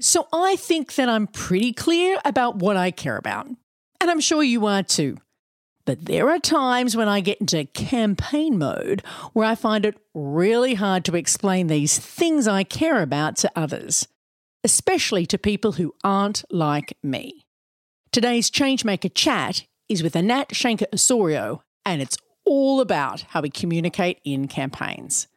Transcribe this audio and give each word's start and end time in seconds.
So 0.00 0.26
I 0.32 0.56
think 0.56 0.94
that 0.96 1.08
I'm 1.08 1.26
pretty 1.26 1.72
clear 1.72 2.18
about 2.24 2.56
what 2.56 2.76
I 2.76 2.90
care 2.90 3.16
about. 3.16 3.46
And 3.46 4.10
I'm 4.10 4.20
sure 4.20 4.42
you 4.42 4.66
are 4.66 4.82
too. 4.82 5.18
But 5.86 6.06
there 6.06 6.30
are 6.30 6.38
times 6.38 6.96
when 6.96 7.08
I 7.08 7.20
get 7.20 7.40
into 7.40 7.64
campaign 7.66 8.58
mode 8.58 9.02
where 9.34 9.46
I 9.46 9.54
find 9.54 9.84
it 9.84 9.98
really 10.14 10.74
hard 10.74 11.04
to 11.04 11.16
explain 11.16 11.66
these 11.66 11.98
things 11.98 12.48
I 12.48 12.64
care 12.64 13.02
about 13.02 13.36
to 13.38 13.52
others, 13.54 14.08
especially 14.64 15.26
to 15.26 15.38
people 15.38 15.72
who 15.72 15.94
aren't 16.02 16.44
like 16.50 16.96
me. 17.02 17.44
Today's 18.12 18.50
Changemaker 18.50 19.12
chat 19.14 19.66
is 19.88 20.02
with 20.02 20.16
Anat 20.16 20.50
Shenker 20.50 20.86
Osorio, 20.92 21.62
and 21.84 22.00
it's 22.00 22.16
all 22.46 22.80
about 22.80 23.22
how 23.28 23.42
we 23.42 23.50
communicate 23.50 24.20
in 24.24 24.48
campaigns. 24.48 25.28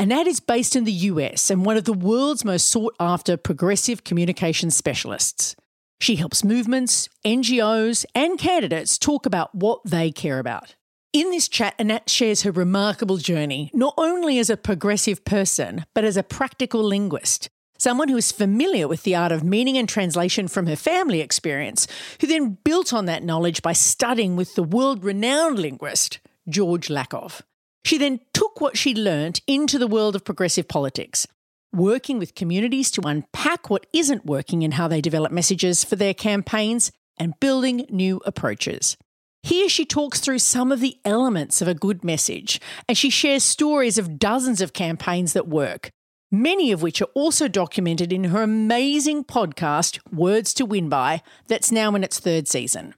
Anat 0.00 0.26
is 0.26 0.40
based 0.40 0.76
in 0.76 0.84
the 0.84 0.92
US 1.10 1.50
and 1.50 1.62
one 1.62 1.76
of 1.76 1.84
the 1.84 1.92
world's 1.92 2.42
most 2.42 2.70
sought 2.70 2.96
after 2.98 3.36
progressive 3.36 4.02
communication 4.02 4.70
specialists. 4.70 5.54
She 6.00 6.16
helps 6.16 6.42
movements, 6.42 7.10
NGOs, 7.22 8.06
and 8.14 8.38
candidates 8.38 8.96
talk 8.96 9.26
about 9.26 9.54
what 9.54 9.82
they 9.84 10.10
care 10.10 10.38
about. 10.38 10.74
In 11.12 11.30
this 11.30 11.48
chat, 11.48 11.74
Anat 11.78 12.08
shares 12.08 12.44
her 12.44 12.50
remarkable 12.50 13.18
journey, 13.18 13.70
not 13.74 13.92
only 13.98 14.38
as 14.38 14.48
a 14.48 14.56
progressive 14.56 15.22
person, 15.26 15.84
but 15.92 16.04
as 16.04 16.16
a 16.16 16.22
practical 16.22 16.82
linguist, 16.82 17.50
someone 17.76 18.08
who 18.08 18.16
is 18.16 18.32
familiar 18.32 18.88
with 18.88 19.02
the 19.02 19.14
art 19.14 19.32
of 19.32 19.44
meaning 19.44 19.76
and 19.76 19.86
translation 19.86 20.48
from 20.48 20.66
her 20.66 20.76
family 20.76 21.20
experience, 21.20 21.86
who 22.22 22.26
then 22.26 22.56
built 22.64 22.94
on 22.94 23.04
that 23.04 23.22
knowledge 23.22 23.60
by 23.60 23.74
studying 23.74 24.34
with 24.34 24.54
the 24.54 24.62
world 24.62 25.04
renowned 25.04 25.58
linguist, 25.58 26.20
George 26.48 26.88
Lakoff. 26.88 27.42
She 27.84 27.98
then 27.98 28.20
took 28.32 28.60
what 28.60 28.76
she 28.76 28.94
learnt 28.94 29.40
into 29.46 29.78
the 29.78 29.86
world 29.86 30.14
of 30.14 30.24
progressive 30.24 30.68
politics, 30.68 31.26
working 31.72 32.18
with 32.18 32.34
communities 32.34 32.90
to 32.92 33.06
unpack 33.06 33.70
what 33.70 33.86
isn't 33.92 34.26
working 34.26 34.64
and 34.64 34.74
how 34.74 34.88
they 34.88 35.00
develop 35.00 35.32
messages 35.32 35.84
for 35.84 35.96
their 35.96 36.14
campaigns, 36.14 36.92
and 37.18 37.38
building 37.38 37.86
new 37.90 38.20
approaches. 38.24 38.96
Here 39.42 39.68
she 39.68 39.84
talks 39.84 40.20
through 40.20 40.38
some 40.38 40.72
of 40.72 40.80
the 40.80 40.96
elements 41.04 41.60
of 41.60 41.68
a 41.68 41.74
good 41.74 42.02
message, 42.02 42.60
and 42.88 42.96
she 42.96 43.10
shares 43.10 43.42
stories 43.42 43.98
of 43.98 44.18
dozens 44.18 44.60
of 44.60 44.72
campaigns 44.72 45.34
that 45.34 45.48
work, 45.48 45.90
many 46.30 46.72
of 46.72 46.82
which 46.82 47.00
are 47.02 47.10
also 47.14 47.46
documented 47.48 48.12
in 48.12 48.24
her 48.24 48.42
amazing 48.42 49.24
podcast, 49.24 49.98
Words 50.12 50.54
to 50.54 50.64
Win 50.64 50.88
By, 50.88 51.22
that's 51.46 51.70
now 51.70 51.94
in 51.94 52.04
its 52.04 52.18
third 52.18 52.48
season. 52.48 52.94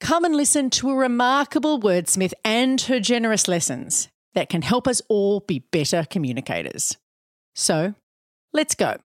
Come 0.00 0.24
and 0.24 0.36
listen 0.36 0.70
to 0.70 0.90
a 0.90 0.96
remarkable 0.96 1.80
wordsmith 1.80 2.34
and 2.44 2.80
her 2.82 3.00
generous 3.00 3.48
lessons 3.48 4.08
that 4.36 4.48
can 4.48 4.62
help 4.62 4.86
us 4.86 5.02
all 5.08 5.40
be 5.40 5.58
better 5.72 6.06
communicators. 6.08 6.96
So, 7.56 7.94
Let's 8.56 8.74
go. 8.74 8.96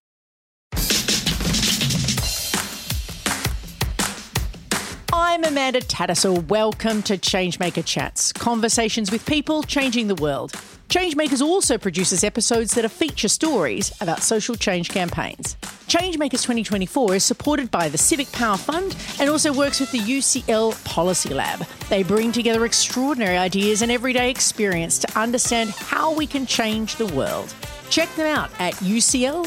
I'm 5.32 5.44
Amanda 5.44 5.80
Tattersall. 5.80 6.46
Welcome 6.48 7.02
to 7.04 7.16
Changemaker 7.16 7.82
Chats, 7.86 8.34
conversations 8.34 9.10
with 9.10 9.24
people 9.24 9.62
changing 9.62 10.08
the 10.08 10.14
world. 10.16 10.52
Changemakers 10.90 11.40
also 11.40 11.78
produces 11.78 12.22
episodes 12.22 12.74
that 12.74 12.84
are 12.84 12.90
feature 12.90 13.28
stories 13.28 13.90
about 14.02 14.22
social 14.22 14.54
change 14.54 14.90
campaigns. 14.90 15.56
Changemakers 15.88 16.42
2024 16.42 17.14
is 17.14 17.24
supported 17.24 17.70
by 17.70 17.88
the 17.88 17.96
Civic 17.96 18.30
Power 18.32 18.58
Fund 18.58 18.94
and 19.18 19.30
also 19.30 19.54
works 19.54 19.80
with 19.80 19.90
the 19.90 20.00
UCL 20.00 20.84
Policy 20.84 21.32
Lab. 21.32 21.60
They 21.88 22.02
bring 22.02 22.30
together 22.30 22.66
extraordinary 22.66 23.38
ideas 23.38 23.80
and 23.80 23.90
everyday 23.90 24.28
experience 24.28 24.98
to 24.98 25.18
understand 25.18 25.70
how 25.70 26.14
we 26.14 26.26
can 26.26 26.44
change 26.44 26.96
the 26.96 27.06
world. 27.06 27.54
Check 27.92 28.12
them 28.14 28.26
out 28.26 28.50
at 28.58 28.72
ucl.ac.uk 28.76 29.44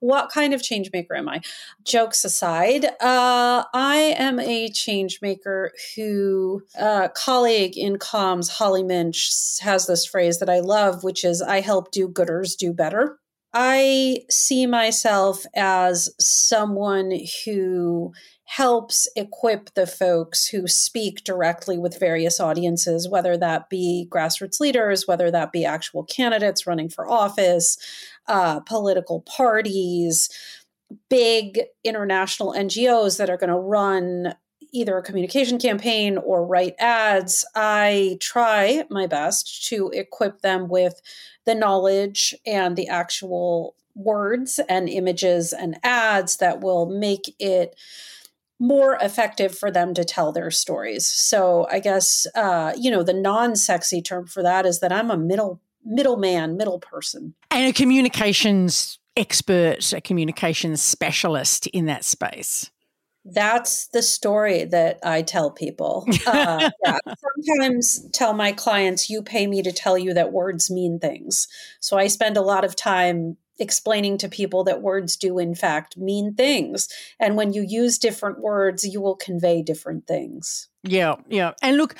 What 0.00 0.30
kind 0.30 0.54
of 0.54 0.62
change 0.62 0.90
maker 0.92 1.14
am 1.16 1.28
i? 1.28 1.40
Jokes 1.84 2.24
aside 2.24 2.84
uh, 3.00 3.64
i 3.74 4.14
am 4.18 4.38
a 4.40 4.68
change 4.70 5.20
maker 5.22 5.72
who 5.96 6.62
uh, 6.78 7.08
colleague 7.08 7.76
in 7.76 7.96
comms 7.96 8.48
holly 8.50 8.82
minch 8.82 9.30
has 9.60 9.86
this 9.86 10.06
phrase 10.06 10.38
that 10.38 10.48
i 10.48 10.60
love 10.60 11.04
which 11.04 11.24
is 11.24 11.42
i 11.42 11.60
help 11.60 11.90
do 11.92 12.08
gooders 12.08 12.56
do 12.56 12.72
better. 12.72 13.18
I 13.54 14.20
see 14.30 14.66
myself 14.66 15.44
as 15.54 16.08
someone 16.18 17.12
who 17.44 18.12
helps 18.56 19.08
equip 19.16 19.72
the 19.72 19.86
folks 19.86 20.46
who 20.46 20.68
speak 20.68 21.24
directly 21.24 21.78
with 21.78 21.98
various 21.98 22.38
audiences, 22.38 23.08
whether 23.08 23.34
that 23.34 23.70
be 23.70 24.06
grassroots 24.10 24.60
leaders, 24.60 25.08
whether 25.08 25.30
that 25.30 25.52
be 25.52 25.64
actual 25.64 26.04
candidates 26.04 26.66
running 26.66 26.90
for 26.90 27.10
office, 27.10 27.78
uh, 28.28 28.60
political 28.60 29.22
parties, 29.22 30.28
big 31.08 31.62
international 31.82 32.52
NGOs 32.52 33.16
that 33.16 33.30
are 33.30 33.38
going 33.38 33.48
to 33.48 33.56
run 33.56 34.34
either 34.70 34.98
a 34.98 35.02
communication 35.02 35.58
campaign 35.58 36.18
or 36.18 36.44
write 36.44 36.74
ads. 36.78 37.46
I 37.54 38.18
try 38.20 38.84
my 38.90 39.06
best 39.06 39.66
to 39.68 39.88
equip 39.94 40.42
them 40.42 40.68
with 40.68 41.00
the 41.46 41.54
knowledge 41.54 42.34
and 42.44 42.76
the 42.76 42.88
actual 42.88 43.76
words 43.94 44.60
and 44.68 44.90
images 44.90 45.54
and 45.54 45.78
ads 45.82 46.36
that 46.36 46.60
will 46.60 46.84
make 46.84 47.34
it 47.38 47.76
more 48.62 48.96
effective 49.02 49.58
for 49.58 49.72
them 49.72 49.92
to 49.92 50.04
tell 50.04 50.30
their 50.30 50.50
stories. 50.50 51.08
So 51.08 51.66
I 51.68 51.80
guess 51.80 52.26
uh, 52.36 52.72
you 52.76 52.90
know 52.90 53.02
the 53.02 53.12
non-sexy 53.12 54.00
term 54.00 54.26
for 54.26 54.42
that 54.42 54.64
is 54.64 54.80
that 54.80 54.92
I'm 54.92 55.10
a 55.10 55.16
middle 55.16 55.60
middleman, 55.84 56.56
middle 56.56 56.78
person, 56.78 57.34
and 57.50 57.68
a 57.68 57.72
communications 57.72 59.00
expert, 59.16 59.92
a 59.92 60.00
communications 60.00 60.80
specialist 60.80 61.66
in 61.68 61.86
that 61.86 62.04
space. 62.04 62.70
That's 63.24 63.86
the 63.88 64.02
story 64.02 64.64
that 64.64 64.98
I 65.04 65.22
tell 65.22 65.50
people. 65.50 66.06
Uh, 66.24 66.70
yeah. 66.84 66.98
Sometimes 67.46 68.08
tell 68.12 68.32
my 68.32 68.52
clients, 68.52 69.10
you 69.10 69.22
pay 69.22 69.46
me 69.46 69.62
to 69.62 69.72
tell 69.72 69.98
you 69.98 70.14
that 70.14 70.32
words 70.32 70.70
mean 70.70 70.98
things. 70.98 71.46
So 71.80 71.98
I 71.98 72.06
spend 72.06 72.36
a 72.36 72.42
lot 72.42 72.64
of 72.64 72.74
time 72.74 73.36
explaining 73.58 74.18
to 74.18 74.28
people 74.28 74.64
that 74.64 74.82
words 74.82 75.16
do 75.16 75.38
in 75.38 75.54
fact 75.54 75.96
mean 75.96 76.34
things 76.34 76.88
and 77.20 77.36
when 77.36 77.52
you 77.52 77.62
use 77.62 77.98
different 77.98 78.40
words 78.40 78.84
you 78.84 79.00
will 79.00 79.16
convey 79.16 79.62
different 79.62 80.06
things 80.06 80.68
yeah 80.82 81.16
yeah 81.28 81.52
and 81.62 81.76
look 81.76 81.94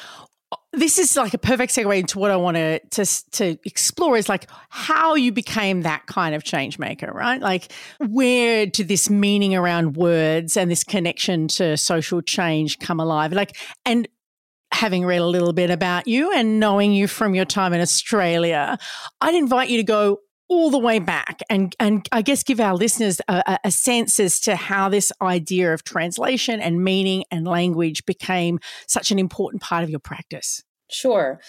this 0.73 0.99
is 0.99 1.17
like 1.17 1.35
a 1.35 1.39
perfect 1.39 1.75
segue 1.75 1.99
into 1.99 2.19
what 2.19 2.31
I 2.31 2.37
want 2.37 2.57
to, 2.57 2.79
to 2.79 3.31
to 3.33 3.59
explore 3.65 4.17
is 4.17 4.29
like 4.29 4.49
how 4.71 5.15
you 5.15 5.33
became 5.33 5.83
that 5.83 6.07
kind 6.07 6.35
of 6.35 6.45
change 6.45 6.79
maker, 6.79 7.11
right? 7.13 7.41
Like 7.41 7.73
where 7.99 8.67
did 8.67 8.89
this 8.89 9.11
meaning 9.11 9.55
around 9.55 9.97
words 9.97 10.57
and 10.57 10.71
this 10.71 10.85
connection 10.85 11.49
to 11.49 11.77
social 11.77 12.23
change 12.23 12.79
come 12.79 13.01
alive? 13.01 13.33
Like 13.33 13.57
and 13.85 14.09
having 14.73 15.05
read 15.05 15.21
a 15.21 15.27
little 15.27 15.53
bit 15.53 15.71
about 15.71 16.09
you 16.09 16.33
and 16.33 16.59
knowing 16.59 16.93
you 16.93 17.07
from 17.07 17.35
your 17.35 17.45
time 17.45 17.75
in 17.75 17.81
Australia, 17.81 18.79
I'd 19.21 19.35
invite 19.35 19.69
you 19.69 19.77
to 19.77 19.85
go 19.85 20.21
all 20.53 20.71
the 20.71 20.79
way 20.79 20.99
back 20.99 21.41
and, 21.49 21.75
and 21.81 22.07
I 22.13 22.21
guess 22.21 22.43
give 22.43 22.61
our 22.61 22.75
listeners 22.75 23.23
a, 23.27 23.59
a, 23.65 23.71
sense 23.71 24.21
as 24.21 24.39
to 24.41 24.55
how 24.55 24.91
this 24.91 25.11
idea 25.23 25.73
of 25.73 25.83
translation 25.83 26.61
and 26.61 26.85
meaning 26.85 27.25
and 27.31 27.47
language 27.47 28.05
became 28.05 28.61
such 28.87 29.11
an 29.11 29.19
important 29.19 29.63
part 29.63 29.83
of 29.83 29.89
your 29.89 29.99
practice? 29.99 30.63
Sure. 30.91 31.41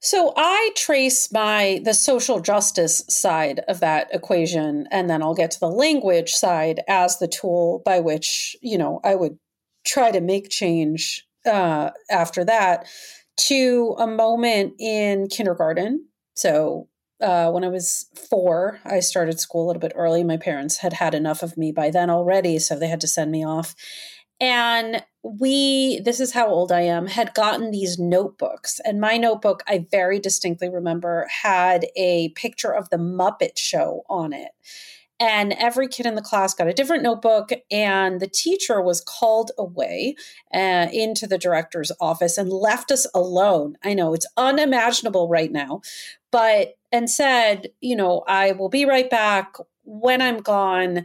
So 0.00 0.32
I 0.36 0.72
trace 0.74 1.30
my 1.32 1.80
the 1.84 1.94
social 1.94 2.40
justice 2.40 3.04
side 3.08 3.60
of 3.68 3.78
that 3.80 4.08
equation 4.12 4.88
and 4.90 5.08
then 5.08 5.22
I'll 5.22 5.34
get 5.34 5.52
to 5.52 5.60
the 5.60 5.70
language 5.70 6.32
side 6.32 6.80
as 6.88 7.20
the 7.20 7.28
tool 7.28 7.82
by 7.84 8.00
which, 8.00 8.56
you 8.60 8.78
know, 8.78 9.00
I 9.04 9.14
would 9.14 9.38
try 9.86 10.10
to 10.10 10.20
make 10.20 10.50
change 10.50 11.24
uh, 11.46 11.90
after 12.10 12.44
that 12.44 12.88
to 13.42 13.94
a 13.96 14.08
moment 14.08 14.74
in 14.80 15.28
kindergarten. 15.28 16.04
So 16.34 16.88
uh, 17.20 17.50
when 17.50 17.64
I 17.64 17.68
was 17.68 18.06
four, 18.30 18.80
I 18.84 19.00
started 19.00 19.40
school 19.40 19.64
a 19.64 19.66
little 19.66 19.80
bit 19.80 19.92
early. 19.94 20.24
My 20.24 20.36
parents 20.36 20.78
had 20.78 20.92
had 20.94 21.14
enough 21.14 21.42
of 21.42 21.56
me 21.56 21.72
by 21.72 21.90
then 21.90 22.10
already, 22.10 22.58
so 22.58 22.78
they 22.78 22.88
had 22.88 23.00
to 23.00 23.08
send 23.08 23.30
me 23.30 23.44
off. 23.44 23.74
And 24.40 25.02
we, 25.24 26.00
this 26.00 26.20
is 26.20 26.32
how 26.32 26.46
old 26.46 26.70
I 26.70 26.82
am, 26.82 27.08
had 27.08 27.34
gotten 27.34 27.70
these 27.70 27.98
notebooks. 27.98 28.80
And 28.84 29.00
my 29.00 29.16
notebook, 29.16 29.64
I 29.66 29.86
very 29.90 30.20
distinctly 30.20 30.68
remember, 30.68 31.26
had 31.42 31.86
a 31.96 32.28
picture 32.30 32.72
of 32.72 32.88
the 32.90 32.98
Muppet 32.98 33.58
Show 33.58 34.04
on 34.08 34.32
it. 34.32 34.52
And 35.20 35.52
every 35.54 35.88
kid 35.88 36.06
in 36.06 36.14
the 36.14 36.22
class 36.22 36.54
got 36.54 36.68
a 36.68 36.72
different 36.72 37.02
notebook, 37.02 37.50
and 37.72 38.20
the 38.20 38.28
teacher 38.28 38.80
was 38.80 39.00
called 39.00 39.50
away 39.58 40.14
uh, 40.54 40.86
into 40.92 41.26
the 41.26 41.38
director's 41.38 41.90
office 42.00 42.38
and 42.38 42.52
left 42.52 42.92
us 42.92 43.04
alone. 43.12 43.76
I 43.82 43.94
know 43.94 44.14
it's 44.14 44.28
unimaginable 44.36 45.28
right 45.28 45.50
now, 45.50 45.80
but 46.30 46.74
and 46.92 47.10
said, 47.10 47.68
you 47.80 47.96
know, 47.96 48.24
I 48.26 48.52
will 48.52 48.68
be 48.68 48.84
right 48.84 49.08
back 49.08 49.56
when 49.84 50.22
I'm 50.22 50.40
gone. 50.40 51.04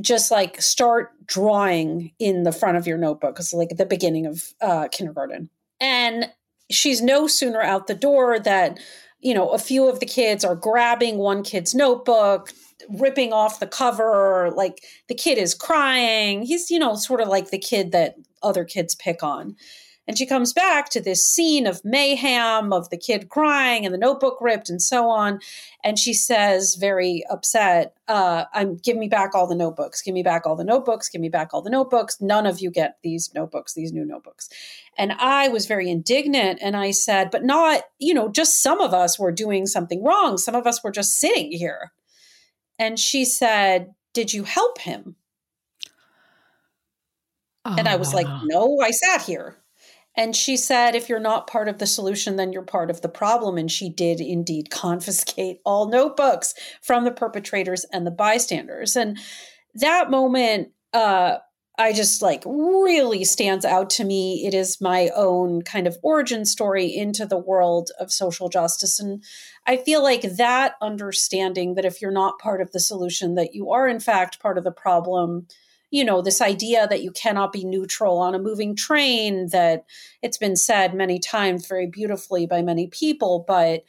Just 0.00 0.30
like 0.30 0.60
start 0.62 1.10
drawing 1.26 2.12
in 2.18 2.44
the 2.44 2.52
front 2.52 2.78
of 2.78 2.86
your 2.86 2.96
notebook 2.96 3.34
because 3.34 3.52
like 3.52 3.72
at 3.72 3.78
the 3.78 3.86
beginning 3.86 4.26
of 4.26 4.54
uh, 4.60 4.88
kindergarten. 4.88 5.50
And 5.80 6.30
she's 6.70 7.02
no 7.02 7.26
sooner 7.26 7.60
out 7.60 7.86
the 7.86 7.94
door 7.94 8.38
that 8.38 8.78
you 9.20 9.34
know 9.34 9.50
a 9.50 9.58
few 9.58 9.88
of 9.88 10.00
the 10.00 10.06
kids 10.06 10.44
are 10.44 10.54
grabbing 10.54 11.18
one 11.18 11.42
kid's 11.42 11.74
notebook 11.74 12.52
ripping 12.88 13.32
off 13.32 13.60
the 13.60 13.66
cover 13.66 14.50
like 14.56 14.82
the 15.08 15.14
kid 15.14 15.36
is 15.36 15.54
crying. 15.54 16.42
He's 16.42 16.70
you 16.70 16.78
know 16.78 16.94
sort 16.94 17.20
of 17.20 17.28
like 17.28 17.50
the 17.50 17.58
kid 17.58 17.92
that 17.92 18.14
other 18.42 18.64
kids 18.64 18.94
pick 18.94 19.22
on 19.22 19.56
and 20.10 20.18
she 20.18 20.26
comes 20.26 20.52
back 20.52 20.88
to 20.88 21.00
this 21.00 21.24
scene 21.24 21.68
of 21.68 21.84
mayhem, 21.84 22.72
of 22.72 22.90
the 22.90 22.96
kid 22.96 23.28
crying 23.28 23.86
and 23.86 23.94
the 23.94 23.98
notebook 23.98 24.38
ripped 24.40 24.68
and 24.68 24.82
so 24.82 25.08
on. 25.08 25.38
And 25.84 26.00
she 26.00 26.14
says, 26.14 26.74
very 26.74 27.22
upset, 27.30 27.94
uh, 28.08 28.46
I'm 28.52 28.74
give 28.74 28.96
me 28.96 29.06
back 29.06 29.36
all 29.36 29.46
the 29.46 29.54
notebooks, 29.54 30.02
give 30.02 30.12
me 30.12 30.24
back 30.24 30.46
all 30.46 30.56
the 30.56 30.64
notebooks, 30.64 31.08
give 31.08 31.20
me 31.20 31.28
back 31.28 31.50
all 31.54 31.62
the 31.62 31.70
notebooks. 31.70 32.20
None 32.20 32.44
of 32.44 32.58
you 32.58 32.72
get 32.72 32.98
these 33.04 33.32
notebooks, 33.36 33.74
these 33.74 33.92
new 33.92 34.04
notebooks. 34.04 34.48
And 34.98 35.12
I 35.12 35.46
was 35.46 35.66
very 35.66 35.88
indignant 35.88 36.58
and 36.60 36.76
I 36.76 36.90
said, 36.90 37.30
but 37.30 37.44
not, 37.44 37.82
you 38.00 38.12
know, 38.12 38.28
just 38.28 38.64
some 38.64 38.80
of 38.80 38.92
us 38.92 39.16
were 39.16 39.30
doing 39.30 39.64
something 39.64 40.02
wrong. 40.02 40.38
Some 40.38 40.56
of 40.56 40.66
us 40.66 40.82
were 40.82 40.90
just 40.90 41.20
sitting 41.20 41.52
here. 41.52 41.92
And 42.80 42.98
she 42.98 43.24
said, 43.24 43.94
Did 44.12 44.32
you 44.32 44.42
help 44.42 44.80
him? 44.80 45.14
Oh, 47.64 47.76
and 47.78 47.86
I 47.86 47.94
was 47.94 48.12
like, 48.12 48.26
ah. 48.28 48.42
No, 48.46 48.80
I 48.80 48.90
sat 48.90 49.22
here. 49.22 49.59
And 50.16 50.34
she 50.34 50.56
said, 50.56 50.94
if 50.94 51.08
you're 51.08 51.20
not 51.20 51.46
part 51.46 51.68
of 51.68 51.78
the 51.78 51.86
solution, 51.86 52.36
then 52.36 52.52
you're 52.52 52.62
part 52.62 52.90
of 52.90 53.00
the 53.00 53.08
problem. 53.08 53.56
And 53.56 53.70
she 53.70 53.88
did 53.88 54.20
indeed 54.20 54.70
confiscate 54.70 55.60
all 55.64 55.88
notebooks 55.88 56.54
from 56.82 57.04
the 57.04 57.12
perpetrators 57.12 57.84
and 57.92 58.06
the 58.06 58.10
bystanders. 58.10 58.96
And 58.96 59.18
that 59.74 60.10
moment, 60.10 60.70
uh, 60.92 61.36
I 61.78 61.94
just 61.94 62.20
like 62.20 62.42
really 62.44 63.24
stands 63.24 63.64
out 63.64 63.88
to 63.90 64.04
me. 64.04 64.44
It 64.46 64.52
is 64.52 64.82
my 64.82 65.10
own 65.16 65.62
kind 65.62 65.86
of 65.86 65.96
origin 66.02 66.44
story 66.44 66.94
into 66.94 67.24
the 67.24 67.38
world 67.38 67.90
of 67.98 68.12
social 68.12 68.50
justice. 68.50 69.00
And 69.00 69.24
I 69.66 69.78
feel 69.78 70.02
like 70.02 70.22
that 70.36 70.74
understanding 70.82 71.74
that 71.76 71.86
if 71.86 72.02
you're 72.02 72.10
not 72.10 72.38
part 72.38 72.60
of 72.60 72.72
the 72.72 72.80
solution, 72.80 73.34
that 73.36 73.54
you 73.54 73.70
are 73.70 73.88
in 73.88 73.98
fact 73.98 74.40
part 74.40 74.58
of 74.58 74.64
the 74.64 74.70
problem 74.70 75.46
you 75.90 76.04
know, 76.04 76.22
this 76.22 76.40
idea 76.40 76.86
that 76.88 77.02
you 77.02 77.10
cannot 77.10 77.52
be 77.52 77.64
neutral 77.64 78.18
on 78.18 78.34
a 78.34 78.38
moving 78.38 78.76
train, 78.76 79.48
that 79.50 79.84
it's 80.22 80.38
been 80.38 80.56
said 80.56 80.94
many 80.94 81.18
times 81.18 81.66
very 81.66 81.86
beautifully 81.86 82.46
by 82.46 82.62
many 82.62 82.86
people, 82.86 83.44
but 83.46 83.84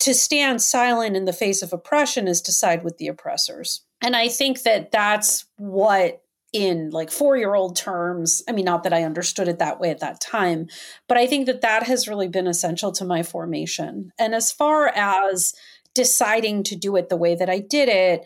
to 0.00 0.14
stand 0.14 0.60
silent 0.60 1.16
in 1.16 1.24
the 1.24 1.32
face 1.32 1.62
of 1.62 1.72
oppression 1.72 2.26
is 2.26 2.40
to 2.42 2.52
side 2.52 2.82
with 2.82 2.98
the 2.98 3.08
oppressors. 3.08 3.82
And 4.00 4.16
I 4.16 4.28
think 4.28 4.62
that 4.62 4.90
that's 4.90 5.46
what 5.56 6.24
in 6.52 6.90
like 6.90 7.10
four 7.10 7.36
year 7.36 7.54
old 7.54 7.74
terms 7.74 8.40
i 8.48 8.52
mean 8.52 8.64
not 8.64 8.84
that 8.84 8.92
i 8.92 9.02
understood 9.02 9.48
it 9.48 9.58
that 9.58 9.80
way 9.80 9.90
at 9.90 9.98
that 9.98 10.20
time 10.20 10.68
but 11.08 11.18
i 11.18 11.26
think 11.26 11.46
that 11.46 11.62
that 11.62 11.82
has 11.82 12.06
really 12.06 12.28
been 12.28 12.46
essential 12.46 12.92
to 12.92 13.04
my 13.04 13.24
formation 13.24 14.12
and 14.20 14.36
as 14.36 14.52
far 14.52 14.86
as 14.94 15.52
deciding 15.94 16.62
to 16.62 16.76
do 16.76 16.94
it 16.94 17.08
the 17.08 17.16
way 17.16 17.34
that 17.34 17.50
i 17.50 17.58
did 17.58 17.88
it 17.88 18.24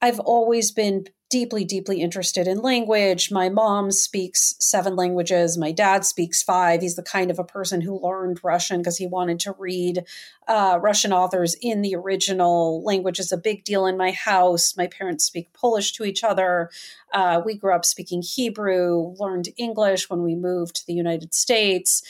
i've 0.00 0.18
always 0.20 0.72
been 0.72 1.04
deeply, 1.28 1.64
deeply 1.64 2.00
interested 2.00 2.46
in 2.46 2.62
language. 2.62 3.32
My 3.32 3.48
mom 3.48 3.90
speaks 3.90 4.54
seven 4.60 4.94
languages. 4.94 5.58
My 5.58 5.72
dad 5.72 6.04
speaks 6.04 6.42
five. 6.42 6.80
He's 6.80 6.94
the 6.94 7.02
kind 7.02 7.30
of 7.30 7.38
a 7.38 7.44
person 7.44 7.80
who 7.80 8.00
learned 8.00 8.40
Russian 8.44 8.78
because 8.78 8.96
he 8.96 9.06
wanted 9.06 9.40
to 9.40 9.54
read 9.58 10.04
uh, 10.46 10.78
Russian 10.80 11.12
authors 11.12 11.56
in 11.60 11.82
the 11.82 11.96
original 11.96 12.82
language. 12.84 13.18
is 13.18 13.32
a 13.32 13.36
big 13.36 13.64
deal 13.64 13.86
in 13.86 13.96
my 13.96 14.12
house. 14.12 14.76
My 14.76 14.86
parents 14.86 15.24
speak 15.24 15.52
Polish 15.52 15.92
to 15.94 16.04
each 16.04 16.22
other. 16.22 16.70
Uh, 17.12 17.42
we 17.44 17.56
grew 17.56 17.74
up 17.74 17.84
speaking 17.84 18.22
Hebrew, 18.22 19.14
learned 19.18 19.48
English 19.56 20.08
when 20.08 20.22
we 20.22 20.36
moved 20.36 20.76
to 20.76 20.86
the 20.86 20.94
United 20.94 21.34
States. 21.34 22.02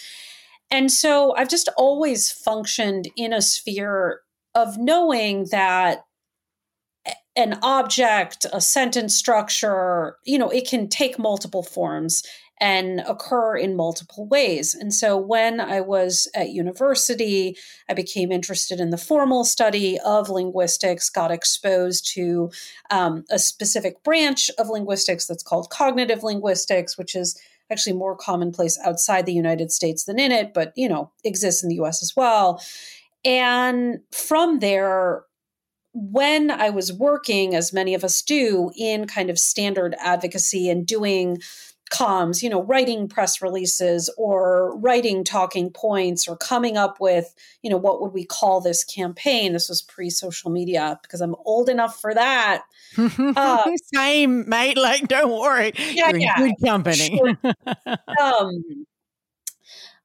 And 0.71 0.93
so 0.93 1.35
I've 1.37 1.49
just 1.49 1.69
always 1.77 2.31
functioned 2.31 3.09
in 3.17 3.33
a 3.33 3.41
sphere 3.41 4.21
of 4.55 4.77
knowing 4.79 5.47
that 5.51 6.05
an 7.37 7.59
object, 7.63 8.47
a 8.53 8.61
sentence 8.61 9.15
structure, 9.15 10.17
you 10.25 10.39
know, 10.39 10.49
it 10.49 10.67
can 10.67 10.89
take 10.89 11.19
multiple 11.19 11.63
forms 11.63 12.23
and 12.59 13.01
occur 13.01 13.57
in 13.57 13.77
multiple 13.77 14.27
ways. 14.27 14.75
And 14.75 14.93
so 14.93 15.17
when 15.19 15.61
I 15.61 15.81
was 15.83 16.27
at 16.35 16.51
university, 16.51 17.57
I 17.89 17.95
became 17.95 18.33
interested 18.33 18.81
in 18.81 18.91
the 18.91 18.97
formal 18.97 19.45
study 19.45 19.99
of 20.05 20.31
linguistics, 20.31 21.11
got 21.11 21.31
exposed 21.31 22.11
to 22.15 22.51
um, 22.91 23.25
a 23.31 23.39
specific 23.39 24.03
branch 24.03 24.51
of 24.59 24.71
linguistics 24.71 25.27
that's 25.27 25.43
called 25.43 25.69
cognitive 25.69 26.23
linguistics, 26.23 26.97
which 26.97 27.15
is 27.15 27.39
actually 27.71 27.97
more 27.97 28.17
commonplace 28.17 28.79
outside 28.85 29.27
the 29.27 29.35
United 29.35 29.71
States 29.71 30.05
than 30.05 30.19
in 30.19 30.33
it, 30.33 30.55
but, 30.55 30.73
you 30.77 30.89
know, 30.89 31.11
exists 31.25 31.63
in 31.63 31.69
the 31.69 31.81
US 31.83 32.03
as 32.03 32.15
well. 32.17 32.63
And 33.25 34.01
from 34.13 34.61
there, 34.61 35.25
when 35.99 36.51
I 36.51 36.69
was 36.69 36.93
working, 36.93 37.55
as 37.55 37.73
many 37.73 37.95
of 37.95 38.05
us 38.05 38.21
do, 38.21 38.71
in 38.77 39.07
kind 39.07 39.31
of 39.31 39.39
standard 39.39 39.97
advocacy 39.99 40.69
and 40.69 40.87
doing 40.87 41.39
comms, 41.91 42.43
you 42.43 42.51
know, 42.51 42.63
writing 42.65 43.09
press 43.09 43.41
releases 43.41 44.11
or 44.19 44.77
writing 44.79 45.25
talking 45.25 45.71
points 45.71 46.29
or 46.29 46.37
coming 46.37 46.77
up 46.77 47.01
with, 47.01 47.35
you 47.63 47.71
know, 47.71 47.79
what 47.79 48.03
would 48.03 48.13
we 48.13 48.27
call 48.27 48.61
this 48.61 48.85
campaign? 48.85 49.55
This 49.55 49.71
was 49.71 49.81
pre 49.81 50.11
social 50.11 50.51
media 50.51 50.99
because 51.01 51.23
I'm 51.23 51.35
old 51.47 51.71
enough 51.71 51.99
for 51.99 52.13
that. 52.13 52.65
Uh, 52.99 53.71
Same, 53.95 54.47
mate. 54.47 54.77
Like, 54.77 55.09
don't 55.09 55.31
worry. 55.31 55.73
Yeah, 55.79 56.11
You're 56.11 56.19
yeah. 56.19 56.37
good 56.37 56.55
company. 56.63 57.17
Sure. 57.17 57.55
um, 58.21 58.87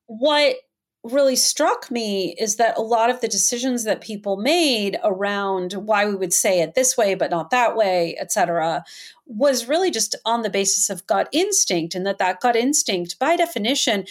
what 0.05 0.55
really 1.03 1.35
struck 1.35 1.89
me 1.89 2.35
is 2.37 2.57
that 2.57 2.77
a 2.77 2.81
lot 2.81 3.09
of 3.09 3.21
the 3.21 3.27
decisions 3.27 3.83
that 3.85 4.01
people 4.01 4.37
made 4.37 4.97
around 5.03 5.73
why 5.73 6.05
we 6.05 6.13
would 6.13 6.33
say 6.33 6.61
it 6.61 6.75
this 6.75 6.95
way 6.95 7.15
but 7.15 7.31
not 7.31 7.49
that 7.49 7.75
way 7.75 8.15
etc 8.19 8.83
was 9.25 9.67
really 9.67 9.89
just 9.89 10.15
on 10.25 10.43
the 10.43 10.49
basis 10.49 10.89
of 10.89 11.07
gut 11.07 11.27
instinct 11.31 11.95
and 11.95 12.05
that 12.05 12.19
that 12.19 12.39
gut 12.39 12.55
instinct 12.55 13.17
by 13.17 13.35
definition 13.35 14.05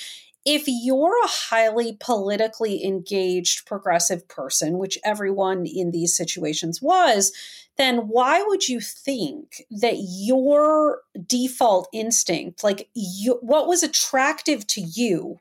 if 0.47 0.65
you're 0.67 1.23
a 1.23 1.29
highly 1.29 1.97
politically 2.01 2.85
engaged 2.85 3.67
progressive 3.67 4.27
person 4.27 4.79
which 4.79 4.99
everyone 5.05 5.67
in 5.67 5.93
these 5.93 6.17
situations 6.17 6.83
was 6.83 7.33
then 7.77 8.09
why 8.09 8.43
would 8.43 8.69
you 8.69 8.81
think 8.81 9.63
that 9.71 9.95
your 9.97 11.03
default 11.25 11.89
instinct 11.93 12.65
like 12.65 12.89
you, 12.95 13.39
what 13.43 13.69
was 13.69 13.85
attractive 13.85 14.67
to 14.67 14.81
you 14.81 15.39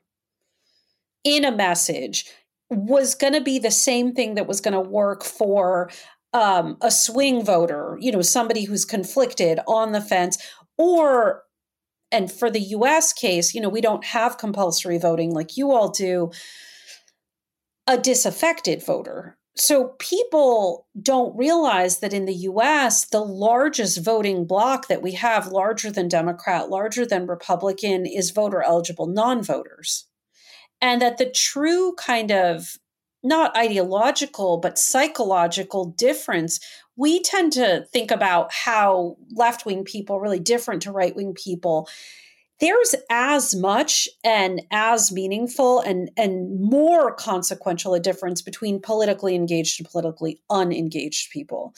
in 1.24 1.44
a 1.44 1.52
message 1.52 2.26
was 2.70 3.14
going 3.14 3.32
to 3.32 3.40
be 3.40 3.58
the 3.58 3.70
same 3.70 4.14
thing 4.14 4.34
that 4.34 4.46
was 4.46 4.60
going 4.60 4.74
to 4.74 4.80
work 4.80 5.24
for 5.24 5.90
um, 6.32 6.76
a 6.80 6.90
swing 6.90 7.44
voter, 7.44 7.96
you 8.00 8.12
know, 8.12 8.22
somebody 8.22 8.64
who's 8.64 8.84
conflicted 8.84 9.58
on 9.66 9.92
the 9.92 10.00
fence, 10.00 10.38
or, 10.78 11.42
and 12.12 12.30
for 12.30 12.50
the 12.50 12.60
US 12.60 13.12
case, 13.12 13.54
you 13.54 13.60
know, 13.60 13.68
we 13.68 13.80
don't 13.80 14.04
have 14.04 14.38
compulsory 14.38 14.98
voting 14.98 15.34
like 15.34 15.56
you 15.56 15.72
all 15.72 15.90
do, 15.90 16.30
a 17.86 17.98
disaffected 17.98 18.84
voter. 18.84 19.36
so 19.56 19.96
people 19.98 20.86
don't 21.02 21.36
realize 21.36 21.98
that 21.98 22.12
in 22.12 22.24
the 22.24 22.34
US, 22.34 23.06
the 23.06 23.20
largest 23.20 23.98
voting 24.04 24.46
bloc 24.46 24.86
that 24.86 25.02
we 25.02 25.12
have, 25.12 25.48
larger 25.48 25.90
than 25.90 26.06
Democrat, 26.06 26.70
larger 26.70 27.04
than 27.04 27.26
Republican, 27.26 28.06
is 28.06 28.30
voter 28.30 28.62
eligible 28.62 29.08
non 29.08 29.42
voters. 29.42 30.06
And 30.80 31.02
that 31.02 31.18
the 31.18 31.30
true 31.30 31.94
kind 31.94 32.30
of 32.30 32.78
not 33.22 33.54
ideological, 33.56 34.58
but 34.58 34.78
psychological 34.78 35.84
difference, 35.84 36.58
we 36.96 37.22
tend 37.22 37.52
to 37.52 37.84
think 37.92 38.10
about 38.10 38.52
how 38.52 39.16
left 39.32 39.66
wing 39.66 39.84
people 39.84 40.20
really 40.20 40.40
different 40.40 40.82
to 40.82 40.92
right 40.92 41.14
wing 41.14 41.34
people 41.34 41.88
there's 42.60 42.94
as 43.08 43.54
much 43.54 44.08
and 44.22 44.62
as 44.70 45.10
meaningful 45.10 45.80
and 45.80 46.10
and 46.16 46.60
more 46.60 47.12
consequential 47.12 47.94
a 47.94 48.00
difference 48.00 48.42
between 48.42 48.80
politically 48.80 49.34
engaged 49.34 49.80
and 49.80 49.90
politically 49.90 50.38
unengaged 50.50 51.30
people 51.30 51.74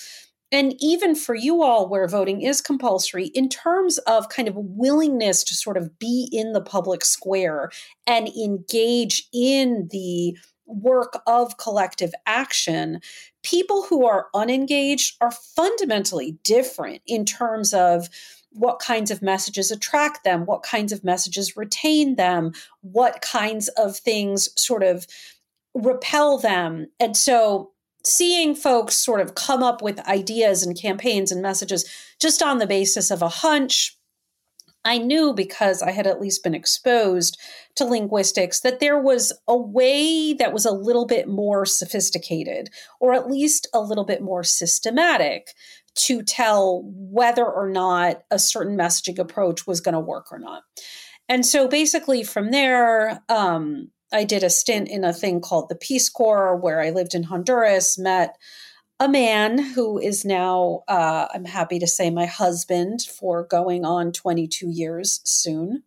and 0.53 0.75
even 0.79 1.15
for 1.15 1.35
you 1.35 1.63
all 1.63 1.89
where 1.89 2.07
voting 2.07 2.43
is 2.43 2.61
compulsory 2.61 3.27
in 3.29 3.49
terms 3.49 3.99
of 3.99 4.29
kind 4.29 4.47
of 4.47 4.55
willingness 4.57 5.43
to 5.45 5.55
sort 5.55 5.77
of 5.77 5.99
be 5.99 6.29
in 6.31 6.53
the 6.53 6.61
public 6.61 7.05
square 7.05 7.71
and 8.07 8.29
engage 8.29 9.27
in 9.33 9.89
the 9.91 10.37
work 10.67 11.21
of 11.27 11.59
collective 11.59 12.13
action 12.27 13.01
people 13.43 13.83
who 13.83 14.07
are 14.07 14.29
unengaged 14.35 15.17
are 15.21 15.33
fundamentally 15.33 16.39
different 16.45 17.03
in 17.07 17.25
terms 17.25 17.75
of 17.75 18.09
what 18.51 18.79
kinds 18.79 19.11
of 19.11 19.23
messages 19.23 19.71
attract 19.71 20.25
them, 20.25 20.45
what 20.45 20.63
kinds 20.63 20.93
of 20.93 21.05
messages 21.05 21.57
retain 21.57 22.17
them, 22.17 22.53
what 22.83 23.21
kinds 23.23 23.69
of 23.71 23.97
things 23.97 24.49
sort 24.57 24.83
of 24.83 25.07
repel 25.75 26.39
them. 26.39 26.87
And 27.01 27.17
so 27.17 27.72
seeing 28.05 28.55
folks 28.55 28.97
sort 28.97 29.21
of 29.21 29.35
come 29.35 29.63
up 29.63 29.83
with 29.83 30.07
ideas 30.09 30.63
and 30.63 30.81
campaigns 30.81 31.31
and 31.31 31.43
messages 31.43 31.89
just 32.21 32.43
on 32.43 32.59
the 32.59 32.67
basis 32.67 33.11
of 33.11 33.23
a 33.23 33.29
hunch. 33.29 33.97
I 34.85 34.99
knew 34.99 35.33
because 35.33 35.81
I 35.81 35.93
had 35.93 36.09
at 36.09 36.21
least 36.21 36.43
been 36.43 36.55
exposed 36.55 37.39
to 37.77 37.85
linguistics 37.85 38.61
that 38.61 38.81
there 38.81 38.99
was 38.99 39.33
a 39.47 39.57
way 39.57 40.35
that 40.35 40.53
was 40.53 40.67
a 40.67 40.73
little 40.73 41.07
bit 41.07 41.29
more 41.29 41.65
sophisticated, 41.65 42.69
or 42.99 43.15
at 43.15 43.31
least 43.31 43.69
a 43.73 43.81
little 43.81 44.05
bit 44.05 44.23
more 44.23 44.43
systematic 44.43 45.53
to 45.95 46.23
tell 46.23 46.83
whether 46.85 47.45
or 47.45 47.69
not 47.69 48.23
a 48.31 48.39
certain 48.39 48.77
messaging 48.77 49.19
approach 49.19 49.67
was 49.67 49.81
going 49.81 49.95
to 49.95 50.01
work 50.01 50.33
or 50.33 50.39
not. 50.39 50.65
And 51.29 51.47
so 51.47 51.69
basically 51.69 52.25
from 52.25 52.51
there, 52.51 53.23
um, 53.29 53.91
I 54.13 54.25
did 54.25 54.43
a 54.43 54.51
stint 54.51 54.89
in 54.89 55.05
a 55.05 55.13
thing 55.13 55.41
called 55.41 55.69
the 55.69 55.75
Peace 55.75 56.09
Corps 56.09 56.57
where 56.57 56.81
I 56.81 56.91
lived 56.91 57.15
in 57.15 57.25
Honduras, 57.25 57.99
met 57.99 58.37
a 59.01 59.09
man 59.09 59.59
who 59.59 59.99
is 59.99 60.25
now, 60.25 60.85
uh, 60.87 61.27
I'm 61.35 61.45
happy 61.45 61.79
to 61.81 61.87
say, 61.87 62.11
my 62.11 62.27
husband 62.27 63.03
for 63.03 63.45
going 63.45 63.85
on 63.85 64.13
22 64.13 64.69
years 64.71 65.21
soon. 65.25 65.83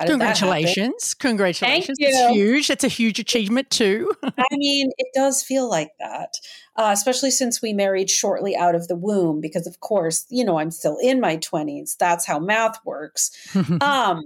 Congratulations. 0.00 1.12
Congratulations. 1.12 1.98
It's 2.00 2.34
huge. 2.34 2.70
It's 2.70 2.84
a 2.84 2.88
huge 2.88 3.18
achievement, 3.18 3.68
too. 3.68 4.10
I 4.22 4.44
mean, 4.52 4.90
it 4.96 5.08
does 5.14 5.42
feel 5.42 5.68
like 5.68 5.90
that, 5.98 6.32
uh, 6.76 6.90
especially 6.92 7.30
since 7.30 7.60
we 7.60 7.74
married 7.74 8.08
shortly 8.08 8.56
out 8.56 8.74
of 8.74 8.88
the 8.88 8.96
womb, 8.96 9.40
because, 9.40 9.66
of 9.66 9.80
course, 9.80 10.24
you 10.30 10.44
know, 10.44 10.58
I'm 10.58 10.70
still 10.70 10.96
in 11.02 11.20
my 11.20 11.36
20s. 11.36 11.96
That's 11.98 12.24
how 12.24 12.38
math 12.38 12.78
works. 12.86 13.30
um, 13.82 14.22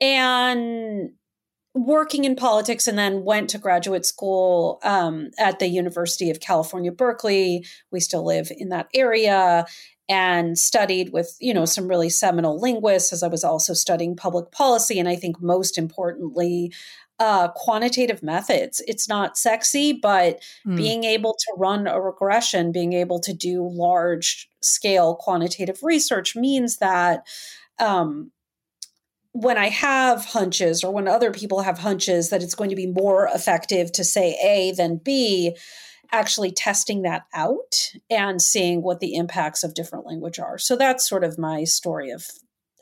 and 0.00 1.10
working 1.74 2.24
in 2.24 2.36
politics 2.36 2.86
and 2.86 2.98
then 2.98 3.24
went 3.24 3.50
to 3.50 3.58
graduate 3.58 4.04
school 4.04 4.78
um, 4.82 5.30
at 5.38 5.58
the 5.58 5.68
University 5.68 6.30
of 6.30 6.40
California, 6.40 6.92
Berkeley. 6.92 7.64
We 7.90 8.00
still 8.00 8.24
live 8.24 8.52
in 8.56 8.68
that 8.68 8.88
area 8.94 9.64
and 10.08 10.58
studied 10.58 11.12
with 11.12 11.36
you 11.40 11.54
know 11.54 11.64
some 11.64 11.88
really 11.88 12.10
seminal 12.10 12.60
linguists 12.60 13.12
as 13.12 13.22
i 13.22 13.28
was 13.28 13.44
also 13.44 13.72
studying 13.72 14.16
public 14.16 14.50
policy 14.50 14.98
and 14.98 15.08
i 15.08 15.14
think 15.14 15.40
most 15.40 15.78
importantly 15.78 16.72
uh, 17.18 17.46
quantitative 17.54 18.20
methods 18.20 18.82
it's 18.88 19.08
not 19.08 19.38
sexy 19.38 19.92
but 19.92 20.42
mm. 20.66 20.76
being 20.76 21.04
able 21.04 21.34
to 21.34 21.52
run 21.56 21.86
a 21.86 22.00
regression 22.00 22.72
being 22.72 22.94
able 22.94 23.20
to 23.20 23.32
do 23.32 23.68
large 23.70 24.48
scale 24.60 25.14
quantitative 25.14 25.78
research 25.84 26.34
means 26.34 26.78
that 26.78 27.24
um, 27.78 28.32
when 29.32 29.58
I 29.58 29.68
have 29.68 30.26
hunches 30.26 30.84
or 30.84 30.92
when 30.92 31.08
other 31.08 31.30
people 31.30 31.62
have 31.62 31.78
hunches 31.78 32.30
that 32.30 32.42
it's 32.42 32.54
going 32.54 32.70
to 32.70 32.76
be 32.76 32.86
more 32.86 33.28
effective 33.34 33.90
to 33.92 34.04
say 34.04 34.38
A 34.44 34.72
than 34.76 34.98
B, 34.98 35.56
actually 36.12 36.52
testing 36.52 37.02
that 37.02 37.22
out 37.34 37.92
and 38.10 38.40
seeing 38.40 38.82
what 38.82 39.00
the 39.00 39.14
impacts 39.14 39.64
of 39.64 39.74
different 39.74 40.06
language 40.06 40.38
are. 40.38 40.58
So 40.58 40.76
that's 40.76 41.08
sort 41.08 41.24
of 41.24 41.38
my 41.38 41.64
story 41.64 42.10
of 42.10 42.26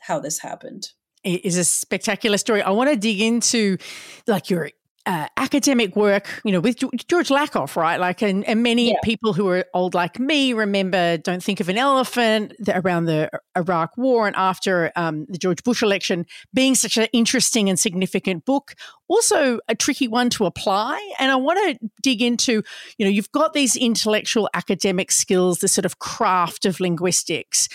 how 0.01 0.19
this 0.19 0.39
happened. 0.39 0.89
It 1.23 1.45
is 1.45 1.55
a 1.55 1.63
spectacular 1.63 2.37
story. 2.37 2.61
I 2.61 2.71
want 2.71 2.89
to 2.89 2.97
dig 2.97 3.21
into 3.21 3.77
like 4.27 4.49
your 4.49 4.71
uh, 5.05 5.27
academic 5.37 5.95
work, 5.95 6.41
you 6.45 6.51
know, 6.51 6.59
with 6.59 6.77
George 7.07 7.29
Lakoff, 7.29 7.75
right? 7.75 7.99
Like, 7.99 8.21
and, 8.21 8.45
and 8.45 8.61
many 8.61 8.89
yeah. 8.89 8.99
people 9.03 9.33
who 9.33 9.47
are 9.49 9.65
old 9.73 9.93
like 9.93 10.19
me 10.19 10.53
remember 10.53 11.17
Don't 11.17 11.43
Think 11.43 11.59
of 11.59 11.69
an 11.69 11.77
Elephant 11.77 12.53
around 12.67 13.05
the 13.05 13.29
Iraq 13.57 13.97
War 13.97 14.27
and 14.27 14.35
after 14.35 14.91
um, 14.95 15.25
the 15.29 15.37
George 15.37 15.63
Bush 15.63 15.81
election 15.81 16.25
being 16.53 16.75
such 16.75 16.97
an 16.97 17.07
interesting 17.13 17.69
and 17.69 17.79
significant 17.79 18.45
book. 18.45 18.75
Also, 19.11 19.59
a 19.67 19.75
tricky 19.75 20.07
one 20.07 20.29
to 20.29 20.45
apply. 20.45 20.97
And 21.19 21.31
I 21.31 21.35
want 21.35 21.59
to 21.59 21.89
dig 22.01 22.21
into, 22.21 22.63
you 22.97 23.05
know, 23.05 23.09
you've 23.09 23.31
got 23.33 23.51
these 23.51 23.75
intellectual 23.75 24.49
academic 24.53 25.11
skills, 25.11 25.59
the 25.59 25.67
sort 25.67 25.83
of 25.83 25.99
craft 25.99 26.65
of 26.65 26.79
linguistics, 26.79 27.67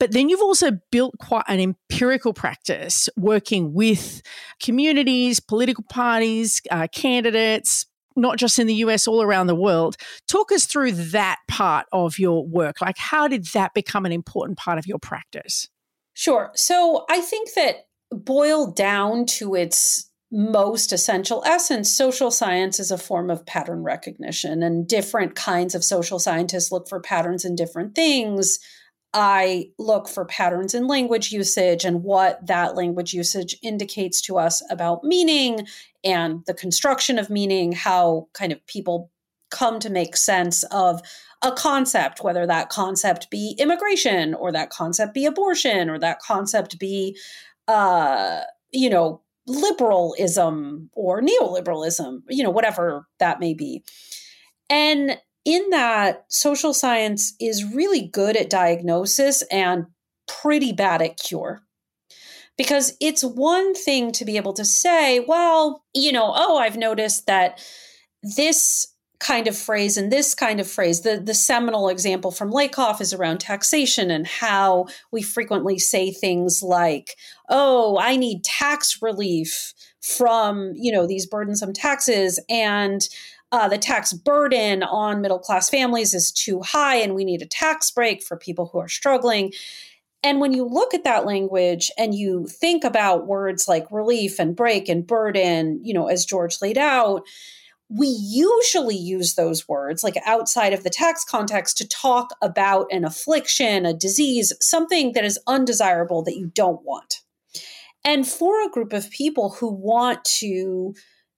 but 0.00 0.10
then 0.10 0.28
you've 0.28 0.42
also 0.42 0.72
built 0.90 1.16
quite 1.18 1.44
an 1.46 1.60
empirical 1.60 2.32
practice 2.32 3.08
working 3.16 3.72
with 3.72 4.20
communities, 4.60 5.38
political 5.38 5.84
parties, 5.88 6.60
uh, 6.72 6.88
candidates, 6.92 7.86
not 8.16 8.36
just 8.36 8.58
in 8.58 8.66
the 8.66 8.74
US, 8.74 9.06
all 9.06 9.22
around 9.22 9.46
the 9.46 9.54
world. 9.54 9.96
Talk 10.26 10.50
us 10.50 10.66
through 10.66 10.90
that 10.90 11.36
part 11.46 11.86
of 11.92 12.18
your 12.18 12.44
work. 12.44 12.80
Like, 12.80 12.98
how 12.98 13.28
did 13.28 13.44
that 13.52 13.74
become 13.74 14.04
an 14.04 14.12
important 14.12 14.58
part 14.58 14.76
of 14.76 14.88
your 14.88 14.98
practice? 14.98 15.68
Sure. 16.14 16.50
So 16.56 17.04
I 17.08 17.20
think 17.20 17.54
that 17.54 17.86
boiled 18.10 18.74
down 18.74 19.24
to 19.24 19.54
its 19.54 20.09
most 20.32 20.92
essential 20.92 21.42
essence, 21.44 21.90
social 21.90 22.30
science 22.30 22.78
is 22.78 22.90
a 22.90 22.98
form 22.98 23.30
of 23.30 23.44
pattern 23.46 23.82
recognition, 23.82 24.62
and 24.62 24.86
different 24.86 25.34
kinds 25.34 25.74
of 25.74 25.84
social 25.84 26.18
scientists 26.18 26.70
look 26.70 26.88
for 26.88 27.00
patterns 27.00 27.44
in 27.44 27.56
different 27.56 27.94
things. 27.94 28.58
I 29.12 29.70
look 29.76 30.08
for 30.08 30.24
patterns 30.24 30.72
in 30.72 30.86
language 30.86 31.32
usage 31.32 31.84
and 31.84 32.04
what 32.04 32.46
that 32.46 32.76
language 32.76 33.12
usage 33.12 33.56
indicates 33.60 34.20
to 34.22 34.38
us 34.38 34.62
about 34.70 35.02
meaning 35.02 35.66
and 36.04 36.44
the 36.46 36.54
construction 36.54 37.18
of 37.18 37.28
meaning, 37.28 37.72
how 37.72 38.28
kind 38.32 38.52
of 38.52 38.64
people 38.66 39.10
come 39.50 39.80
to 39.80 39.90
make 39.90 40.16
sense 40.16 40.62
of 40.70 41.02
a 41.42 41.50
concept, 41.50 42.22
whether 42.22 42.46
that 42.46 42.68
concept 42.68 43.30
be 43.30 43.56
immigration 43.58 44.34
or 44.34 44.52
that 44.52 44.70
concept 44.70 45.12
be 45.12 45.26
abortion 45.26 45.90
or 45.90 45.98
that 45.98 46.20
concept 46.20 46.78
be, 46.78 47.16
uh, 47.66 48.42
you 48.70 48.88
know, 48.88 49.20
liberalism 49.46 50.90
or 50.92 51.22
neoliberalism, 51.22 52.20
you 52.28 52.42
know, 52.42 52.50
whatever 52.50 53.06
that 53.18 53.40
may 53.40 53.54
be. 53.54 53.82
And 54.68 55.18
in 55.44 55.70
that 55.70 56.24
social 56.28 56.74
science 56.74 57.34
is 57.40 57.64
really 57.74 58.06
good 58.06 58.36
at 58.36 58.50
diagnosis 58.50 59.42
and 59.50 59.86
pretty 60.28 60.72
bad 60.72 61.02
at 61.02 61.18
cure. 61.18 61.62
Because 62.56 62.94
it's 63.00 63.24
one 63.24 63.74
thing 63.74 64.12
to 64.12 64.24
be 64.24 64.36
able 64.36 64.52
to 64.52 64.66
say, 64.66 65.20
well, 65.20 65.82
you 65.94 66.12
know, 66.12 66.32
oh, 66.36 66.58
I've 66.58 66.76
noticed 66.76 67.26
that 67.26 67.58
this 68.22 68.94
kind 69.20 69.46
of 69.46 69.56
phrase 69.56 69.96
and 69.98 70.10
this 70.10 70.34
kind 70.34 70.58
of 70.58 70.68
phrase, 70.68 71.02
the, 71.02 71.20
the 71.20 71.34
seminal 71.34 71.88
example 71.88 72.30
from 72.30 72.50
Lakoff 72.50 73.00
is 73.00 73.12
around 73.12 73.38
taxation 73.38 74.10
and 74.10 74.26
how 74.26 74.86
we 75.12 75.22
frequently 75.22 75.78
say 75.78 76.10
things 76.10 76.62
like, 76.62 77.16
oh, 77.48 77.98
I 78.00 78.16
need 78.16 78.42
tax 78.42 79.00
relief 79.02 79.74
from, 80.00 80.72
you 80.74 80.90
know, 80.90 81.06
these 81.06 81.26
burdensome 81.26 81.74
taxes. 81.74 82.40
And 82.48 83.06
uh, 83.52 83.68
the 83.68 83.78
tax 83.78 84.14
burden 84.14 84.82
on 84.82 85.20
middle 85.20 85.38
class 85.38 85.68
families 85.68 86.14
is 86.14 86.32
too 86.32 86.62
high 86.62 86.96
and 86.96 87.14
we 87.14 87.24
need 87.24 87.42
a 87.42 87.46
tax 87.46 87.90
break 87.90 88.22
for 88.22 88.38
people 88.38 88.70
who 88.72 88.78
are 88.78 88.88
struggling. 88.88 89.52
And 90.22 90.40
when 90.40 90.52
you 90.52 90.64
look 90.64 90.94
at 90.94 91.04
that 91.04 91.26
language 91.26 91.90
and 91.98 92.14
you 92.14 92.46
think 92.46 92.84
about 92.84 93.26
words 93.26 93.68
like 93.68 93.86
relief 93.90 94.38
and 94.38 94.56
break 94.56 94.88
and 94.88 95.06
burden, 95.06 95.80
you 95.82 95.92
know, 95.92 96.08
as 96.08 96.24
George 96.24 96.62
laid 96.62 96.78
out, 96.78 97.22
we 97.90 98.06
usually 98.06 98.96
use 98.96 99.34
those 99.34 99.68
words, 99.68 100.04
like 100.04 100.16
outside 100.24 100.72
of 100.72 100.84
the 100.84 100.90
tax 100.90 101.24
context, 101.24 101.76
to 101.78 101.88
talk 101.88 102.30
about 102.40 102.86
an 102.92 103.04
affliction, 103.04 103.84
a 103.84 103.92
disease, 103.92 104.52
something 104.60 105.12
that 105.12 105.24
is 105.24 105.40
undesirable 105.46 106.22
that 106.22 106.36
you 106.36 106.46
don't 106.54 106.84
want. 106.84 107.16
And 108.04 108.26
for 108.26 108.62
a 108.62 108.70
group 108.70 108.92
of 108.92 109.10
people 109.10 109.50
who 109.50 109.70
want 109.72 110.24
to 110.38 110.94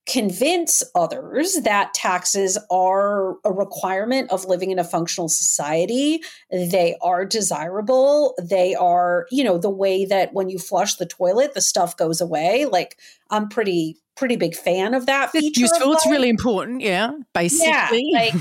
convince 0.06 0.82
others 0.96 1.54
that 1.62 1.94
taxes 1.94 2.58
are 2.70 3.36
a 3.44 3.52
requirement 3.52 4.30
of 4.32 4.44
living 4.44 4.72
in 4.72 4.78
a 4.78 4.84
functional 4.84 5.28
society. 5.28 6.20
They 6.50 6.96
are 7.00 7.24
desirable. 7.24 8.34
They 8.42 8.74
are, 8.74 9.26
you 9.30 9.44
know, 9.44 9.58
the 9.58 9.70
way 9.70 10.04
that 10.06 10.32
when 10.32 10.50
you 10.50 10.58
flush 10.58 10.96
the 10.96 11.06
toilet, 11.06 11.54
the 11.54 11.60
stuff 11.60 11.96
goes 11.96 12.20
away. 12.20 12.66
Like 12.66 12.98
I'm 13.30 13.48
pretty 13.48 13.96
pretty 14.16 14.36
big 14.36 14.54
fan 14.54 14.94
of 14.94 15.06
that 15.06 15.30
it's. 15.34 15.58
Useful. 15.58 15.92
It's 15.92 16.06
really 16.06 16.28
important. 16.28 16.80
Yeah, 16.80 17.12
basically. 17.34 17.68
Yeah, 17.70 17.90
like 18.12 18.34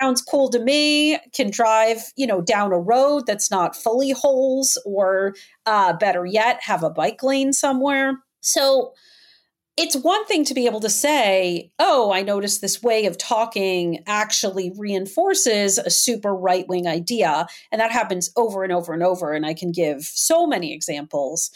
sounds 0.00 0.22
cool 0.22 0.48
to 0.50 0.58
me. 0.58 1.18
Can 1.34 1.50
drive, 1.50 1.98
you 2.16 2.26
know, 2.26 2.40
down 2.40 2.72
a 2.72 2.78
road 2.78 3.24
that's 3.26 3.50
not 3.50 3.76
fully 3.76 4.10
holes, 4.10 4.80
or 4.84 5.34
uh, 5.66 5.94
better 5.94 6.26
yet, 6.26 6.60
have 6.62 6.82
a 6.82 6.90
bike 6.90 7.22
lane 7.22 7.52
somewhere. 7.52 8.14
So 8.40 8.92
it's 9.76 9.94
one 9.94 10.26
thing 10.26 10.44
to 10.44 10.54
be 10.54 10.66
able 10.66 10.80
to 10.80 10.90
say, 10.90 11.70
oh, 11.78 12.12
I 12.12 12.22
noticed 12.22 12.60
this 12.60 12.82
way 12.82 13.06
of 13.06 13.16
talking 13.16 14.02
actually 14.08 14.72
reinforces 14.76 15.78
a 15.78 15.88
super 15.88 16.34
right 16.34 16.66
wing 16.68 16.88
idea. 16.88 17.46
And 17.70 17.80
that 17.80 17.92
happens 17.92 18.30
over 18.36 18.64
and 18.64 18.72
over 18.72 18.92
and 18.92 19.04
over. 19.04 19.32
And 19.32 19.46
I 19.46 19.54
can 19.54 19.70
give 19.70 20.02
so 20.02 20.48
many 20.48 20.74
examples. 20.74 21.52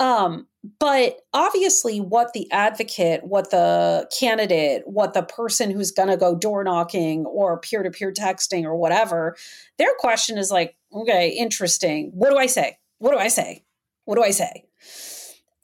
Um, 0.00 0.46
but 0.78 1.18
obviously, 1.32 2.00
what 2.00 2.32
the 2.32 2.50
advocate, 2.50 3.22
what 3.22 3.50
the 3.50 4.08
candidate, 4.18 4.82
what 4.86 5.14
the 5.14 5.22
person 5.22 5.70
who's 5.70 5.92
going 5.92 6.08
to 6.08 6.16
go 6.16 6.34
door 6.34 6.64
knocking 6.64 7.26
or 7.26 7.60
peer 7.60 7.82
to 7.82 7.90
peer 7.90 8.12
texting 8.12 8.64
or 8.64 8.74
whatever, 8.74 9.36
their 9.78 9.92
question 9.98 10.38
is 10.38 10.50
like, 10.50 10.76
okay, 10.92 11.28
interesting. 11.28 12.10
What 12.14 12.30
do 12.30 12.38
I 12.38 12.46
say? 12.46 12.78
What 12.98 13.12
do 13.12 13.18
I 13.18 13.28
say? 13.28 13.64
What 14.06 14.16
do 14.16 14.22
I 14.22 14.30
say? 14.30 14.64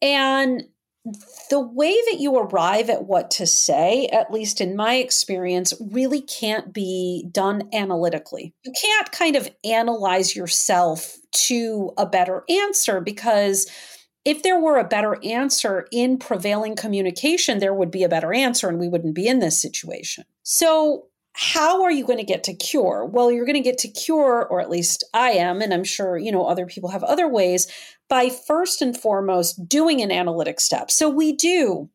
And 0.00 0.64
the 1.50 1.60
way 1.60 1.94
that 2.10 2.18
you 2.18 2.36
arrive 2.36 2.90
at 2.90 3.04
what 3.04 3.30
to 3.32 3.46
say, 3.46 4.06
at 4.08 4.32
least 4.32 4.60
in 4.60 4.76
my 4.76 4.94
experience, 4.96 5.72
really 5.92 6.20
can't 6.20 6.72
be 6.72 7.26
done 7.30 7.68
analytically. 7.72 8.54
You 8.64 8.72
can't 8.80 9.12
kind 9.12 9.36
of 9.36 9.48
analyze 9.64 10.34
yourself 10.34 11.16
to 11.46 11.92
a 11.96 12.06
better 12.06 12.44
answer 12.48 13.00
because 13.00 13.70
if 14.26 14.42
there 14.42 14.58
were 14.58 14.76
a 14.76 14.84
better 14.84 15.16
answer 15.24 15.86
in 15.92 16.18
prevailing 16.18 16.74
communication, 16.74 17.60
there 17.60 17.72
would 17.72 17.92
be 17.92 18.02
a 18.02 18.08
better 18.08 18.34
answer 18.34 18.68
and 18.68 18.78
we 18.78 18.88
wouldn't 18.88 19.14
be 19.14 19.28
in 19.28 19.38
this 19.38 19.62
situation. 19.62 20.24
So, 20.42 21.06
how 21.38 21.82
are 21.82 21.90
you 21.90 22.04
going 22.04 22.18
to 22.18 22.24
get 22.24 22.42
to 22.44 22.54
cure? 22.54 23.04
Well, 23.04 23.30
you're 23.30 23.44
going 23.44 23.54
to 23.54 23.60
get 23.60 23.78
to 23.78 23.88
cure, 23.88 24.46
or 24.46 24.60
at 24.60 24.70
least 24.70 25.04
I 25.12 25.32
am, 25.32 25.60
and 25.60 25.72
I'm 25.72 25.84
sure, 25.84 26.16
you 26.16 26.32
know, 26.32 26.46
other 26.46 26.64
people 26.64 26.88
have 26.88 27.04
other 27.04 27.28
ways, 27.28 27.66
by 28.08 28.30
first 28.30 28.80
and 28.80 28.96
foremost 28.96 29.68
doing 29.68 30.00
an 30.00 30.10
analytic 30.10 30.60
step. 30.60 30.90
So 30.90 31.10
we 31.10 31.34
do 31.34 31.90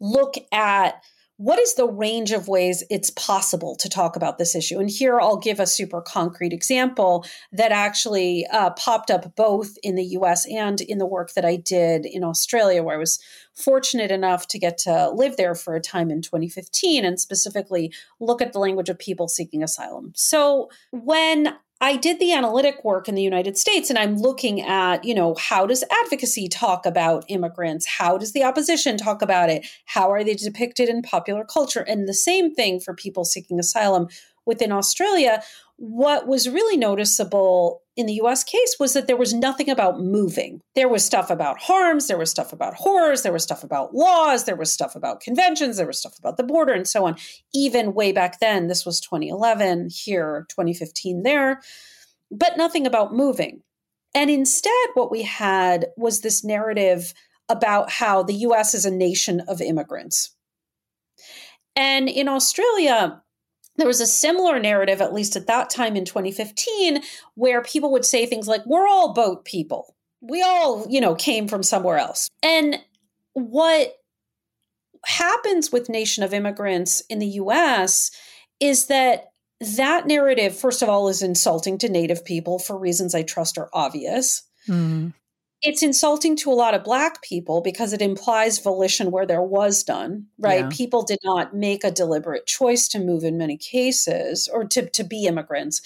look 0.00 0.34
at 0.52 1.02
what 1.40 1.58
is 1.58 1.72
the 1.72 1.88
range 1.88 2.32
of 2.32 2.48
ways 2.48 2.84
it's 2.90 3.08
possible 3.12 3.74
to 3.76 3.88
talk 3.88 4.14
about 4.14 4.36
this 4.36 4.54
issue? 4.54 4.78
And 4.78 4.90
here 4.90 5.18
I'll 5.18 5.38
give 5.38 5.58
a 5.58 5.66
super 5.66 6.02
concrete 6.02 6.52
example 6.52 7.24
that 7.50 7.72
actually 7.72 8.46
uh, 8.52 8.72
popped 8.72 9.10
up 9.10 9.34
both 9.36 9.78
in 9.82 9.94
the 9.94 10.04
US 10.18 10.46
and 10.46 10.82
in 10.82 10.98
the 10.98 11.06
work 11.06 11.32
that 11.32 11.46
I 11.46 11.56
did 11.56 12.04
in 12.04 12.22
Australia, 12.22 12.82
where 12.82 12.96
I 12.96 12.98
was 12.98 13.18
fortunate 13.54 14.10
enough 14.10 14.48
to 14.48 14.58
get 14.58 14.76
to 14.80 15.08
live 15.14 15.38
there 15.38 15.54
for 15.54 15.74
a 15.74 15.80
time 15.80 16.10
in 16.10 16.20
2015 16.20 17.06
and 17.06 17.18
specifically 17.18 17.90
look 18.20 18.42
at 18.42 18.52
the 18.52 18.58
language 18.58 18.90
of 18.90 18.98
people 18.98 19.26
seeking 19.26 19.62
asylum. 19.62 20.12
So 20.14 20.68
when 20.92 21.54
I 21.82 21.96
did 21.96 22.18
the 22.20 22.34
analytic 22.34 22.84
work 22.84 23.08
in 23.08 23.14
the 23.14 23.22
United 23.22 23.56
States 23.56 23.88
and 23.88 23.98
I'm 23.98 24.16
looking 24.16 24.60
at, 24.60 25.02
you 25.02 25.14
know, 25.14 25.34
how 25.36 25.64
does 25.64 25.82
advocacy 25.90 26.46
talk 26.46 26.84
about 26.84 27.24
immigrants? 27.28 27.86
How 27.86 28.18
does 28.18 28.32
the 28.32 28.44
opposition 28.44 28.98
talk 28.98 29.22
about 29.22 29.48
it? 29.48 29.66
How 29.86 30.10
are 30.10 30.22
they 30.22 30.34
depicted 30.34 30.90
in 30.90 31.00
popular 31.00 31.42
culture? 31.42 31.80
And 31.80 32.06
the 32.06 32.12
same 32.12 32.54
thing 32.54 32.80
for 32.80 32.94
people 32.94 33.24
seeking 33.24 33.58
asylum 33.58 34.08
within 34.44 34.72
Australia. 34.72 35.42
What 35.82 36.26
was 36.26 36.46
really 36.46 36.76
noticeable 36.76 37.80
in 37.96 38.04
the 38.04 38.20
US 38.22 38.44
case 38.44 38.76
was 38.78 38.92
that 38.92 39.06
there 39.06 39.16
was 39.16 39.32
nothing 39.32 39.70
about 39.70 39.98
moving. 39.98 40.60
There 40.74 40.90
was 40.90 41.02
stuff 41.06 41.30
about 41.30 41.58
harms, 41.58 42.06
there 42.06 42.18
was 42.18 42.30
stuff 42.30 42.52
about 42.52 42.74
horrors, 42.74 43.22
there 43.22 43.32
was 43.32 43.42
stuff 43.42 43.64
about 43.64 43.94
laws, 43.94 44.44
there 44.44 44.56
was 44.56 44.70
stuff 44.70 44.94
about 44.94 45.22
conventions, 45.22 45.78
there 45.78 45.86
was 45.86 45.98
stuff 45.98 46.18
about 46.18 46.36
the 46.36 46.42
border, 46.42 46.74
and 46.74 46.86
so 46.86 47.06
on. 47.06 47.16
Even 47.54 47.94
way 47.94 48.12
back 48.12 48.40
then, 48.40 48.66
this 48.66 48.84
was 48.84 49.00
2011, 49.00 49.88
here, 49.90 50.44
2015, 50.50 51.22
there, 51.22 51.62
but 52.30 52.58
nothing 52.58 52.86
about 52.86 53.14
moving. 53.14 53.62
And 54.14 54.28
instead, 54.28 54.88
what 54.92 55.10
we 55.10 55.22
had 55.22 55.86
was 55.96 56.20
this 56.20 56.44
narrative 56.44 57.14
about 57.48 57.90
how 57.90 58.22
the 58.22 58.34
US 58.34 58.74
is 58.74 58.84
a 58.84 58.90
nation 58.90 59.40
of 59.48 59.62
immigrants. 59.62 60.36
And 61.74 62.06
in 62.06 62.28
Australia, 62.28 63.22
there 63.76 63.86
was 63.86 64.00
a 64.00 64.06
similar 64.06 64.58
narrative, 64.58 65.00
at 65.00 65.14
least 65.14 65.36
at 65.36 65.46
that 65.46 65.70
time 65.70 65.96
in 65.96 66.04
2015, 66.04 67.02
where 67.34 67.62
people 67.62 67.90
would 67.92 68.04
say 68.04 68.26
things 68.26 68.48
like, 68.48 68.64
We're 68.66 68.86
all 68.86 69.12
boat 69.12 69.44
people. 69.44 69.94
We 70.20 70.42
all, 70.42 70.86
you 70.88 71.00
know, 71.00 71.14
came 71.14 71.48
from 71.48 71.62
somewhere 71.62 71.98
else. 71.98 72.28
And 72.42 72.78
what 73.32 73.94
happens 75.06 75.72
with 75.72 75.88
Nation 75.88 76.22
of 76.22 76.34
Immigrants 76.34 77.02
in 77.08 77.20
the 77.20 77.26
US 77.26 78.10
is 78.58 78.86
that 78.86 79.32
that 79.60 80.06
narrative, 80.06 80.56
first 80.56 80.82
of 80.82 80.88
all, 80.88 81.08
is 81.08 81.22
insulting 81.22 81.78
to 81.78 81.88
Native 81.88 82.24
people 82.24 82.58
for 82.58 82.78
reasons 82.78 83.14
I 83.14 83.22
trust 83.22 83.56
are 83.56 83.70
obvious. 83.72 84.42
Mm 84.68 85.14
it's 85.62 85.82
insulting 85.82 86.36
to 86.36 86.50
a 86.50 86.54
lot 86.54 86.74
of 86.74 86.84
black 86.84 87.22
people 87.22 87.60
because 87.60 87.92
it 87.92 88.00
implies 88.00 88.58
volition 88.58 89.10
where 89.10 89.26
there 89.26 89.42
was 89.42 89.86
none 89.86 90.26
right 90.38 90.60
yeah. 90.60 90.68
people 90.70 91.02
did 91.02 91.18
not 91.24 91.54
make 91.54 91.84
a 91.84 91.90
deliberate 91.90 92.46
choice 92.46 92.88
to 92.88 92.98
move 92.98 93.24
in 93.24 93.38
many 93.38 93.56
cases 93.56 94.48
or 94.52 94.64
to, 94.64 94.88
to 94.90 95.04
be 95.04 95.26
immigrants 95.26 95.82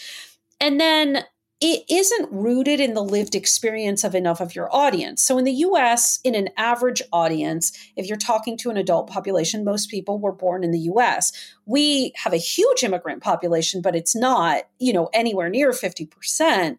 and 0.61 0.81
then 0.81 1.25
it 1.61 1.85
isn't 1.89 2.31
rooted 2.31 2.81
in 2.81 2.95
the 2.95 3.03
lived 3.03 3.35
experience 3.35 4.05
of 4.05 4.15
enough 4.15 4.41
of 4.41 4.55
your 4.55 4.75
audience. 4.75 5.23
So, 5.23 5.39
in 5.39 5.45
the 5.45 5.53
US, 5.53 6.19
in 6.25 6.35
an 6.35 6.51
average 6.57 7.01
audience, 7.13 7.73
if 7.97 8.07
you're 8.07 8.19
talking 8.19 8.59
to 8.59 8.71
an 8.71 8.77
adult 8.77 9.09
population, 9.09 9.65
most 9.65 9.91
people 9.91 10.19
were 10.19 10.33
born 10.33 10.65
in 10.65 10.73
the 10.73 10.81
US. 10.81 11.33
We 11.65 12.13
have 12.17 12.33
a 12.33 12.39
huge 12.39 12.83
immigrant 12.83 13.23
population, 13.23 13.81
but 13.81 13.97
it's 13.97 14.15
not, 14.15 14.65
you 14.79 14.93
know, 14.93 15.09
anywhere 15.15 15.49
near 15.49 15.71
50%. 15.71 16.77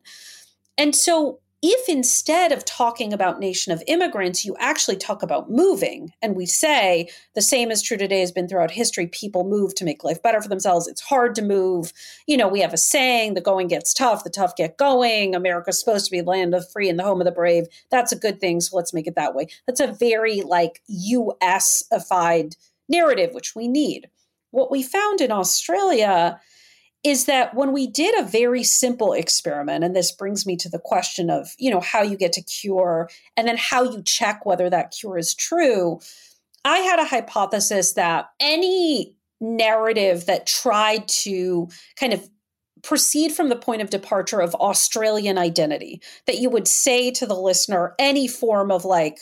And 0.77 0.95
so, 0.95 1.39
if 1.67 1.89
instead 1.89 2.51
of 2.51 2.63
talking 2.63 3.12
about 3.12 3.39
nation 3.39 3.71
of 3.71 3.82
immigrants 3.88 4.45
you 4.45 4.56
actually 4.60 4.95
talk 4.95 5.23
about 5.23 5.49
moving 5.49 6.13
and 6.21 6.36
we 6.36 6.45
say 6.45 7.10
the 7.34 7.41
same 7.41 7.71
is 7.71 7.82
true 7.82 7.97
today 7.97 8.19
has 8.19 8.32
been 8.32 8.47
throughout 8.47 8.69
history. 8.69 9.08
People 9.08 9.43
move 9.43 9.73
to 9.73 9.84
make 9.84 10.04
life 10.04 10.21
better 10.21 10.39
for 10.41 10.47
themselves. 10.47 10.88
It's 10.88 11.01
hard 11.01 11.34
to 11.36 11.41
move. 11.41 11.91
You 12.28 12.38
know 12.38 12.47
we 12.47 12.62
have 12.62 12.73
a 12.73 12.78
saying 12.78 13.34
the 13.34 13.41
going 13.41 13.67
gets 13.67 13.95
tough 13.95 14.23
the 14.23 14.30
tough 14.30 14.56
get 14.56 14.78
going. 14.78 15.34
America's 15.34 15.80
supposed 15.80 16.06
to 16.06 16.12
be 16.12 16.21
land 16.21 16.54
of 16.54 16.62
the 16.62 16.69
free 16.69 16.88
and 16.88 16.99
the 16.99 17.04
home 17.04 17.19
of 17.19 17.25
the 17.25 17.32
brave. 17.32 17.65
That's 17.89 18.12
a 18.12 18.19
good 18.19 18.39
thing 18.39 18.62
so 18.62 18.78
let's 18.78 18.93
make 18.93 19.08
it 19.08 19.15
that 19.15 19.34
way. 19.34 19.47
That's 19.65 19.80
a 19.80 19.91
very 19.91 20.41
like 20.41 20.84
us-ified 20.88 22.56
narrative 22.88 23.34
which 23.34 23.56
we 23.56 23.67
need. 23.67 24.10
What 24.51 24.69
we 24.69 24.84
found 24.84 25.19
in 25.19 25.32
australia 25.32 26.39
is 27.06 27.26
that 27.26 27.54
when 27.54 27.72
we 27.72 27.86
did 27.86 28.18
a 28.18 28.28
very 28.28 28.63
simple 28.63 29.13
experiment 29.13 29.84
and 29.84 29.96
this 29.96 30.12
brings 30.12 30.46
me 30.46 30.58
to 30.58 30.68
the 30.68 30.80
question 30.80 31.30
of 31.30 31.54
you 31.60 31.70
know 31.70 31.80
how 31.80 32.02
you 32.02 32.18
get 32.18 32.34
to 32.34 32.41
cure 32.41 33.10
and 33.38 33.48
then 33.48 33.58
how 33.58 33.84
you 33.84 34.02
check 34.02 34.46
whether 34.46 34.70
that 34.70 34.91
cure 34.91 35.18
is 35.18 35.36
true 35.36 36.00
i 36.65 36.80
had 36.80 37.00
a 37.00 37.06
hypothesis 37.06 37.94
that 37.94 38.32
any 38.39 39.15
narrative 39.39 40.26
that 40.26 40.48
tried 40.48 41.08
to 41.08 41.70
kind 41.96 42.12
of 42.12 42.28
proceed 42.82 43.32
from 43.32 43.50
the 43.50 43.56
point 43.56 43.84
of 43.84 43.91
departure 43.91 44.41
of 44.41 44.56
australian 44.56 45.38
identity 45.38 46.02
that 46.26 46.39
you 46.39 46.50
would 46.50 46.68
say 46.68 47.12
to 47.12 47.28
the 47.28 47.36
listener 47.36 47.94
any 48.00 48.28
form 48.28 48.72
of 48.72 48.84
like 48.84 49.20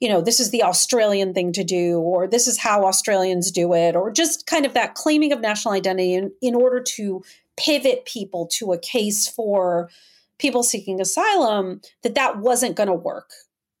you 0.00 0.08
know, 0.08 0.20
this 0.20 0.40
is 0.40 0.50
the 0.50 0.62
Australian 0.62 1.32
thing 1.34 1.52
to 1.52 1.64
do, 1.64 1.98
or 1.98 2.26
this 2.26 2.46
is 2.46 2.58
how 2.58 2.84
Australians 2.84 3.50
do 3.50 3.72
it, 3.74 3.96
or 3.96 4.10
just 4.10 4.46
kind 4.46 4.66
of 4.66 4.74
that 4.74 4.94
claiming 4.94 5.32
of 5.32 5.40
national 5.40 5.74
identity 5.74 6.14
in, 6.14 6.32
in 6.42 6.54
order 6.54 6.80
to 6.80 7.22
pivot 7.56 8.04
people 8.04 8.46
to 8.52 8.72
a 8.72 8.78
case 8.78 9.28
for 9.28 9.88
people 10.38 10.62
seeking 10.62 11.00
asylum, 11.00 11.80
that 12.02 12.16
that 12.16 12.38
wasn't 12.38 12.76
going 12.76 12.88
to 12.88 12.94
work 12.94 13.30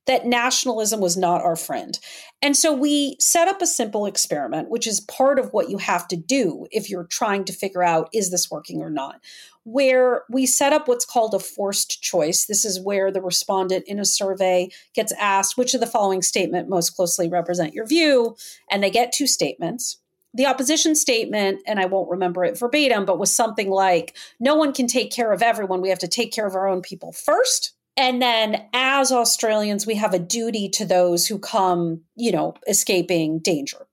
that 0.06 0.26
nationalism 0.26 1.00
was 1.00 1.16
not 1.16 1.42
our 1.42 1.56
friend. 1.56 1.98
And 2.42 2.56
so 2.56 2.72
we 2.72 3.16
set 3.20 3.48
up 3.48 3.62
a 3.62 3.66
simple 3.66 4.06
experiment, 4.06 4.68
which 4.68 4.86
is 4.86 5.00
part 5.00 5.38
of 5.38 5.52
what 5.52 5.70
you 5.70 5.78
have 5.78 6.06
to 6.08 6.16
do 6.16 6.66
if 6.70 6.90
you're 6.90 7.04
trying 7.04 7.44
to 7.44 7.52
figure 7.52 7.82
out 7.82 8.10
is 8.12 8.30
this 8.30 8.50
working 8.50 8.82
or 8.82 8.90
not, 8.90 9.20
where 9.64 10.24
we 10.28 10.44
set 10.44 10.72
up 10.72 10.86
what's 10.86 11.06
called 11.06 11.34
a 11.34 11.38
forced 11.38 12.02
choice. 12.02 12.44
This 12.44 12.64
is 12.64 12.80
where 12.80 13.10
the 13.10 13.22
respondent 13.22 13.84
in 13.86 13.98
a 13.98 14.04
survey 14.04 14.68
gets 14.94 15.12
asked 15.12 15.56
which 15.56 15.72
of 15.74 15.80
the 15.80 15.86
following 15.86 16.22
statement 16.22 16.68
most 16.68 16.90
closely 16.90 17.28
represent 17.28 17.72
your 17.72 17.86
view, 17.86 18.36
and 18.70 18.82
they 18.82 18.90
get 18.90 19.12
two 19.12 19.26
statements. 19.26 19.98
The 20.36 20.46
opposition 20.46 20.96
statement, 20.96 21.60
and 21.64 21.78
I 21.78 21.86
won't 21.86 22.10
remember 22.10 22.44
it 22.44 22.58
verbatim, 22.58 23.04
but 23.04 23.20
was 23.20 23.34
something 23.34 23.70
like, 23.70 24.16
no 24.40 24.56
one 24.56 24.72
can 24.72 24.88
take 24.88 25.12
care 25.12 25.32
of 25.32 25.42
everyone. 25.42 25.80
We 25.80 25.90
have 25.90 26.00
to 26.00 26.08
take 26.08 26.32
care 26.32 26.46
of 26.46 26.56
our 26.56 26.66
own 26.66 26.82
people 26.82 27.12
first 27.12 27.72
and 27.96 28.20
then 28.20 28.66
as 28.72 29.12
Australians, 29.12 29.86
we 29.86 29.94
have 29.94 30.14
a 30.14 30.18
duty 30.18 30.68
to 30.70 30.84
those 30.84 31.26
who 31.26 31.38
come, 31.38 32.02
you 32.16 32.32
know, 32.32 32.54
escaping 32.66 33.38
danger. 33.38 33.86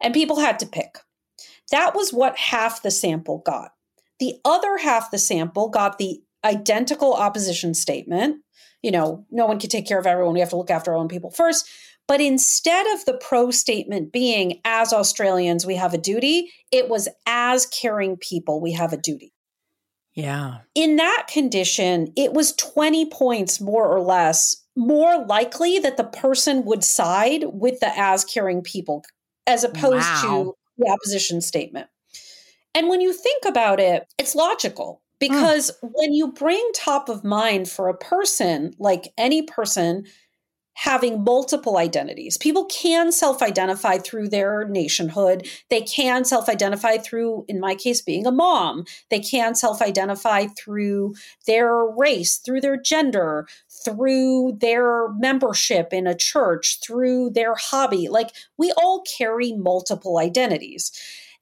And 0.00 0.14
people 0.14 0.40
had 0.40 0.58
to 0.60 0.66
pick. 0.66 0.98
That 1.70 1.94
was 1.94 2.12
what 2.12 2.36
half 2.36 2.82
the 2.82 2.90
sample 2.90 3.42
got. 3.44 3.72
The 4.18 4.34
other 4.44 4.78
half 4.78 5.10
the 5.10 5.18
sample 5.18 5.68
got 5.68 5.98
the 5.98 6.20
identical 6.44 7.14
opposition 7.14 7.74
statement. 7.74 8.42
You 8.82 8.90
know, 8.90 9.26
no 9.30 9.46
one 9.46 9.58
can 9.58 9.70
take 9.70 9.86
care 9.86 9.98
of 9.98 10.06
everyone. 10.06 10.34
We 10.34 10.40
have 10.40 10.50
to 10.50 10.56
look 10.56 10.70
after 10.70 10.92
our 10.92 10.96
own 10.96 11.08
people 11.08 11.30
first. 11.30 11.68
But 12.08 12.20
instead 12.20 12.86
of 12.94 13.04
the 13.04 13.18
pro 13.18 13.50
statement 13.50 14.12
being, 14.12 14.60
as 14.64 14.92
Australians, 14.92 15.66
we 15.66 15.76
have 15.76 15.92
a 15.92 15.98
duty, 15.98 16.50
it 16.72 16.88
was 16.88 17.06
as 17.26 17.66
caring 17.66 18.16
people, 18.16 18.60
we 18.60 18.72
have 18.72 18.94
a 18.94 18.96
duty. 18.96 19.34
Yeah. 20.18 20.58
In 20.74 20.96
that 20.96 21.28
condition, 21.28 22.12
it 22.16 22.32
was 22.32 22.52
20 22.56 23.06
points 23.06 23.60
more 23.60 23.88
or 23.88 24.00
less 24.00 24.56
more 24.74 25.24
likely 25.26 25.78
that 25.78 25.96
the 25.96 26.02
person 26.02 26.64
would 26.64 26.82
side 26.82 27.44
with 27.52 27.78
the 27.78 27.96
as 27.96 28.24
caring 28.24 28.60
people 28.60 29.04
as 29.46 29.62
opposed 29.62 30.08
wow. 30.08 30.22
to 30.24 30.54
the 30.76 30.90
opposition 30.90 31.40
statement. 31.40 31.86
And 32.74 32.88
when 32.88 33.00
you 33.00 33.12
think 33.12 33.44
about 33.44 33.78
it, 33.78 34.06
it's 34.18 34.34
logical 34.34 35.02
because 35.20 35.70
mm. 35.70 35.90
when 35.94 36.12
you 36.12 36.32
bring 36.32 36.68
top 36.74 37.08
of 37.08 37.22
mind 37.22 37.68
for 37.68 37.88
a 37.88 37.96
person, 37.96 38.72
like 38.80 39.12
any 39.16 39.42
person, 39.42 40.04
having 40.78 41.24
multiple 41.24 41.76
identities. 41.76 42.38
People 42.38 42.64
can 42.66 43.10
self 43.10 43.42
identify 43.42 43.98
through 43.98 44.28
their 44.28 44.64
nationhood. 44.68 45.48
They 45.70 45.80
can 45.80 46.24
self 46.24 46.48
identify 46.48 46.98
through, 46.98 47.44
in 47.48 47.58
my 47.58 47.74
case, 47.74 48.00
being 48.00 48.26
a 48.26 48.30
mom. 48.30 48.84
They 49.10 49.18
can 49.18 49.56
self 49.56 49.82
identify 49.82 50.46
through 50.46 51.14
their 51.48 51.84
race, 51.84 52.38
through 52.38 52.60
their 52.60 52.80
gender, 52.80 53.48
through 53.84 54.58
their 54.60 55.08
membership 55.14 55.92
in 55.92 56.06
a 56.06 56.14
church, 56.14 56.78
through 56.80 57.30
their 57.30 57.56
hobby. 57.56 58.08
Like 58.08 58.30
we 58.56 58.72
all 58.78 59.02
carry 59.18 59.52
multiple 59.54 60.18
identities. 60.18 60.92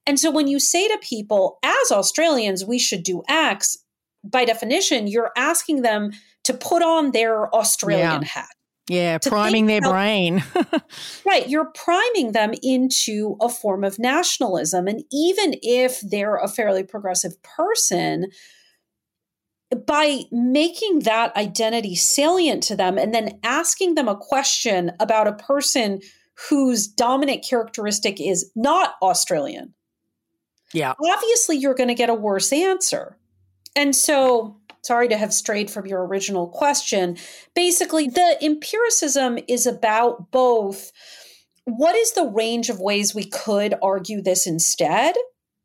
And 0.07 0.19
so 0.19 0.31
when 0.31 0.49
you 0.49 0.59
say 0.59 0.89
to 0.89 0.99
people, 1.03 1.59
as 1.63 1.93
Australians, 1.93 2.65
we 2.65 2.79
should 2.79 3.03
do 3.03 3.23
X, 3.29 3.77
by 4.25 4.47
definition, 4.47 5.09
you're 5.09 5.33
asking 5.37 5.83
them 5.83 6.13
to 6.45 6.55
put 6.55 6.83
on 6.83 7.11
their 7.11 7.55
Australian 7.55 8.23
yeah. 8.23 8.29
hat 8.29 8.56
yeah, 8.89 9.19
priming 9.19 9.67
their 9.67 9.81
brain. 9.81 10.45
right. 11.27 11.49
You're 11.49 11.73
priming 11.75 12.33
them 12.33 12.53
into 12.63 13.37
a 13.41 13.49
form 13.49 13.83
of 13.83 13.99
nationalism. 13.99 14.87
And 14.87 15.03
even 15.11 15.55
if 15.63 16.01
they're 16.01 16.37
a 16.37 16.49
fairly 16.49 16.85
progressive 16.85 17.43
person, 17.43 18.27
by 19.87 20.23
making 20.31 21.01
that 21.01 21.35
identity 21.37 21.97
salient 21.97 22.63
to 22.63 22.77
them 22.77 22.99
and 22.99 23.13
then 23.13 23.39
asking 23.43 23.97
them 23.97 24.09
a 24.09 24.17
question 24.17 24.93
about 25.01 25.27
a 25.27 25.33
person 25.33 26.01
whose 26.49 26.87
dominant 26.87 27.45
characteristic 27.45 28.21
is 28.21 28.51
not 28.55 28.95
Australian. 29.03 29.75
Yeah. 30.73 30.95
Obviously, 31.05 31.57
you're 31.57 31.75
going 31.75 31.89
to 31.89 31.95
get 31.95 32.11
a 32.11 32.15
worse 32.15 32.53
answer. 32.53 33.19
And 33.75 33.95
so 33.95 34.61
sorry 34.87 35.09
to 35.09 35.17
have 35.17 35.35
strayed 35.35 35.71
from 35.71 35.87
your 35.87 36.07
original 36.07 36.49
question. 36.49 37.17
Basically, 37.55 38.09
the 38.09 38.39
empiricism 38.41 39.39
is 39.49 39.67
about 39.67 40.31
both 40.31 40.93
what 41.65 41.97
is 41.97 42.13
the 42.13 42.27
range 42.27 42.69
of 42.69 42.79
ways 42.79 43.15
we 43.15 43.25
could 43.25 43.75
argue 43.83 44.23
this 44.23 44.47
instead, 44.47 45.17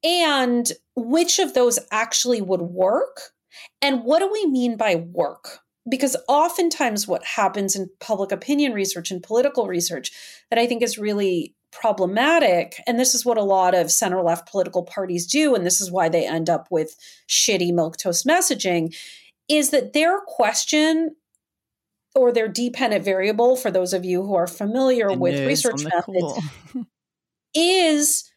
and 0.03 0.71
which 0.95 1.37
of 1.37 1.53
those 1.53 1.77
actually 1.91 2.41
would 2.41 2.61
work, 2.61 3.33
and 3.81 4.03
what 4.03 4.19
do 4.19 4.31
we 4.31 4.47
mean 4.47 4.77
by 4.77 4.95
work? 4.95 5.59
Because 5.89 6.17
oftentimes, 6.27 7.07
what 7.07 7.23
happens 7.23 7.75
in 7.75 7.89
public 7.99 8.31
opinion 8.31 8.73
research 8.73 9.11
and 9.11 9.21
political 9.21 9.67
research 9.67 10.11
that 10.49 10.59
I 10.59 10.65
think 10.65 10.81
is 10.81 10.97
really 10.97 11.55
problematic. 11.71 12.81
And 12.85 12.99
this 12.99 13.15
is 13.15 13.25
what 13.25 13.37
a 13.37 13.43
lot 13.43 13.73
of 13.73 13.91
center 13.91 14.21
left 14.21 14.49
political 14.49 14.83
parties 14.83 15.25
do. 15.25 15.55
And 15.55 15.65
this 15.65 15.81
is 15.81 15.91
why 15.91 16.09
they 16.09 16.27
end 16.27 16.49
up 16.49 16.67
with 16.69 16.95
shitty 17.27 17.71
milquetoast 17.71 18.25
messaging 18.25 18.95
is 19.47 19.69
that 19.71 19.93
their 19.93 20.19
question 20.21 21.15
or 22.13 22.31
their 22.31 22.47
dependent 22.47 23.05
variable, 23.05 23.55
for 23.55 23.71
those 23.71 23.93
of 23.93 24.03
you 24.03 24.23
who 24.23 24.35
are 24.35 24.47
familiar 24.47 25.11
it 25.11 25.19
with 25.19 25.47
research 25.47 25.83
methods, 25.83 26.39
cool. 26.73 26.85
is 27.53 28.29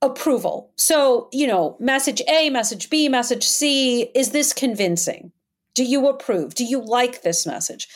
approval. 0.00 0.72
So, 0.76 1.28
you 1.32 1.46
know, 1.46 1.76
message 1.80 2.22
A, 2.28 2.50
message 2.50 2.90
B, 2.90 3.08
message 3.08 3.44
C, 3.44 4.10
is 4.14 4.30
this 4.30 4.52
convincing? 4.52 5.32
Do 5.74 5.84
you 5.84 6.08
approve? 6.08 6.54
Do 6.54 6.64
you 6.64 6.84
like 6.84 7.22
this 7.22 7.46
message? 7.46 7.88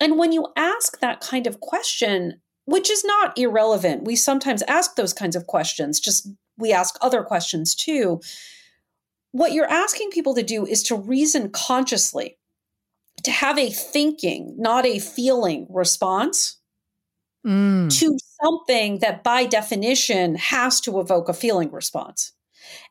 And 0.00 0.18
when 0.18 0.32
you 0.32 0.46
ask 0.56 1.00
that 1.00 1.20
kind 1.20 1.46
of 1.46 1.60
question, 1.60 2.40
which 2.68 2.90
is 2.90 3.02
not 3.02 3.38
irrelevant. 3.38 4.04
We 4.04 4.14
sometimes 4.14 4.62
ask 4.64 4.94
those 4.94 5.14
kinds 5.14 5.34
of 5.34 5.46
questions, 5.46 5.98
just 5.98 6.28
we 6.58 6.70
ask 6.70 6.98
other 7.00 7.22
questions 7.22 7.74
too. 7.74 8.20
What 9.32 9.52
you're 9.52 9.70
asking 9.70 10.10
people 10.10 10.34
to 10.34 10.42
do 10.42 10.66
is 10.66 10.82
to 10.84 10.94
reason 10.94 11.48
consciously, 11.48 12.36
to 13.22 13.30
have 13.30 13.58
a 13.58 13.70
thinking, 13.70 14.54
not 14.58 14.84
a 14.84 14.98
feeling 14.98 15.66
response 15.70 16.58
mm. 17.46 17.90
to 17.98 18.18
something 18.42 18.98
that 18.98 19.24
by 19.24 19.46
definition 19.46 20.34
has 20.34 20.78
to 20.82 21.00
evoke 21.00 21.30
a 21.30 21.34
feeling 21.34 21.72
response. 21.72 22.32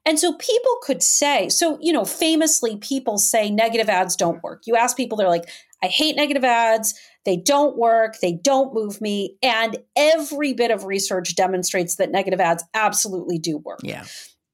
And 0.08 0.18
so 0.18 0.34
people 0.34 0.78
could 0.82 1.04
say, 1.04 1.50
so, 1.50 1.78
you 1.80 1.94
know, 1.94 2.04
famously, 2.04 2.78
people 2.78 3.20
say 3.20 3.52
negative 3.52 3.90
ads 3.90 4.16
don't 4.16 4.42
work. 4.42 4.64
You 4.66 4.76
ask 4.76 4.98
people, 4.98 5.18
they're 5.20 5.28
like, 5.28 5.50
I 5.84 5.88
hate 5.88 6.16
negative 6.16 6.44
ads. 6.44 6.94
They 7.26 7.38
don't 7.38 7.78
work. 7.78 8.20
They 8.22 8.34
don't 8.34 8.74
move 8.74 9.02
me. 9.02 9.38
And 9.44 9.78
every 9.96 10.54
bit 10.54 10.72
of 10.72 10.86
research 10.86 11.36
demonstrates 11.36 11.96
that 11.96 12.12
negative 12.12 12.40
ads 12.40 12.64
absolutely 12.74 13.38
do 13.38 13.58
work. 13.58 13.80
Yeah. 13.84 14.06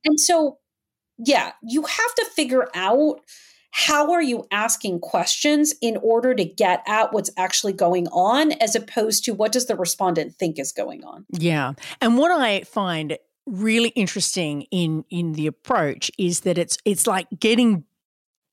And 0.05 0.19
so, 0.19 0.57
yeah, 1.17 1.53
you 1.61 1.83
have 1.83 2.15
to 2.15 2.25
figure 2.35 2.67
out 2.75 3.19
how 3.75 4.11
are 4.11 4.21
you 4.21 4.45
asking 4.51 4.99
questions 4.99 5.73
in 5.81 5.97
order 5.97 6.35
to 6.35 6.45
get 6.45 6.83
at 6.87 7.11
what's 7.11 7.31
actually 7.37 7.73
going 7.73 8.07
on 8.09 8.51
as 8.53 8.75
opposed 8.75 9.23
to 9.25 9.33
what 9.33 9.51
does 9.51 9.65
the 9.65 9.75
respondent 9.75 10.35
think 10.35 10.59
is 10.59 10.71
going 10.71 11.03
on 11.03 11.25
yeah 11.31 11.73
and 11.99 12.17
what 12.19 12.29
i 12.29 12.61
find 12.61 13.17
really 13.47 13.89
interesting 13.89 14.61
in 14.69 15.03
in 15.09 15.33
the 15.33 15.47
approach 15.47 16.11
is 16.19 16.41
that 16.41 16.57
it's 16.57 16.77
it's 16.85 17.07
like 17.07 17.27
getting 17.39 17.83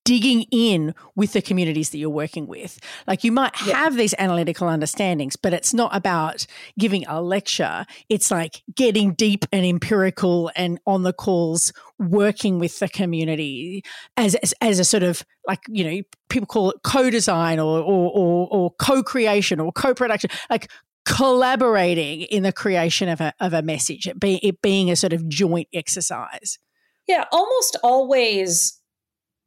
digging 0.05 0.45
in 0.51 0.95
with 1.15 1.33
the 1.33 1.43
communities 1.43 1.91
that 1.91 1.99
you're 1.99 2.11
working 2.11 2.47
with. 2.47 2.79
Like 3.07 3.23
you 3.23 3.33
might 3.33 3.55
have 3.57 3.97
these 3.97 4.15
analytical 4.19 4.69
understandings, 4.69 5.37
but 5.37 5.53
it's 5.53 5.75
not 5.75 5.95
about 5.95 6.47
giving 6.79 7.07
a 7.07 7.21
lecture. 7.21 7.85
It's 8.09 8.31
like 8.31 8.63
getting 8.75 9.15
deep 9.15 9.45
and 9.53 9.65
empirical 9.65 10.51
and 10.57 10.81
on 10.87 11.03
the 11.03 11.13
calls, 11.13 11.73
working 11.99 12.59
with 12.59 12.79
the 12.79 12.89
community 12.89 13.83
as, 14.17 14.35
as, 14.37 14.55
as 14.61 14.79
a 14.79 14.85
sort 14.85 15.03
of 15.03 15.25
like, 15.47 15.61
you 15.69 15.85
know, 15.85 16.03
people 16.29 16.47
call 16.47 16.71
it 16.71 16.81
co-design 16.83 17.59
or, 17.59 17.81
or, 17.81 18.11
or, 18.15 18.49
or 18.51 18.71
co-creation 18.79 19.61
or 19.61 19.71
co-production, 19.73 20.31
like 20.49 20.71
collaborating 21.05 22.23
in 22.23 22.43
the 22.43 22.53
creation 22.53 23.09
of 23.09 23.21
a, 23.21 23.33
of 23.41 23.53
a 23.53 23.63
message, 23.63 24.07
it, 24.07 24.19
be, 24.19 24.37
it 24.37 24.63
being 24.63 24.91
a 24.91 24.97
sort 24.97 25.13
of 25.13 25.29
joint 25.29 25.69
exercise. 25.73 26.59
Yeah, 27.07 27.25
almost 27.33 27.77
always 27.83 28.80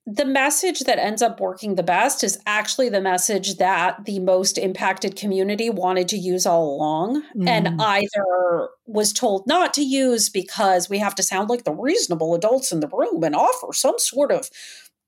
the 0.06 0.26
message 0.26 0.82
that 0.82 1.00
ends 1.00 1.22
up 1.22 1.40
working 1.40 1.76
the 1.76 1.84
best 1.84 2.24
is 2.24 2.38
actually 2.46 2.90
the 2.90 3.00
message 3.00 3.56
that 3.56 4.04
the 4.06 4.20
most 4.20 4.58
impacted 4.58 5.16
community 5.16 5.70
wanted 5.70 6.10
to 6.10 6.18
use 6.18 6.46
all 6.46 6.76
along 6.76 7.24
mm. 7.36 7.48
and 7.48 7.82
either 7.82 8.70
was 8.86 9.14
told 9.14 9.48
not 9.48 9.74
to 9.74 9.82
use 9.82 10.30
because 10.30 10.90
we 10.90 10.98
have 10.98 11.16
to 11.16 11.24
sound 11.24 11.50
like 11.50 11.64
the 11.64 11.74
reasonable 11.74 12.36
adults 12.36 12.72
in 12.72 12.82
the 12.82 12.90
room 12.90 13.24
and 13.24 13.36
offer 13.36 13.72
some 13.72 13.98
sort 13.98 14.32
of 14.32 14.50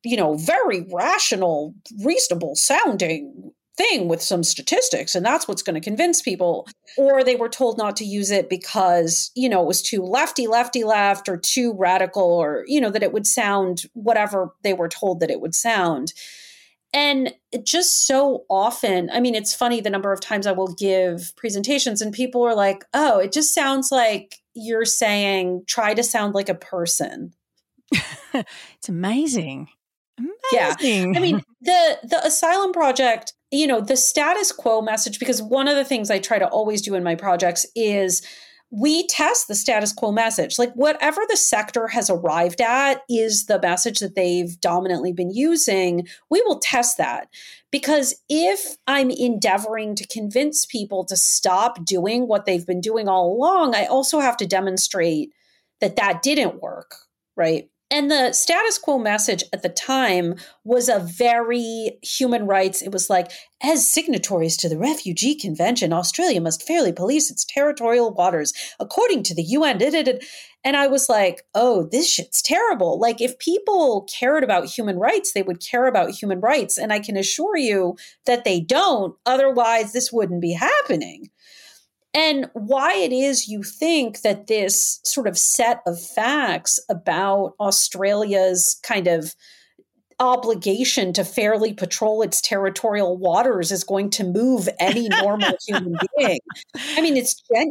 you 0.04 0.16
know 0.16 0.36
very 0.36 0.88
rational 0.92 1.74
reasonable 2.04 2.56
sounding 2.56 3.52
thing 3.78 4.08
with 4.08 4.22
some 4.22 4.44
statistics 4.44 5.16
and 5.16 5.26
that's 5.26 5.48
what's 5.48 5.62
going 5.62 5.74
to 5.74 5.82
convince 5.82 6.22
people 6.22 6.68
or 6.98 7.24
they 7.24 7.36
were 7.36 7.50
told 7.50 7.78
not 7.78 7.96
to 7.98 8.06
use 8.06 8.32
it 8.32 8.50
because 8.50 9.32
you 9.36 9.50
know 9.50 9.62
it 9.62 9.68
was 9.68 9.82
too 9.82 10.02
lefty 10.02 10.48
lefty 10.48 10.84
left 10.84 11.28
or 11.28 11.38
too 11.38 11.74
radical 11.74 12.24
or 12.24 12.64
you 12.68 12.80
know 12.80 12.90
that 12.90 13.04
it 13.04 13.12
would 13.12 13.28
sound 13.28 13.84
whatever 13.94 14.54
they 14.64 14.74
were 14.74 14.88
told 14.88 15.20
that 15.20 15.32
it 15.32 15.42
would 15.42 15.54
sound 15.54 16.14
and 16.94 17.34
just 17.64 18.08
so 18.08 18.46
often 18.50 19.10
i 19.12 19.20
mean 19.20 19.36
it's 19.36 19.54
funny 19.54 19.82
the 19.82 19.90
number 19.90 20.14
of 20.14 20.22
times 20.22 20.48
i 20.48 20.52
will 20.52 20.74
give 20.74 21.34
presentations 21.36 22.02
and 22.02 22.14
people 22.14 22.44
are 22.44 22.56
like 22.56 22.86
oh 22.94 23.20
it 23.20 23.34
just 23.34 23.54
sounds 23.54 23.92
like 23.92 24.38
you're 24.54 24.86
saying 24.86 25.62
try 25.68 25.94
to 25.94 26.04
sound 26.04 26.34
like 26.34 26.48
a 26.48 26.56
person 26.56 27.34
it's 28.34 28.88
amazing 28.88 29.68
Amazing. 30.18 31.14
Yeah. 31.14 31.20
I 31.20 31.22
mean, 31.22 31.44
the 31.62 32.00
the 32.04 32.26
asylum 32.26 32.72
project 32.72 33.34
you 33.56 33.68
know, 33.68 33.82
the 33.82 33.98
status 33.98 34.52
quo 34.52 34.82
message, 34.82 35.20
because 35.20 35.41
one 35.41 35.68
of 35.68 35.76
the 35.76 35.86
things 35.86 36.12
I 36.12 36.20
try 36.20 36.39
to 36.39 36.48
always 36.48 36.82
do 36.82 36.96
in 36.96 37.04
my 37.04 37.15
projects 37.15 37.65
is 37.76 38.22
we 38.72 39.08
test 39.08 39.48
the 39.48 39.56
status 39.56 39.94
quo 39.94 40.12
message. 40.12 40.58
Like 40.58 40.74
whatever 40.74 41.22
the 41.30 41.38
sector 41.38 41.88
has 41.88 42.10
arrived 42.10 42.62
at 42.62 43.02
is 43.10 43.46
the 43.46 43.60
message 43.62 44.00
that 44.00 44.15
they've 44.15 44.60
dominantly 44.60 45.13
been 45.13 45.32
using. 45.32 46.08
We 46.30 46.41
will 46.41 46.60
test 46.60 46.98
that. 46.98 47.30
Because 47.72 48.15
if 48.28 48.76
I'm 48.88 49.12
endeavoring 49.12 49.96
to 49.96 50.08
convince 50.08 50.65
people 50.65 51.06
to 51.06 51.15
stop 51.15 51.86
doing 51.86 52.28
what 52.28 52.46
they've 52.46 52.65
been 52.65 52.82
doing 52.82 53.08
all 53.08 53.34
along, 53.34 53.76
I 53.76 53.86
also 53.86 54.20
have 54.20 54.38
to 54.38 54.48
demonstrate 54.48 55.30
that 55.80 55.96
that 55.98 56.22
didn't 56.22 56.62
work, 56.62 56.96
right? 57.36 57.70
And 57.91 58.10
the 58.10 58.34
status 58.34 58.80
quo 58.80 58.98
message 58.98 59.43
at 59.54 59.62
the 59.62 59.69
time 59.69 60.36
was 60.63 60.89
a 60.89 61.00
very 61.00 62.00
human 62.02 62.48
rights. 62.48 62.82
It 62.82 62.91
was 62.91 63.12
like, 63.12 63.32
as 63.62 63.88
signatories 63.88 64.58
to 64.58 64.69
the 64.69 64.78
Refugee 64.78 65.36
Convention, 65.36 65.93
Australia 65.93 66.41
must 66.41 66.65
fairly 66.65 66.91
police 66.91 67.30
its 67.30 67.45
territorial 67.45 68.12
waters 68.12 68.54
according 68.80 69.21
to 69.24 69.36
the 69.36 69.43
UN. 69.43 69.80
And 70.63 70.76
I 70.76 70.88
was 70.88 71.10
like, 71.10 71.43
oh, 71.54 71.88
this 71.91 72.10
shit's 72.10 72.41
terrible. 72.41 73.00
Like, 73.00 73.21
if 73.21 73.38
people 73.38 74.08
cared 74.12 74.43
about 74.43 74.65
human 74.65 74.98
rights, 74.98 75.34
they 75.34 75.43
would 75.43 75.60
care 75.60 75.86
about 75.86 76.10
human 76.10 76.39
rights. 76.39 76.80
And 76.80 76.91
I 76.91 77.00
can 77.00 77.15
assure 77.15 77.56
you 77.56 77.98
that 78.26 78.45
they 78.45 78.62
don't. 78.62 79.15
Otherwise, 79.28 79.93
this 79.93 80.12
wouldn't 80.12 80.41
be 80.41 80.54
happening 80.54 81.30
and 82.15 82.49
why 82.54 82.95
it 82.95 83.12
is 83.12 83.49
you 83.49 83.62
think 83.62 84.21
that 84.21 84.47
this 84.47 85.01
sort 85.04 85.28
of 85.28 85.38
set 85.38 85.82
of 85.86 86.01
facts 86.01 86.80
about 86.89 87.54
Australia's 87.60 88.80
kind 88.84 89.08
of 89.08 89.36
obligation 90.19 91.12
to 91.13 91.25
fairly 91.25 91.73
patrol 91.73 92.21
its 92.21 92.39
territorial 92.39 93.17
waters 93.17 93.71
is 93.71 93.84
going 93.84 94.10
to 94.10 94.23
move 94.23 94.69
any 94.80 95.10
normal 95.21 95.51
human 95.67 95.97
being. 96.17 96.39
I 96.95 97.01
mean, 97.01 97.17
it's, 97.17 97.43
you 97.49 97.65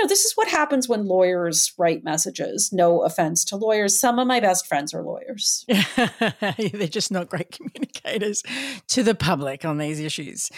know, 0.00 0.06
this 0.06 0.24
is 0.24 0.32
what 0.34 0.48
happens 0.48 0.88
when 0.88 1.06
lawyers 1.06 1.72
write 1.76 2.04
messages. 2.04 2.70
No 2.72 3.02
offense 3.02 3.44
to 3.46 3.56
lawyers. 3.56 3.98
Some 3.98 4.18
of 4.18 4.28
my 4.28 4.38
best 4.38 4.66
friends 4.66 4.94
are 4.94 5.02
lawyers. 5.02 5.66
They're 6.58 6.86
just 6.86 7.10
not 7.10 7.28
great 7.28 7.50
communicators 7.50 8.42
to 8.88 9.02
the 9.02 9.14
public 9.14 9.64
on 9.64 9.78
these 9.78 9.98
issues. 9.98 10.50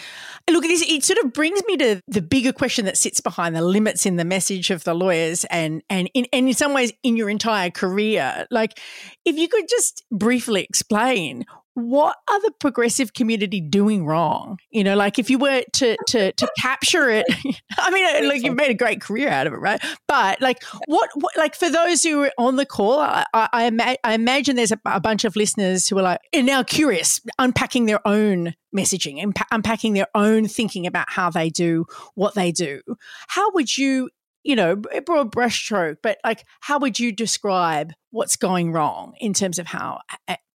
Look, 0.49 0.63
this, 0.63 0.83
it 0.87 1.03
sort 1.03 1.19
of 1.23 1.33
brings 1.33 1.61
me 1.65 1.77
to 1.77 2.01
the 2.07 2.21
bigger 2.21 2.53
question 2.53 2.85
that 2.85 2.97
sits 2.97 3.19
behind 3.19 3.55
the 3.55 3.63
limits 3.63 4.05
in 4.05 4.17
the 4.17 4.25
message 4.25 4.69
of 4.69 4.83
the 4.83 4.93
lawyers 4.93 5.43
and, 5.45 5.81
and, 5.89 6.09
in, 6.13 6.27
and 6.31 6.47
in 6.47 6.53
some 6.53 6.73
ways 6.73 6.93
in 7.01 7.17
your 7.17 7.29
entire 7.29 7.71
career. 7.71 8.45
Like, 8.51 8.79
if 9.25 9.37
you 9.37 9.47
could 9.47 9.67
just 9.67 10.03
briefly 10.11 10.63
explain 10.63 11.30
what 11.73 12.17
are 12.29 12.41
the 12.41 12.51
progressive 12.59 13.13
community 13.13 13.61
doing 13.61 14.05
wrong? 14.05 14.57
You 14.71 14.83
know, 14.83 14.95
like 14.95 15.17
if 15.17 15.29
you 15.29 15.37
were 15.37 15.63
to 15.73 15.97
to 16.07 16.31
to 16.33 16.47
capture 16.59 17.09
it, 17.09 17.25
I 17.77 17.91
mean, 17.91 18.05
uh, 18.05 18.27
like 18.27 18.43
you've 18.43 18.55
made 18.55 18.71
a 18.71 18.75
great 18.75 19.01
career 19.01 19.29
out 19.29 19.47
of 19.47 19.53
it, 19.53 19.57
right? 19.57 19.81
But 20.07 20.41
like, 20.41 20.63
what, 20.87 21.09
what 21.15 21.35
like 21.37 21.55
for 21.55 21.69
those 21.69 22.03
who 22.03 22.23
are 22.23 22.31
on 22.37 22.57
the 22.57 22.65
call, 22.65 22.99
I 22.99 23.25
I, 23.33 23.97
I 24.03 24.13
imagine 24.13 24.55
there's 24.55 24.71
a, 24.71 24.79
a, 24.85 24.99
bunch 24.99 25.23
of 25.23 25.35
listeners 25.35 25.87
who 25.87 25.97
are 25.97 26.03
like 26.03 26.19
now 26.33 26.63
curious, 26.63 27.21
unpacking 27.39 27.85
their 27.85 28.05
own 28.05 28.53
messaging, 28.75 29.33
unpacking 29.51 29.93
their 29.93 30.07
own 30.13 30.47
thinking 30.47 30.85
about 30.85 31.09
how 31.09 31.29
they 31.29 31.49
do 31.49 31.85
what 32.15 32.35
they 32.35 32.51
do. 32.51 32.81
How 33.27 33.51
would 33.51 33.77
you 33.77 34.09
you 34.43 34.55
know, 34.55 34.75
broad 34.75 35.31
brushstroke, 35.31 35.97
but 36.01 36.17
like, 36.23 36.45
how 36.61 36.79
would 36.79 36.99
you 36.99 37.11
describe 37.11 37.93
what's 38.09 38.35
going 38.35 38.71
wrong 38.71 39.13
in 39.19 39.33
terms 39.33 39.59
of 39.59 39.67
how 39.67 39.99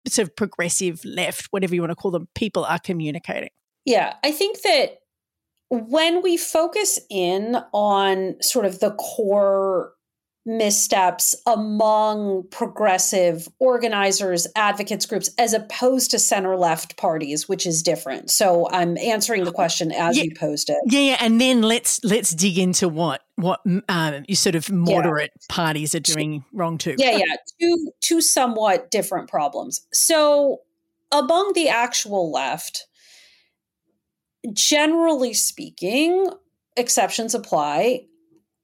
sort 0.08 0.28
of 0.28 0.36
progressive 0.36 1.04
left, 1.04 1.46
whatever 1.50 1.74
you 1.74 1.80
want 1.80 1.90
to 1.90 1.96
call 1.96 2.10
them, 2.10 2.28
people 2.34 2.64
are 2.64 2.78
communicating? 2.78 3.50
Yeah, 3.84 4.14
I 4.24 4.32
think 4.32 4.62
that 4.62 5.00
when 5.70 6.22
we 6.22 6.36
focus 6.36 6.98
in 7.10 7.56
on 7.72 8.36
sort 8.40 8.66
of 8.66 8.80
the 8.80 8.92
core 8.92 9.92
missteps 10.46 11.34
among 11.44 12.44
progressive 12.50 13.48
organizers, 13.58 14.46
advocates 14.54 15.04
groups, 15.04 15.28
as 15.38 15.52
opposed 15.52 16.12
to 16.12 16.18
center 16.20 16.56
left 16.56 16.96
parties, 16.96 17.48
which 17.48 17.66
is 17.66 17.82
different. 17.82 18.30
So 18.30 18.68
I'm 18.70 18.96
answering 18.96 19.44
the 19.44 19.52
question 19.52 19.90
as 19.90 20.16
yeah, 20.16 20.22
you 20.22 20.34
posed 20.34 20.70
it. 20.70 20.78
Yeah, 20.86 21.00
yeah, 21.00 21.16
and 21.20 21.40
then 21.40 21.62
let's 21.62 22.02
let's 22.04 22.30
dig 22.30 22.58
into 22.58 22.88
what 22.88 23.22
what 23.34 23.60
um, 23.88 24.24
you 24.28 24.36
sort 24.36 24.54
of 24.54 24.70
moderate 24.70 25.32
yeah. 25.34 25.54
parties 25.54 25.94
are 25.94 26.00
doing 26.00 26.44
wrong 26.52 26.78
too. 26.78 26.94
Yeah, 26.96 27.16
yeah, 27.16 27.34
two 27.60 27.90
two 28.00 28.20
somewhat 28.20 28.90
different 28.92 29.28
problems. 29.28 29.84
So 29.92 30.60
among 31.10 31.54
the 31.54 31.68
actual 31.68 32.30
left, 32.30 32.86
generally 34.52 35.34
speaking, 35.34 36.30
exceptions 36.76 37.34
apply 37.34 38.06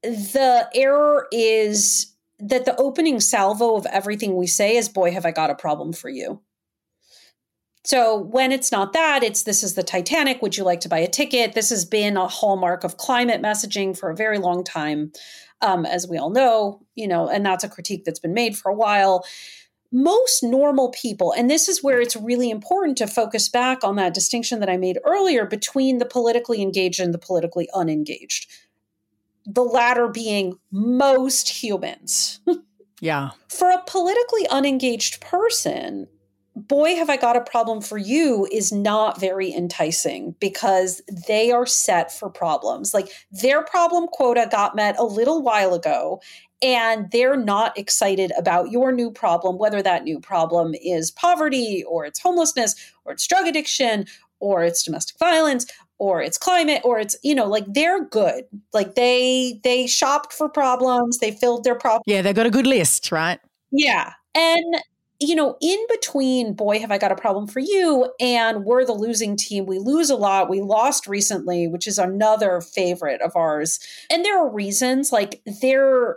the 0.03 0.69
error 0.75 1.29
is 1.31 2.12
that 2.38 2.65
the 2.65 2.77
opening 2.77 3.21
salvo 3.21 3.77
of 3.77 3.87
everything 3.87 4.37
we 4.37 4.47
say 4.47 4.77
is 4.77 4.88
boy 4.88 5.12
have 5.12 5.25
i 5.25 5.31
got 5.31 5.51
a 5.51 5.55
problem 5.55 5.93
for 5.93 6.09
you. 6.09 6.41
So 7.85 8.17
when 8.17 8.53
it's 8.53 8.71
not 8.71 8.93
that 8.93 9.23
it's 9.23 9.43
this 9.43 9.62
is 9.62 9.75
the 9.75 9.83
titanic. 9.83 10.41
Would 10.43 10.57
you 10.57 10.65
like 10.65 10.81
to 10.81 10.88
buy 10.88 10.99
a 10.99 11.09
ticket? 11.09 11.55
This 11.55 11.71
has 11.71 11.85
been 11.85 12.17
a 12.17 12.29
hallmark 12.29 12.85
of 12.85 12.97
climate 12.97 13.43
messaging 13.43 13.97
for 13.97 14.11
a 14.11 14.17
very 14.17 14.38
long 14.38 14.62
time 14.62 15.12
um, 15.61 15.85
as 15.85 16.09
we 16.09 16.19
all 16.19 16.31
know 16.31 16.81
you 16.95 17.07
know 17.07 17.29
and 17.29 17.45
that's 17.45 17.65
a 17.65 17.69
critique 17.69 18.05
that's 18.05 18.21
been 18.21 18.35
made 18.35 18.57
for 18.57 18.71
a 18.71 18.75
while. 18.75 19.25
Most 19.95 20.43
normal 20.43 20.91
people, 20.91 21.33
and 21.33 21.51
this 21.51 21.69
is 21.69 21.83
where 21.83 22.01
it's 22.01 22.17
really 22.17 22.49
important 22.49 22.97
to 22.97 23.07
focus 23.07 23.51
back 23.51 23.85
on 23.85 23.97
that 23.97 24.15
distinction 24.15 24.59
that 24.61 24.71
I 24.71 24.79
made 24.79 24.99
earlier 25.05 25.45
between 25.45 25.99
the 25.99 26.07
politically 26.07 26.62
engaged 26.62 26.99
and 26.99 27.12
the 27.12 27.19
politically 27.19 27.69
unengaged 27.75 28.51
the 29.46 29.64
latter 29.64 30.09
being 30.09 30.59
most 30.70 31.48
humans. 31.48 32.40
yeah. 33.00 33.31
For 33.48 33.70
a 33.70 33.83
politically 33.87 34.46
unengaged 34.50 35.20
person, 35.20 36.07
boy, 36.55 36.94
have 36.96 37.11
I 37.11 37.16
got 37.16 37.37
a 37.37 37.40
problem 37.40 37.81
for 37.81 37.98
you 37.98 38.46
is 38.52 38.72
not 38.72 39.20
very 39.20 39.52
enticing 39.52 40.35
because 40.38 41.02
they 41.26 41.50
are 41.50 41.66
set 41.66 42.12
for 42.12 42.28
problems. 42.28 42.92
Like 42.92 43.09
their 43.31 43.62
problem 43.62 44.07
quota 44.07 44.48
got 44.50 44.76
met 44.76 44.98
a 44.98 45.05
little 45.05 45.42
while 45.42 45.74
ago, 45.74 46.20
and 46.61 47.11
they're 47.11 47.37
not 47.37 47.76
excited 47.76 48.33
about 48.38 48.70
your 48.70 48.92
new 48.92 49.11
problem, 49.11 49.59
whether 49.59 49.83
that 49.83 50.05
new 50.05 50.20
problem 50.20 50.74
is 50.81 51.11
poverty 51.11 51.83
or 51.88 52.05
it's 52.05 52.20
homelessness 52.20 52.76
or 53.05 53.12
it's 53.12 53.26
drug 53.26 53.46
addiction 53.46 54.07
or 54.38 54.62
it's 54.62 54.83
domestic 54.83 55.18
violence 55.18 55.66
or 56.03 56.21
it's 56.21 56.37
climate 56.37 56.83
or 56.83 56.99
it's 56.99 57.15
you 57.23 57.33
know 57.33 57.47
like 57.47 57.65
they're 57.69 58.05
good. 58.05 58.45
Like 58.73 58.97
they 58.97 59.61
they 59.62 59.87
shopped 59.87 60.33
for 60.33 60.49
problems 60.49 61.19
they 61.19 61.31
filled 61.31 61.62
their 61.62 61.77
problems 61.77 62.03
yeah 62.07 62.23
they 62.23 62.33
got 62.33 62.45
a 62.45 62.51
good 62.51 62.67
list 62.67 63.12
right? 63.12 63.38
Yeah. 63.71 64.12
And 64.35 64.83
you 65.21 65.37
know 65.37 65.57
in 65.61 65.79
between 65.88 66.55
boy 66.55 66.81
have 66.81 66.91
i 66.91 66.99
got 66.99 67.12
a 67.12 67.15
problem 67.15 67.47
for 67.47 67.61
you 67.61 68.12
and 68.19 68.65
we're 68.65 68.85
the 68.85 68.93
losing 68.93 69.37
team. 69.37 69.65
We 69.65 69.79
lose 69.79 70.11
a 70.11 70.17
lot. 70.17 70.51
We 70.51 70.61
lost 70.61 71.07
recently 71.07 71.69
which 71.69 71.87
is 71.87 71.99
another 71.99 72.61
favorite 72.61 73.23
of 73.23 73.37
ours. 73.37 73.79
And 74.11 74.25
there 74.25 74.37
are 74.41 74.53
reasons 74.53 75.12
like 75.12 75.41
there 75.62 76.17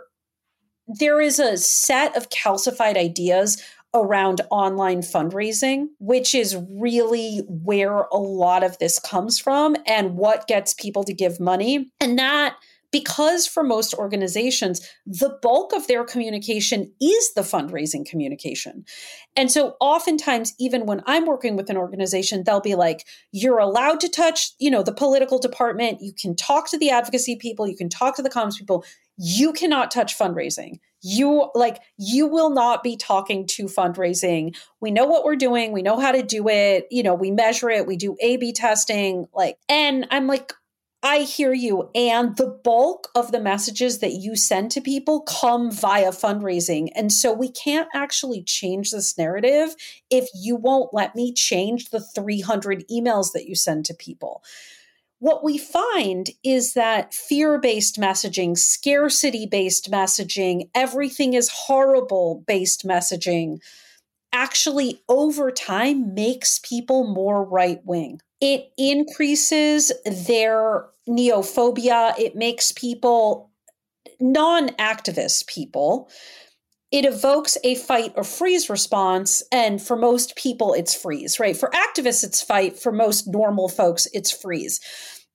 there 0.88 1.20
is 1.20 1.38
a 1.38 1.56
set 1.56 2.16
of 2.16 2.28
calcified 2.30 2.96
ideas 2.96 3.62
around 3.96 4.40
online 4.50 5.00
fundraising, 5.00 5.86
which 5.98 6.34
is 6.34 6.56
really 6.70 7.42
where 7.48 8.02
a 8.12 8.18
lot 8.18 8.62
of 8.62 8.78
this 8.78 8.98
comes 8.98 9.38
from 9.38 9.76
and 9.86 10.16
what 10.16 10.46
gets 10.46 10.74
people 10.74 11.02
to 11.04 11.14
give 11.14 11.40
money. 11.40 11.90
And 12.00 12.18
that 12.18 12.56
because 12.92 13.46
for 13.46 13.62
most 13.62 13.94
organizations, 13.94 14.88
the 15.04 15.38
bulk 15.42 15.72
of 15.72 15.86
their 15.86 16.04
communication 16.04 16.92
is 17.00 17.34
the 17.34 17.42
fundraising 17.42 18.06
communication. 18.06 18.84
And 19.34 19.50
so 19.50 19.76
oftentimes, 19.80 20.54
even 20.58 20.86
when 20.86 21.02
I'm 21.06 21.26
working 21.26 21.56
with 21.56 21.68
an 21.68 21.76
organization, 21.76 22.44
they'll 22.44 22.60
be 22.60 22.74
like, 22.74 23.06
you're 23.32 23.58
allowed 23.58 24.00
to 24.00 24.08
touch, 24.08 24.52
you 24.58 24.70
know, 24.70 24.82
the 24.82 24.94
political 24.94 25.38
department, 25.38 26.00
you 26.00 26.12
can 26.12 26.34
talk 26.36 26.70
to 26.70 26.78
the 26.78 26.90
advocacy 26.90 27.36
people, 27.36 27.66
you 27.66 27.76
can 27.76 27.88
talk 27.88 28.16
to 28.16 28.22
the 28.22 28.30
comms 28.30 28.56
people, 28.56 28.84
you 29.18 29.52
cannot 29.52 29.90
touch 29.90 30.16
fundraising 30.16 30.78
you 31.06 31.50
like 31.54 31.80
you 31.96 32.26
will 32.26 32.50
not 32.50 32.82
be 32.82 32.96
talking 32.96 33.46
to 33.46 33.66
fundraising. 33.66 34.56
We 34.80 34.90
know 34.90 35.04
what 35.04 35.24
we're 35.24 35.36
doing. 35.36 35.72
We 35.72 35.82
know 35.82 36.00
how 36.00 36.10
to 36.10 36.22
do 36.22 36.48
it. 36.48 36.86
You 36.90 37.04
know 37.04 37.14
we 37.14 37.30
measure 37.30 37.70
it. 37.70 37.86
We 37.86 37.96
do 37.96 38.16
a 38.20 38.36
b 38.36 38.52
testing 38.52 39.26
like 39.32 39.58
and 39.68 40.06
i'm 40.10 40.26
like 40.26 40.52
I 41.02 41.20
hear 41.20 41.52
you. 41.52 41.88
And 41.94 42.36
the 42.36 42.48
bulk 42.64 43.10
of 43.14 43.30
the 43.30 43.38
messages 43.38 44.00
that 44.00 44.14
you 44.14 44.34
send 44.34 44.72
to 44.72 44.80
people 44.80 45.20
come 45.20 45.70
via 45.70 46.10
fundraising. 46.10 46.88
And 46.96 47.12
so 47.12 47.32
we 47.32 47.48
can't 47.48 47.86
actually 47.94 48.42
change 48.42 48.90
this 48.90 49.16
narrative 49.16 49.76
if 50.10 50.28
you 50.34 50.56
won't 50.56 50.92
let 50.92 51.14
me 51.14 51.32
change 51.32 51.90
the 51.90 52.00
300 52.00 52.88
emails 52.88 53.32
that 53.34 53.46
you 53.46 53.54
send 53.54 53.84
to 53.84 53.94
people 53.94 54.42
what 55.18 55.42
we 55.42 55.58
find 55.58 56.30
is 56.44 56.74
that 56.74 57.14
fear 57.14 57.58
based 57.58 57.98
messaging, 57.98 58.56
scarcity 58.56 59.46
based 59.46 59.90
messaging, 59.90 60.68
everything 60.74 61.34
is 61.34 61.48
horrible 61.48 62.44
based 62.46 62.86
messaging 62.86 63.60
actually 64.36 65.02
over 65.08 65.50
time 65.50 66.14
makes 66.14 66.58
people 66.58 67.04
more 67.06 67.42
right 67.42 67.80
wing. 67.86 68.20
It 68.40 68.70
increases 68.76 69.92
their 70.04 70.84
neophobia, 71.08 72.18
it 72.18 72.36
makes 72.36 72.70
people 72.72 73.50
non 74.20 74.68
activist 74.70 75.46
people, 75.46 76.10
it 76.92 77.04
evokes 77.04 77.58
a 77.64 77.74
fight 77.74 78.12
or 78.16 78.24
freeze 78.24 78.70
response. 78.70 79.42
And 79.50 79.82
for 79.82 79.96
most 79.96 80.36
people, 80.36 80.72
it's 80.72 80.94
freeze, 80.94 81.40
right? 81.40 81.56
For 81.56 81.70
activists, 81.70 82.24
it's 82.24 82.42
fight. 82.42 82.78
For 82.78 82.92
most 82.92 83.26
normal 83.26 83.68
folks, 83.68 84.06
it's 84.12 84.30
freeze. 84.30 84.80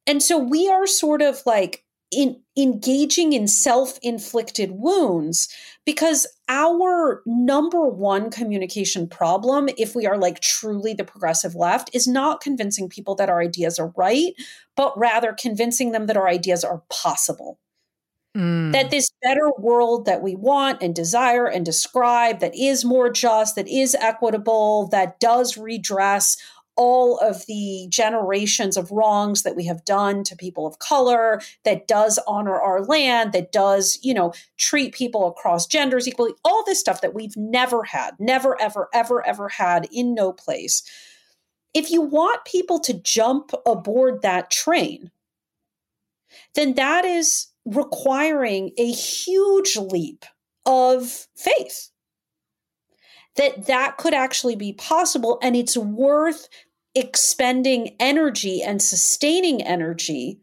And 0.08 0.24
so 0.24 0.38
we 0.38 0.70
are 0.70 0.88
sort 0.88 1.22
of 1.22 1.42
like 1.46 1.84
in 2.12 2.42
engaging 2.58 3.32
in 3.32 3.48
self-inflicted 3.48 4.72
wounds 4.72 5.48
because 5.86 6.28
our 6.50 7.22
number 7.26 7.88
one 7.88 8.30
communication 8.30 9.08
problem 9.08 9.70
if 9.78 9.96
we 9.96 10.06
are 10.06 10.18
like 10.18 10.42
truly 10.42 10.94
the 10.94 11.06
progressive 11.06 11.56
left 11.56 11.90
is 11.94 12.08
not 12.08 12.42
convincing 12.42 12.90
people 12.90 13.16
that 13.16 13.30
our 13.30 13.42
ideas 13.42 13.80
are 13.80 13.94
right 13.96 14.34
but 14.76 14.98
rather 14.98 15.34
convincing 15.34 15.94
them 15.94 16.08
that 16.08 16.18
our 16.18 16.28
ideas 16.28 16.66
are 16.66 16.84
possible 16.90 17.58
mm. 18.36 18.72
that 18.72 18.92
this 18.92 19.12
better 19.22 19.52
world 19.58 20.06
that 20.06 20.22
we 20.22 20.36
want 20.36 20.82
and 20.82 20.96
desire 20.96 21.48
and 21.48 21.66
describe 21.66 22.40
that 22.40 22.56
is 22.56 22.86
more 22.86 23.12
just 23.12 23.56
that 23.56 23.68
is 23.68 23.96
equitable 23.96 24.88
that 24.88 25.20
does 25.20 25.58
redress 25.58 26.38
all 26.78 27.18
of 27.18 27.46
the 27.48 27.86
generations 27.90 28.78
of 28.78 28.92
wrongs 28.92 29.44
that 29.44 29.56
we 29.56 29.66
have 29.66 29.84
done 29.84 30.24
to 30.24 30.36
people 30.36 30.66
of 30.66 30.80
color 30.80 31.42
that 31.66 31.88
does 31.88 32.18
honor 32.28 32.60
our 32.60 32.84
land 32.84 33.34
that 33.34 33.52
does 33.52 34.00
you 34.02 34.14
know 34.14 34.34
treat 34.58 34.94
people 34.94 35.28
across 35.28 35.68
genders 35.68 36.08
equally 36.08 36.32
all 36.46 36.64
this 36.66 36.80
stuff 36.80 37.02
that 37.02 37.14
we've 37.14 37.36
never 37.36 37.84
had 37.84 38.16
never 38.20 38.60
ever 38.62 38.88
ever 38.94 39.26
ever 39.28 39.50
had 39.50 39.88
in 39.92 40.14
no 40.14 40.32
place 40.32 40.84
if 41.74 41.92
you 41.92 42.02
want 42.02 42.44
people 42.46 42.80
to 42.80 42.94
jump 42.94 43.52
aboard 43.66 44.22
that 44.22 44.50
train 44.50 45.12
then 46.56 46.74
that 46.76 47.04
is 47.04 47.51
requiring 47.66 48.72
a 48.78 48.92
huge 48.92 49.76
leap 49.76 50.26
of 50.66 51.28
faith. 51.36 51.90
That 53.38 53.68
that 53.68 53.98
could 53.98 54.14
actually 54.14 54.56
be 54.56 54.74
possible 54.74 55.40
and 55.42 55.56
it's 55.56 55.78
worth 55.78 56.50
expending 56.94 57.96
energy 58.00 58.62
and 58.62 58.82
sustaining 58.82 59.62
energy. 59.62 60.40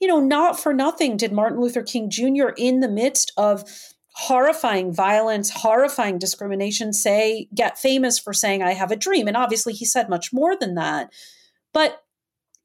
You 0.00 0.08
know 0.08 0.20
not 0.20 0.58
for 0.58 0.74
nothing 0.74 1.16
did 1.16 1.32
martin 1.32 1.60
luther 1.60 1.82
king 1.82 2.10
jr 2.10 2.48
in 2.58 2.80
the 2.80 2.88
midst 2.88 3.32
of 3.36 3.64
horrifying 4.16 4.92
violence 4.92 5.48
horrifying 5.50 6.18
discrimination 6.18 6.92
say 6.92 7.48
get 7.54 7.78
famous 7.78 8.18
for 8.18 8.32
saying 8.32 8.62
i 8.62 8.72
have 8.72 8.90
a 8.90 8.96
dream 8.96 9.26
and 9.26 9.36
obviously 9.36 9.72
he 9.72 9.84
said 9.84 10.08
much 10.08 10.32
more 10.32 10.56
than 10.56 10.74
that. 10.74 11.10
But 11.72 12.03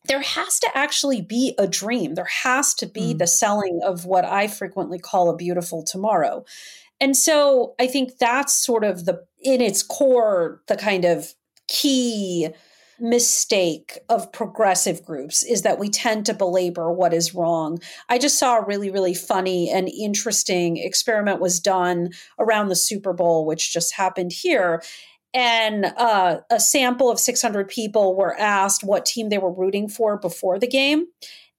there 0.09 0.21
has 0.21 0.59
to 0.59 0.69
actually 0.75 1.21
be 1.21 1.55
a 1.57 1.67
dream 1.67 2.15
there 2.15 2.25
has 2.43 2.73
to 2.73 2.85
be 2.85 3.13
mm. 3.13 3.17
the 3.17 3.27
selling 3.27 3.79
of 3.85 4.05
what 4.05 4.25
i 4.25 4.47
frequently 4.47 4.99
call 4.99 5.29
a 5.29 5.37
beautiful 5.37 5.83
tomorrow 5.83 6.43
and 6.99 7.15
so 7.15 7.75
I 7.79 7.87
think 7.87 8.17
that's 8.17 8.53
sort 8.53 8.83
of 8.83 9.05
the, 9.05 9.23
in 9.41 9.61
its 9.61 9.83
core, 9.83 10.61
the 10.67 10.75
kind 10.75 11.05
of 11.05 11.33
key 11.67 12.49
mistake 12.99 13.97
of 14.09 14.29
progressive 14.33 15.05
groups 15.05 15.41
is 15.41 15.61
that 15.61 15.79
we 15.79 15.89
tend 15.89 16.25
to 16.25 16.33
belabor 16.33 16.91
what 16.91 17.13
is 17.13 17.33
wrong. 17.33 17.79
I 18.09 18.17
just 18.17 18.37
saw 18.37 18.57
a 18.57 18.65
really, 18.65 18.89
really 18.89 19.13
funny 19.13 19.69
and 19.69 19.87
interesting 19.87 20.75
experiment 20.75 21.39
was 21.39 21.61
done 21.61 22.09
around 22.37 22.67
the 22.67 22.75
Super 22.75 23.13
Bowl, 23.13 23.45
which 23.45 23.71
just 23.71 23.95
happened 23.95 24.33
here. 24.33 24.83
And 25.33 25.85
uh, 25.85 26.39
a 26.49 26.59
sample 26.59 27.09
of 27.11 27.19
600 27.19 27.67
people 27.67 28.15
were 28.15 28.37
asked 28.37 28.83
what 28.83 29.05
team 29.05 29.29
they 29.29 29.37
were 29.37 29.51
rooting 29.51 29.87
for 29.87 30.17
before 30.17 30.57
the 30.57 30.67
game. 30.67 31.05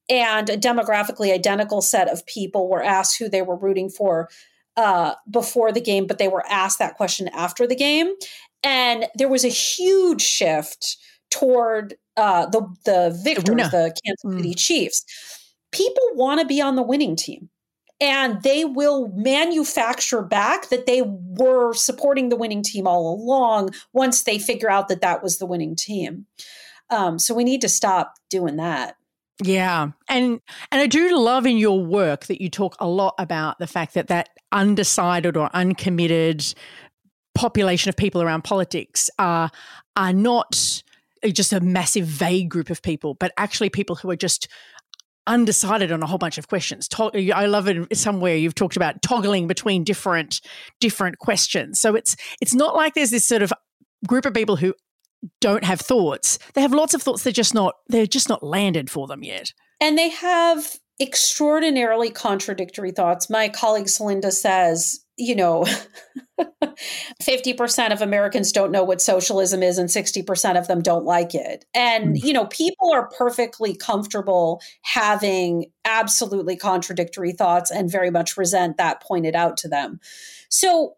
And 0.09 0.49
a 0.49 0.57
demographically 0.57 1.33
identical 1.33 1.81
set 1.81 2.09
of 2.09 2.25
people 2.25 2.67
were 2.67 2.83
asked 2.83 3.17
who 3.17 3.29
they 3.29 3.41
were 3.41 3.55
rooting 3.55 3.89
for 3.89 4.29
uh, 4.75 5.15
before 5.29 5.71
the 5.71 5.81
game, 5.81 6.05
but 6.05 6.17
they 6.17 6.27
were 6.27 6.45
asked 6.49 6.79
that 6.79 6.97
question 6.97 7.29
after 7.29 7.65
the 7.65 7.75
game. 7.75 8.13
And 8.63 9.05
there 9.15 9.29
was 9.29 9.45
a 9.45 9.49
huge 9.49 10.21
shift 10.21 10.97
toward 11.29 11.95
uh, 12.17 12.47
the 12.47 12.61
the 12.85 13.17
victors, 13.23 13.71
the 13.71 13.95
Kansas. 14.05 14.37
City 14.37 14.53
mm. 14.53 14.57
Chiefs. 14.57 15.05
People 15.71 16.03
want 16.13 16.41
to 16.41 16.45
be 16.45 16.61
on 16.61 16.75
the 16.75 16.81
winning 16.81 17.15
team. 17.15 17.49
And 18.01 18.41
they 18.41 18.65
will 18.65 19.09
manufacture 19.15 20.23
back 20.23 20.69
that 20.69 20.87
they 20.87 21.03
were 21.03 21.73
supporting 21.73 22.29
the 22.29 22.35
winning 22.35 22.63
team 22.63 22.87
all 22.87 23.13
along 23.13 23.69
once 23.93 24.23
they 24.23 24.39
figure 24.39 24.71
out 24.71 24.87
that 24.87 25.01
that 25.01 25.21
was 25.21 25.37
the 25.37 25.45
winning 25.45 25.75
team. 25.75 26.25
Um, 26.89 27.19
so 27.19 27.33
we 27.33 27.43
need 27.43 27.61
to 27.61 27.69
stop 27.69 28.15
doing 28.29 28.57
that. 28.57 28.97
Yeah. 29.43 29.91
And 30.07 30.41
and 30.71 30.81
I 30.81 30.87
do 30.87 31.17
love 31.17 31.45
in 31.45 31.57
your 31.57 31.83
work 31.83 32.25
that 32.25 32.41
you 32.41 32.49
talk 32.49 32.75
a 32.79 32.87
lot 32.87 33.15
about 33.17 33.59
the 33.59 33.67
fact 33.67 33.93
that 33.93 34.07
that 34.07 34.29
undecided 34.51 35.37
or 35.37 35.49
uncommitted 35.53 36.53
population 37.33 37.89
of 37.89 37.95
people 37.95 38.21
around 38.21 38.43
politics 38.43 39.09
are 39.17 39.49
are 39.95 40.13
not 40.13 40.83
just 41.31 41.53
a 41.53 41.59
massive 41.59 42.05
vague 42.05 42.49
group 42.49 42.69
of 42.69 42.81
people, 42.81 43.13
but 43.15 43.31
actually 43.37 43.69
people 43.69 43.95
who 43.95 44.09
are 44.09 44.15
just 44.15 44.47
undecided 45.27 45.91
on 45.91 46.01
a 46.01 46.07
whole 46.07 46.17
bunch 46.17 46.37
of 46.37 46.47
questions. 46.47 46.89
I 46.93 47.45
love 47.45 47.67
it 47.67 47.95
somewhere 47.95 48.35
you've 48.35 48.55
talked 48.55 48.75
about 48.75 49.01
toggling 49.01 49.47
between 49.47 49.83
different 49.83 50.41
different 50.79 51.19
questions. 51.19 51.79
So 51.79 51.95
it's 51.95 52.15
it's 52.41 52.53
not 52.53 52.75
like 52.75 52.93
there's 52.93 53.11
this 53.11 53.25
sort 53.25 53.41
of 53.41 53.53
group 54.07 54.25
of 54.25 54.33
people 54.33 54.55
who 54.55 54.73
don't 55.39 55.63
have 55.63 55.79
thoughts. 55.79 56.39
They 56.53 56.61
have 56.61 56.73
lots 56.73 56.93
of 56.93 57.01
thoughts. 57.01 57.23
They're 57.23 57.33
just 57.33 57.53
not. 57.53 57.75
They're 57.87 58.07
just 58.07 58.29
not 58.29 58.43
landed 58.43 58.89
for 58.89 59.07
them 59.07 59.23
yet. 59.23 59.53
And 59.79 59.97
they 59.97 60.09
have 60.09 60.79
extraordinarily 60.99 62.11
contradictory 62.11 62.91
thoughts. 62.91 63.29
My 63.29 63.49
colleague 63.49 63.87
Celinda 63.87 64.31
says, 64.31 65.03
you 65.21 65.35
know, 65.35 65.65
50% 67.21 67.91
of 67.91 68.01
Americans 68.01 68.51
don't 68.51 68.71
know 68.71 68.83
what 68.83 69.01
socialism 69.01 69.61
is 69.61 69.77
and 69.77 69.87
60% 69.87 70.57
of 70.57 70.67
them 70.67 70.81
don't 70.81 71.05
like 71.05 71.35
it. 71.35 71.63
And, 71.75 72.15
mm. 72.15 72.23
you 72.23 72.33
know, 72.33 72.47
people 72.47 72.91
are 72.91 73.07
perfectly 73.09 73.75
comfortable 73.75 74.61
having 74.81 75.67
absolutely 75.85 76.57
contradictory 76.57 77.33
thoughts 77.33 77.69
and 77.69 77.91
very 77.91 78.09
much 78.09 78.35
resent 78.35 78.77
that 78.77 79.03
pointed 79.03 79.35
out 79.35 79.57
to 79.57 79.67
them. 79.67 79.99
So 80.49 80.95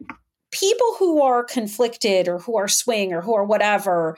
people 0.50 0.96
who 0.98 1.20
are 1.20 1.44
conflicted 1.44 2.26
or 2.26 2.38
who 2.38 2.56
are 2.56 2.68
swing 2.68 3.12
or 3.12 3.20
who 3.20 3.34
are 3.34 3.44
whatever, 3.44 4.16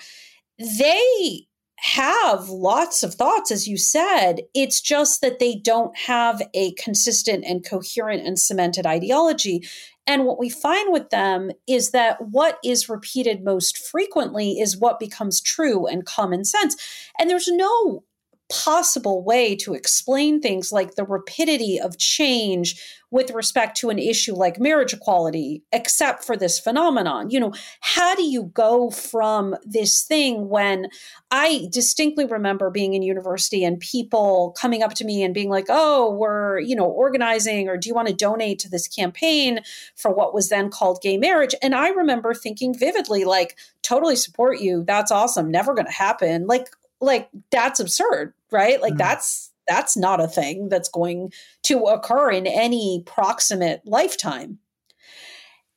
they 0.59 1.47
have 1.79 2.49
lots 2.49 3.03
of 3.03 3.14
thoughts, 3.14 3.51
as 3.51 3.69
you 3.69 3.77
said. 3.77 4.40
It's 4.55 4.81
just 4.81 5.21
that 5.21 5.38
they 5.38 5.57
don't 5.57 5.97
have 5.97 6.42
a 6.55 6.73
consistent 6.73 7.45
and 7.45 7.64
coherent 7.64 8.27
and 8.27 8.38
cemented 8.38 8.87
ideology. 8.87 9.62
And 10.07 10.25
what 10.25 10.38
we 10.38 10.49
find 10.49 10.92
with 10.92 11.11
them 11.11 11.51
is 11.66 11.90
that 11.90 12.21
what 12.21 12.59
is 12.64 12.88
repeated 12.88 13.45
most 13.45 13.77
frequently 13.77 14.61
is 14.61 14.77
what 14.77 15.01
becomes 15.01 15.40
true 15.40 15.87
and 15.87 16.07
common 16.07 16.45
sense. 16.45 16.77
And 17.19 17.29
there's 17.29 17.49
no 17.49 18.05
possible 18.49 19.25
way 19.25 19.57
to 19.57 19.75
explain 19.75 20.41
things 20.41 20.71
like 20.73 20.95
the 20.95 21.05
rapidity 21.05 21.81
of 21.81 21.99
change 21.99 22.81
with 23.11 23.31
respect 23.31 23.77
to 23.77 23.89
an 23.89 23.99
issue 23.99 24.35
like 24.35 24.61
marriage 24.61 24.93
equality, 24.93 25.63
except 25.73 26.25
for 26.25 26.37
this 26.37 26.59
phenomenon. 26.59 27.31
You 27.31 27.41
know, 27.41 27.53
how 27.81 28.15
do 28.15 28.25
you 28.25 28.45
go 28.55 28.91
from 28.91 29.57
this 29.65 30.03
thing 30.03 30.49
when 30.49 30.89
I 31.31 31.69
distinctly 31.71 32.25
remember 32.27 32.69
being 32.71 32.95
in 32.95 33.03
university 33.03 33.65
and 33.65 33.81
people 33.81 34.55
coming 34.61 34.83
up 34.83 34.95
to 34.95 35.05
me 35.05 35.23
and 35.23 35.33
being 35.33 35.49
like, 35.49 35.67
oh, 35.69 36.11
we're, 36.11 36.59
you 36.61 36.75
know, 36.75 36.87
organizing 36.87 37.69
or 37.69 37.77
do 37.77 37.89
you 37.89 37.95
want 37.95 38.09
to 38.09 38.15
donate 38.15 38.59
to 38.61 38.69
this 38.69 38.89
campaign 38.89 39.61
for 39.95 40.13
what 40.13 40.35
was 40.35 40.49
then 40.49 40.69
called 40.69 41.01
gay 41.01 41.17
marriage? 41.17 41.55
And 41.63 41.75
I 41.75 41.89
remember 41.89 42.35
thinking 42.35 42.77
vividly, 42.77 43.25
like, 43.25 43.57
totally 43.83 44.17
support 44.17 44.61
you. 44.61 44.85
That's 44.85 45.13
awesome. 45.13 45.51
Never 45.51 45.75
going 45.75 45.87
to 45.87 45.93
happen. 45.93 46.47
Like, 46.47 46.69
like 47.01 47.29
that's 47.51 47.79
absurd, 47.79 48.33
right? 48.51 48.81
Like 48.81 48.95
mm. 48.95 48.99
that's 48.99 49.53
that's 49.69 49.97
not 49.97 50.21
a 50.21 50.29
thing 50.29 50.69
that's 50.69 50.89
going 50.89 51.33
to 51.65 51.85
occur 51.85 52.31
in 52.31 52.47
any 52.47 53.03
proximate 53.05 53.83
lifetime. 53.85 54.59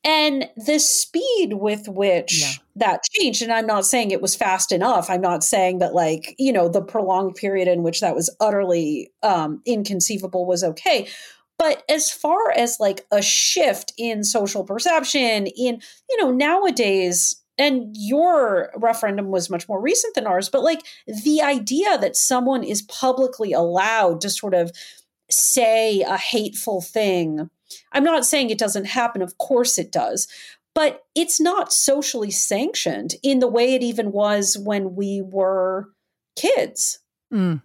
And 0.06 0.50
the 0.56 0.80
speed 0.80 1.54
with 1.54 1.90
which 1.90 2.42
yeah. 2.42 2.52
that 2.78 3.02
changed, 3.12 3.42
and 3.42 3.52
I'm 3.52 3.68
not 3.68 3.86
saying 3.86 4.12
it 4.12 4.22
was 4.22 4.36
fast 4.36 4.72
enough. 4.72 5.10
I'm 5.10 5.20
not 5.20 5.44
saying 5.44 5.80
that, 5.80 5.94
like, 5.94 6.36
you 6.38 6.54
know, 6.54 6.70
the 6.70 6.82
prolonged 6.82 7.36
period 7.36 7.68
in 7.68 7.84
which 7.84 8.00
that 8.00 8.16
was 8.16 8.34
utterly 8.40 9.12
um, 9.24 9.62
inconceivable 9.66 10.46
was 10.46 10.64
okay. 10.64 11.08
But 11.58 11.84
as 11.90 12.10
far 12.10 12.52
as 12.56 12.80
like 12.80 13.06
a 13.12 13.22
shift 13.22 13.92
in 13.98 14.24
social 14.24 14.64
perception, 14.64 15.48
in, 15.48 15.82
you 16.10 16.18
know, 16.24 16.32
nowadays, 16.32 17.36
and 17.60 17.96
your 17.96 18.72
referendum 18.78 19.30
was 19.30 19.50
much 19.50 19.68
more 19.68 19.82
recent 19.82 20.16
than 20.16 20.26
ours, 20.26 20.50
but 20.50 20.64
like 20.64 20.82
the 21.06 21.42
idea 21.42 21.98
that 21.98 22.16
someone 22.16 22.64
is 22.64 22.82
publicly 22.84 23.52
allowed 23.52 24.22
to 24.22 24.30
sort 24.30 24.54
of 24.54 24.72
say 25.30 26.02
a 26.02 26.18
hateful 26.18 26.82
thing. 26.82 27.50
I'm 27.92 28.04
not 28.04 28.26
saying 28.26 28.50
it 28.50 28.58
doesn't 28.58 28.86
happen, 28.86 29.22
of 29.22 29.38
course 29.38 29.78
it 29.78 29.92
does, 29.92 30.28
but 30.74 31.04
it's 31.14 31.40
not 31.40 31.74
socially 31.74 32.32
sanctioned 32.32 33.16
in 33.22 33.40
the 33.40 33.48
way 33.48 33.76
it 33.76 33.84
even 33.84 34.14
was 34.14 34.58
when 34.58 34.96
we 34.96 35.22
were 35.22 35.90
kids. 36.38 37.00
Mm. 37.32 37.62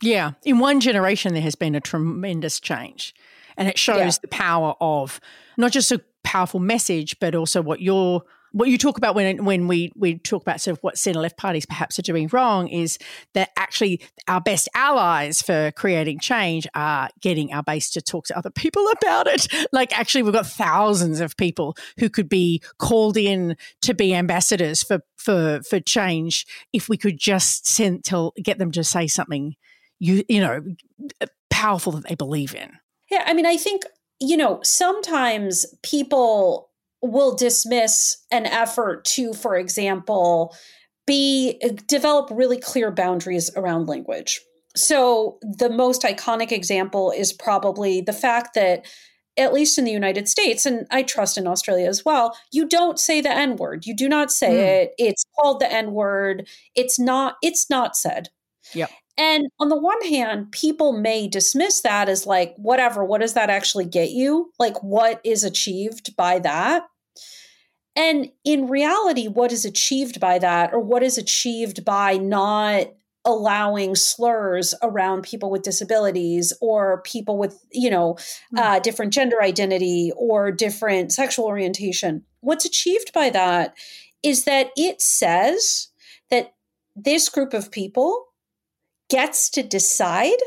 Yeah. 0.00 0.32
In 0.44 0.60
one 0.60 0.80
generation, 0.80 1.34
there 1.34 1.42
has 1.42 1.56
been 1.56 1.74
a 1.74 1.80
tremendous 1.80 2.60
change. 2.60 3.14
And 3.56 3.68
it 3.68 3.78
shows 3.78 3.98
yeah. 3.98 4.10
the 4.22 4.28
power 4.28 4.74
of 4.80 5.20
not 5.56 5.72
just 5.72 5.92
a 5.92 6.02
powerful 6.22 6.60
message, 6.60 7.18
but 7.20 7.34
also 7.34 7.62
what 7.62 7.80
you're 7.80 8.22
what 8.54 8.68
you 8.68 8.78
talk 8.78 8.96
about 8.96 9.16
when 9.16 9.44
when 9.44 9.66
we 9.66 9.90
we 9.96 10.16
talk 10.16 10.40
about 10.40 10.60
sort 10.60 10.78
of 10.78 10.82
what 10.82 10.96
centre 10.96 11.18
left 11.18 11.36
parties 11.36 11.66
perhaps 11.66 11.98
are 11.98 12.02
doing 12.02 12.28
wrong 12.32 12.68
is 12.68 12.98
that 13.34 13.50
actually 13.56 14.00
our 14.28 14.40
best 14.40 14.68
allies 14.76 15.42
for 15.42 15.72
creating 15.72 16.20
change 16.20 16.66
are 16.72 17.08
getting 17.20 17.52
our 17.52 17.64
base 17.64 17.90
to 17.90 18.00
talk 18.00 18.26
to 18.26 18.38
other 18.38 18.50
people 18.50 18.86
about 19.02 19.26
it. 19.26 19.48
Like 19.72 19.96
actually, 19.98 20.22
we've 20.22 20.32
got 20.32 20.46
thousands 20.46 21.18
of 21.20 21.36
people 21.36 21.76
who 21.98 22.08
could 22.08 22.28
be 22.28 22.62
called 22.78 23.16
in 23.16 23.56
to 23.82 23.92
be 23.92 24.14
ambassadors 24.14 24.84
for 24.84 25.00
for 25.16 25.60
for 25.68 25.80
change 25.80 26.46
if 26.72 26.88
we 26.88 26.96
could 26.96 27.18
just 27.18 27.66
send 27.66 28.04
tell 28.04 28.32
get 28.42 28.58
them 28.58 28.70
to 28.70 28.84
say 28.84 29.08
something 29.08 29.56
you 29.98 30.22
you 30.28 30.40
know 30.40 30.62
powerful 31.50 31.92
that 31.92 32.06
they 32.08 32.14
believe 32.14 32.54
in. 32.54 32.70
Yeah, 33.10 33.24
I 33.26 33.34
mean, 33.34 33.46
I 33.46 33.56
think 33.56 33.82
you 34.20 34.36
know 34.36 34.60
sometimes 34.62 35.66
people 35.82 36.70
will 37.04 37.34
dismiss 37.34 38.16
an 38.30 38.46
effort 38.46 39.04
to, 39.04 39.32
for 39.32 39.56
example, 39.56 40.54
be 41.06 41.60
develop 41.86 42.30
really 42.30 42.58
clear 42.58 42.90
boundaries 42.90 43.50
around 43.56 43.88
language. 43.88 44.40
So 44.76 45.38
the 45.42 45.70
most 45.70 46.02
iconic 46.02 46.50
example 46.50 47.10
is 47.10 47.32
probably 47.32 48.00
the 48.00 48.12
fact 48.12 48.54
that 48.54 48.86
at 49.36 49.52
least 49.52 49.78
in 49.78 49.84
the 49.84 49.90
United 49.90 50.28
States, 50.28 50.64
and 50.64 50.86
I 50.90 51.02
trust 51.02 51.36
in 51.36 51.46
Australia 51.46 51.88
as 51.88 52.04
well, 52.04 52.36
you 52.52 52.68
don't 52.68 53.00
say 53.00 53.20
the 53.20 53.30
N 53.30 53.56
word. 53.56 53.84
You 53.84 53.94
do 53.94 54.08
not 54.08 54.30
say 54.30 54.50
mm. 54.50 54.62
it. 54.62 54.94
It's 54.96 55.24
called 55.38 55.60
the 55.60 55.72
N 55.72 55.92
word. 55.92 56.48
It's 56.74 56.98
not, 56.98 57.36
it's 57.42 57.68
not 57.68 57.96
said. 57.96 58.28
Yep. 58.74 58.90
And 59.16 59.46
on 59.60 59.68
the 59.68 59.78
one 59.78 60.00
hand, 60.02 60.52
people 60.52 60.92
may 60.92 61.28
dismiss 61.28 61.82
that 61.82 62.08
as 62.08 62.26
like, 62.26 62.54
whatever, 62.56 63.04
what 63.04 63.20
does 63.20 63.34
that 63.34 63.50
actually 63.50 63.84
get 63.84 64.10
you? 64.10 64.52
Like, 64.58 64.82
what 64.82 65.20
is 65.24 65.44
achieved 65.44 66.16
by 66.16 66.38
that? 66.40 66.84
And 67.96 68.30
in 68.44 68.66
reality, 68.66 69.28
what 69.28 69.52
is 69.52 69.64
achieved 69.64 70.20
by 70.20 70.38
that, 70.38 70.72
or 70.72 70.80
what 70.80 71.02
is 71.02 71.16
achieved 71.16 71.84
by 71.84 72.16
not 72.16 72.88
allowing 73.24 73.94
slurs 73.94 74.74
around 74.82 75.22
people 75.22 75.50
with 75.50 75.62
disabilities 75.62 76.52
or 76.60 77.00
people 77.02 77.38
with, 77.38 77.64
you 77.72 77.88
know, 77.88 78.14
mm. 78.54 78.58
uh, 78.58 78.78
different 78.80 79.12
gender 79.12 79.42
identity 79.42 80.12
or 80.16 80.52
different 80.52 81.12
sexual 81.12 81.46
orientation, 81.46 82.22
what's 82.40 82.64
achieved 82.64 83.12
by 83.14 83.30
that 83.30 83.74
is 84.22 84.44
that 84.44 84.70
it 84.76 85.00
says 85.00 85.88
that 86.30 86.54
this 86.94 87.28
group 87.28 87.54
of 87.54 87.70
people 87.70 88.26
gets 89.08 89.48
to 89.50 89.62
decide 89.62 90.38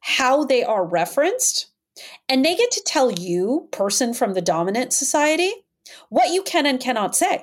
how 0.00 0.44
they 0.44 0.64
are 0.64 0.84
referenced 0.84 1.68
and 2.28 2.44
they 2.44 2.56
get 2.56 2.70
to 2.72 2.82
tell 2.84 3.12
you, 3.12 3.68
person 3.70 4.14
from 4.14 4.34
the 4.34 4.40
dominant 4.40 4.92
society, 4.92 5.52
what 6.12 6.28
you 6.28 6.42
can 6.42 6.66
and 6.66 6.78
cannot 6.78 7.16
say, 7.16 7.42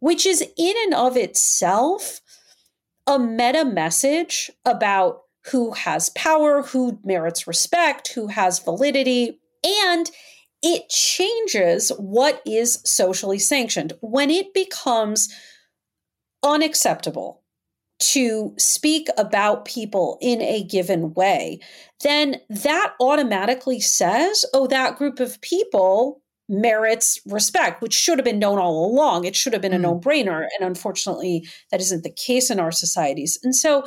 which 0.00 0.24
is 0.24 0.40
in 0.56 0.74
and 0.84 0.94
of 0.94 1.18
itself 1.18 2.22
a 3.06 3.18
meta 3.18 3.62
message 3.62 4.50
about 4.64 5.24
who 5.50 5.72
has 5.72 6.08
power, 6.10 6.62
who 6.62 6.98
merits 7.04 7.46
respect, 7.46 8.14
who 8.14 8.28
has 8.28 8.58
validity, 8.58 9.38
and 9.62 10.10
it 10.62 10.88
changes 10.88 11.90
what 11.98 12.40
is 12.46 12.80
socially 12.86 13.38
sanctioned. 13.38 13.92
When 14.00 14.30
it 14.30 14.54
becomes 14.54 15.28
unacceptable 16.42 17.42
to 18.00 18.54
speak 18.56 19.08
about 19.18 19.66
people 19.66 20.16
in 20.22 20.40
a 20.40 20.64
given 20.64 21.12
way, 21.12 21.60
then 22.02 22.40
that 22.48 22.94
automatically 22.98 23.80
says, 23.80 24.46
oh, 24.54 24.66
that 24.68 24.96
group 24.96 25.20
of 25.20 25.38
people 25.42 26.22
merits 26.48 27.18
respect, 27.26 27.80
which 27.80 27.94
should 27.94 28.18
have 28.18 28.24
been 28.24 28.38
known 28.38 28.58
all 28.58 28.86
along. 28.86 29.24
It 29.24 29.36
should 29.36 29.52
have 29.52 29.62
been 29.62 29.72
a 29.72 29.78
mm. 29.78 29.82
no 29.82 29.98
brainer. 29.98 30.46
And 30.58 30.66
unfortunately, 30.66 31.46
that 31.70 31.80
isn't 31.80 32.04
the 32.04 32.10
case 32.10 32.50
in 32.50 32.60
our 32.60 32.72
societies. 32.72 33.38
And 33.42 33.54
so 33.54 33.84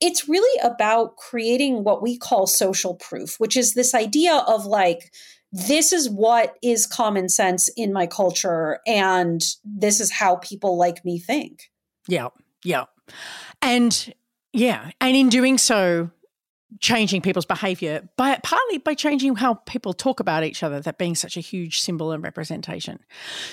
it's 0.00 0.28
really 0.28 0.60
about 0.62 1.16
creating 1.16 1.84
what 1.84 2.02
we 2.02 2.16
call 2.16 2.46
social 2.46 2.94
proof, 2.94 3.38
which 3.38 3.56
is 3.56 3.74
this 3.74 3.94
idea 3.94 4.36
of 4.48 4.66
like, 4.66 5.12
this 5.52 5.92
is 5.92 6.08
what 6.08 6.56
is 6.62 6.86
common 6.86 7.28
sense 7.28 7.68
in 7.76 7.92
my 7.92 8.06
culture, 8.06 8.78
and 8.86 9.42
this 9.64 10.00
is 10.00 10.12
how 10.12 10.36
people 10.36 10.78
like 10.78 11.04
me 11.04 11.18
think. 11.18 11.70
Yeah, 12.06 12.28
yeah. 12.64 12.84
And 13.60 14.14
yeah, 14.52 14.92
and 15.00 15.16
in 15.16 15.28
doing 15.28 15.58
so, 15.58 16.10
changing 16.78 17.20
people's 17.20 17.46
behavior 17.46 18.08
by 18.16 18.38
partly 18.42 18.78
by 18.78 18.94
changing 18.94 19.34
how 19.34 19.54
people 19.54 19.92
talk 19.92 20.20
about 20.20 20.44
each 20.44 20.62
other 20.62 20.80
that 20.80 20.98
being 20.98 21.14
such 21.14 21.36
a 21.36 21.40
huge 21.40 21.80
symbol 21.80 22.12
and 22.12 22.22
representation 22.22 22.98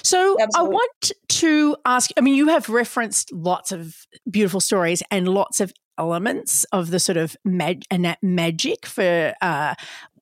so 0.03 0.37
Absolutely. 0.39 0.69
i 0.69 0.73
want 0.73 1.11
to 1.27 1.75
ask 1.85 2.11
i 2.17 2.21
mean 2.21 2.35
you 2.35 2.47
have 2.49 2.69
referenced 2.69 3.33
lots 3.33 3.71
of 3.71 4.05
beautiful 4.29 4.59
stories 4.59 5.01
and 5.09 5.27
lots 5.27 5.59
of 5.59 5.73
elements 5.97 6.63
of 6.65 6.91
the 6.91 6.99
sort 6.99 7.17
of 7.17 7.35
mag- 7.43 7.83
and 7.89 8.05
that 8.05 8.21
magic 8.21 8.85
for 8.85 9.33
uh, 9.41 9.73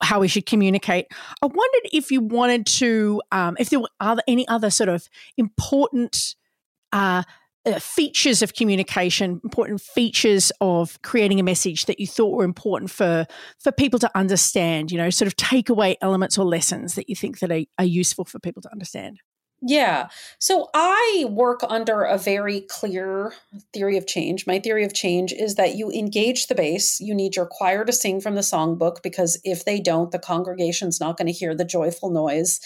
how 0.01 0.21
we 0.21 0.27
should 0.27 0.45
communicate 0.45 1.07
i 1.41 1.45
wondered 1.45 1.89
if 1.91 2.11
you 2.11 2.21
wanted 2.21 2.65
to 2.65 3.21
um, 3.31 3.57
if 3.59 3.69
there 3.69 3.79
were 3.79 3.89
other, 3.99 4.21
any 4.27 4.47
other 4.47 4.69
sort 4.69 4.89
of 4.89 5.09
important 5.37 6.35
uh, 6.93 7.23
Uh, 7.65 7.79
features 7.79 8.41
of 8.43 8.53
communication, 8.53 9.41
important 9.43 9.81
features 9.81 10.51
of 10.61 11.01
creating 11.01 11.39
a 11.39 11.43
message 11.43 11.85
that 11.85 11.99
you 11.99 12.05
thought 12.05 12.35
were 12.35 12.43
important 12.43 12.91
for 12.91 13.25
for 13.59 13.71
people 13.71 13.97
to 13.99 14.11
understand. 14.15 14.91
You 14.91 14.97
know, 14.97 15.09
sort 15.09 15.27
of 15.27 15.35
takeaway 15.35 15.95
elements 16.01 16.37
or 16.37 16.45
lessons 16.45 16.95
that 16.95 17.09
you 17.09 17.15
think 17.15 17.39
that 17.39 17.51
are, 17.51 17.63
are 17.79 17.85
useful 17.85 18.25
for 18.25 18.39
people 18.39 18.61
to 18.61 18.71
understand. 18.71 19.19
Yeah. 19.61 20.09
So 20.37 20.69
I 20.75 21.25
work 21.29 21.61
under 21.67 22.03
a 22.03 22.17
very 22.17 22.61
clear 22.61 23.33
theory 23.73 23.97
of 23.97 24.05
change. 24.05 24.45
My 24.45 24.59
theory 24.59 24.83
of 24.83 24.93
change 24.93 25.31
is 25.33 25.55
that 25.55 25.75
you 25.75 25.89
engage 25.91 26.47
the 26.47 26.55
base. 26.55 26.99
You 26.99 27.15
need 27.15 27.35
your 27.35 27.47
choir 27.49 27.85
to 27.85 27.93
sing 27.93 28.21
from 28.21 28.35
the 28.35 28.41
songbook 28.41 29.01
because 29.01 29.39
if 29.43 29.65
they 29.65 29.79
don't, 29.79 30.11
the 30.11 30.19
congregation's 30.19 30.99
not 30.99 31.17
going 31.17 31.27
to 31.27 31.33
hear 31.33 31.55
the 31.55 31.65
joyful 31.65 32.11
noise. 32.11 32.59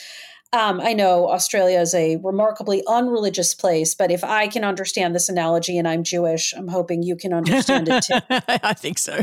Um, 0.51 0.81
I 0.81 0.93
know 0.93 1.29
Australia 1.29 1.79
is 1.79 1.93
a 1.93 2.17
remarkably 2.17 2.83
unreligious 2.87 3.53
place, 3.53 3.93
but 3.93 4.09
if 4.09 4.23
I 4.23 4.47
can 4.47 4.63
understand 4.63 5.13
this 5.13 5.29
analogy 5.29 5.77
and 5.77 5.87
I'm 5.87 6.03
Jewish, 6.03 6.53
I'm 6.57 6.67
hoping 6.67 7.03
you 7.03 7.15
can 7.15 7.33
understand 7.33 7.87
it 7.87 8.03
too. 8.03 8.19
I 8.47 8.73
think 8.73 8.97
so. 8.97 9.19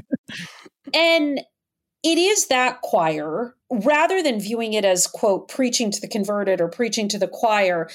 And 0.94 1.40
it 2.04 2.18
is 2.18 2.46
that 2.46 2.80
choir, 2.82 3.56
rather 3.70 4.22
than 4.22 4.38
viewing 4.38 4.74
it 4.74 4.84
as, 4.84 5.08
quote, 5.08 5.48
preaching 5.48 5.90
to 5.90 6.00
the 6.00 6.06
converted 6.06 6.60
or 6.60 6.68
preaching 6.68 7.08
to 7.08 7.18
the 7.18 7.26
choir, 7.26 7.88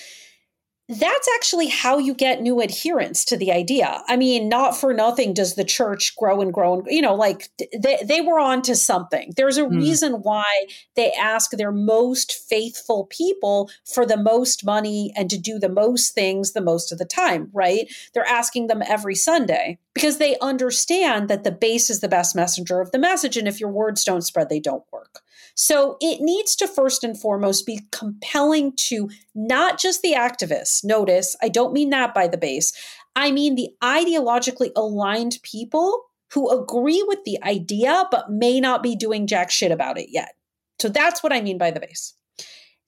that's 0.89 1.29
actually 1.36 1.67
how 1.67 1.97
you 1.97 2.13
get 2.13 2.41
new 2.41 2.61
adherents 2.61 3.23
to 3.25 3.38
the 3.38 3.51
idea. 3.51 4.01
I 4.07 4.17
mean, 4.17 4.49
not 4.49 4.75
for 4.75 4.93
nothing 4.93 5.34
does 5.34 5.55
the 5.55 5.63
church 5.63 6.15
grow 6.17 6.41
and 6.41 6.53
grow 6.53 6.79
and 6.79 6.88
you 6.89 7.01
know, 7.01 7.15
like 7.15 7.49
they, 7.57 7.99
they 8.03 8.19
were 8.19 8.39
on 8.39 8.61
to 8.63 8.75
something. 8.75 9.32
There's 9.38 9.57
a 9.57 9.63
mm. 9.63 9.77
reason 9.77 10.15
why 10.15 10.65
they 10.95 11.11
ask 11.13 11.51
their 11.51 11.71
most 11.71 12.34
faithful 12.49 13.05
people 13.05 13.69
for 13.86 14.05
the 14.05 14.17
most 14.17 14.65
money 14.65 15.13
and 15.15 15.29
to 15.29 15.38
do 15.38 15.59
the 15.59 15.69
most 15.69 16.13
things 16.13 16.51
the 16.51 16.61
most 16.61 16.91
of 16.91 16.97
the 16.97 17.05
time, 17.05 17.49
right? 17.53 17.89
They're 18.13 18.27
asking 18.27 18.67
them 18.67 18.84
every 18.86 19.15
Sunday 19.15 19.77
because 19.93 20.17
they 20.17 20.38
understand 20.39 21.29
that 21.29 21.43
the 21.43 21.51
base 21.51 21.89
is 21.89 22.01
the 22.01 22.09
best 22.09 22.36
messenger 22.36 22.82
of 22.82 22.91
the 22.91 22.99
message. 22.99 23.38
And 23.38 23.47
if 23.47 23.59
your 23.59 23.71
words 23.71 24.03
don't 24.03 24.23
spread, 24.23 24.49
they 24.49 24.59
don't 24.59 24.84
work. 24.91 25.21
So 25.55 25.97
it 25.99 26.21
needs 26.21 26.55
to 26.57 26.67
first 26.67 27.03
and 27.03 27.19
foremost 27.19 27.65
be 27.65 27.81
compelling 27.91 28.73
to 28.87 29.09
not 29.35 29.79
just 29.79 30.01
the 30.01 30.13
activists. 30.13 30.83
Notice, 30.83 31.35
I 31.41 31.49
don't 31.49 31.73
mean 31.73 31.89
that 31.89 32.13
by 32.13 32.27
the 32.27 32.37
base. 32.37 32.73
I 33.15 33.31
mean 33.31 33.55
the 33.55 33.69
ideologically 33.83 34.71
aligned 34.75 35.39
people 35.43 36.03
who 36.33 36.49
agree 36.49 37.03
with 37.07 37.23
the 37.25 37.37
idea 37.43 38.05
but 38.09 38.31
may 38.31 38.59
not 38.59 38.81
be 38.81 38.95
doing 38.95 39.27
jack 39.27 39.51
shit 39.51 39.71
about 39.71 39.97
it 39.97 40.07
yet. 40.09 40.33
So 40.79 40.89
that's 40.89 41.21
what 41.21 41.33
I 41.33 41.41
mean 41.41 41.57
by 41.57 41.71
the 41.71 41.79
base. 41.79 42.15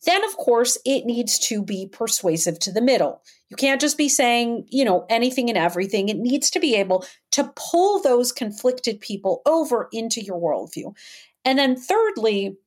Then, 0.06 0.24
of 0.26 0.36
course, 0.36 0.78
it 0.84 1.06
needs 1.06 1.40
to 1.48 1.64
be 1.64 1.88
persuasive 1.88 2.60
to 2.60 2.72
the 2.72 2.82
middle. 2.82 3.22
You 3.50 3.56
can't 3.56 3.80
just 3.80 3.98
be 3.98 4.10
saying, 4.10 4.68
you 4.70 4.84
know, 4.84 5.06
anything 5.10 5.50
and 5.50 5.58
everything. 5.58 6.10
It 6.10 6.18
needs 6.18 6.50
to 6.52 6.60
be 6.60 6.76
able 6.76 7.06
to 7.32 7.54
pull 7.56 8.02
those 8.02 8.32
conflicted 8.32 9.00
people 9.00 9.42
over 9.46 9.88
into 9.94 10.22
your 10.22 10.40
worldview. 10.40 10.94
And 11.46 11.60
then, 11.60 11.76
thirdly, 11.76 12.58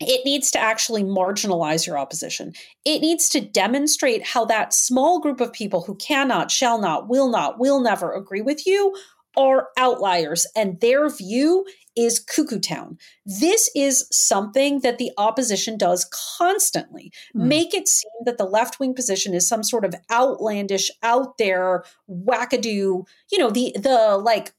it 0.00 0.24
needs 0.24 0.50
to 0.52 0.58
actually 0.58 1.04
marginalize 1.04 1.86
your 1.86 1.98
opposition. 1.98 2.52
It 2.84 3.00
needs 3.00 3.28
to 3.30 3.40
demonstrate 3.40 4.24
how 4.24 4.44
that 4.46 4.74
small 4.74 5.20
group 5.20 5.40
of 5.40 5.52
people 5.52 5.82
who 5.82 5.94
cannot, 5.96 6.50
shall 6.50 6.80
not, 6.80 7.08
will 7.08 7.28
not, 7.28 7.58
will 7.58 7.80
never 7.80 8.12
agree 8.12 8.42
with 8.42 8.66
you 8.66 8.96
are 9.36 9.68
outliers 9.76 10.46
and 10.54 10.80
their 10.80 11.08
view 11.08 11.66
is 11.96 12.18
cuckoo 12.18 12.58
town. 12.58 12.98
This 13.24 13.70
is 13.74 14.06
something 14.10 14.80
that 14.80 14.98
the 14.98 15.12
opposition 15.16 15.78
does 15.78 16.08
constantly. 16.38 17.12
Mm. 17.36 17.46
Make 17.46 17.74
it 17.74 17.88
seem 17.88 18.10
that 18.24 18.38
the 18.38 18.44
left 18.44 18.80
wing 18.80 18.94
position 18.94 19.34
is 19.34 19.48
some 19.48 19.62
sort 19.62 19.84
of 19.84 19.94
outlandish, 20.10 20.90
out 21.02 21.38
there, 21.38 21.84
wackadoo, 22.08 23.06
you 23.32 23.38
know, 23.38 23.50
the 23.50 23.74
the 23.78 24.18
like 24.22 24.52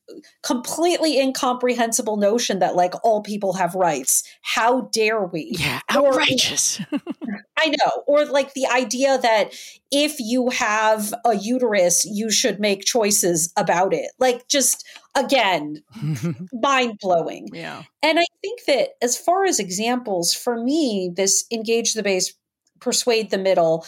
completely 0.43 1.19
incomprehensible 1.19 2.17
notion 2.17 2.59
that 2.59 2.75
like 2.75 2.93
all 3.03 3.21
people 3.21 3.53
have 3.53 3.75
rights. 3.75 4.23
How 4.41 4.81
dare 4.91 5.23
we? 5.23 5.55
Yeah, 5.57 5.79
outrageous. 5.91 6.79
Or, 6.91 6.99
I 7.57 7.69
know. 7.69 8.03
Or 8.07 8.25
like 8.25 8.53
the 8.53 8.67
idea 8.67 9.17
that 9.17 9.53
if 9.91 10.19
you 10.19 10.49
have 10.49 11.13
a 11.25 11.35
uterus, 11.35 12.05
you 12.05 12.29
should 12.29 12.59
make 12.59 12.85
choices 12.85 13.51
about 13.57 13.93
it. 13.93 14.11
Like 14.19 14.47
just 14.47 14.85
again, 15.15 15.83
mind 16.53 16.97
blowing. 17.01 17.49
Yeah. 17.53 17.83
And 18.03 18.19
I 18.19 18.25
think 18.41 18.65
that 18.65 18.89
as 19.01 19.17
far 19.17 19.45
as 19.45 19.59
examples, 19.59 20.33
for 20.33 20.61
me, 20.61 21.11
this 21.15 21.45
engage 21.51 21.93
the 21.93 22.03
base, 22.03 22.33
persuade 22.79 23.31
the 23.31 23.37
middle, 23.37 23.85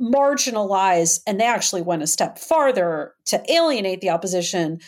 marginalize, 0.00 1.20
and 1.26 1.40
they 1.40 1.44
actually 1.44 1.82
went 1.82 2.02
a 2.02 2.06
step 2.06 2.38
farther 2.38 3.14
to 3.26 3.42
alienate 3.52 4.00
the 4.00 4.10
opposition 4.10 4.80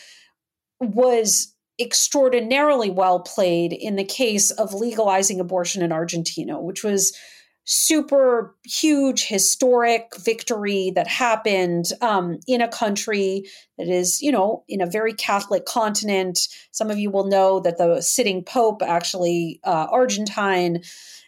was 0.81 1.55
extraordinarily 1.81 2.91
well 2.91 3.20
played 3.20 3.72
in 3.72 3.97
the 3.97 4.05
case 4.05 4.51
of 4.53 4.75
legalizing 4.75 5.41
abortion 5.41 5.83
in 5.83 5.93
Argentina, 5.93 6.61
which 6.61 6.85
was 6.85 7.16
super 7.65 8.55
huge 8.65 9.27
historic 9.27 10.12
victory 10.23 10.93
that 10.95 11.07
happened 11.07 11.87
um, 12.01 12.39
in 12.47 12.61
a 12.61 12.69
country 12.69 13.45
that 13.79 13.89
is, 13.89 14.21
you 14.21 14.31
know, 14.31 14.65
in 14.69 14.81
a 14.81 14.87
very 14.87 15.15
Catholic 15.15 15.65
continent. 15.65 16.49
Some 16.73 16.91
of 16.91 16.99
you 16.99 17.11
will 17.11 17.27
know 17.27 17.61
that 17.61 17.79
the 17.79 18.03
sitting 18.03 18.45
pope 18.45 18.83
actually 18.83 19.61
uh, 19.65 19.87
Argentine, 19.91 20.83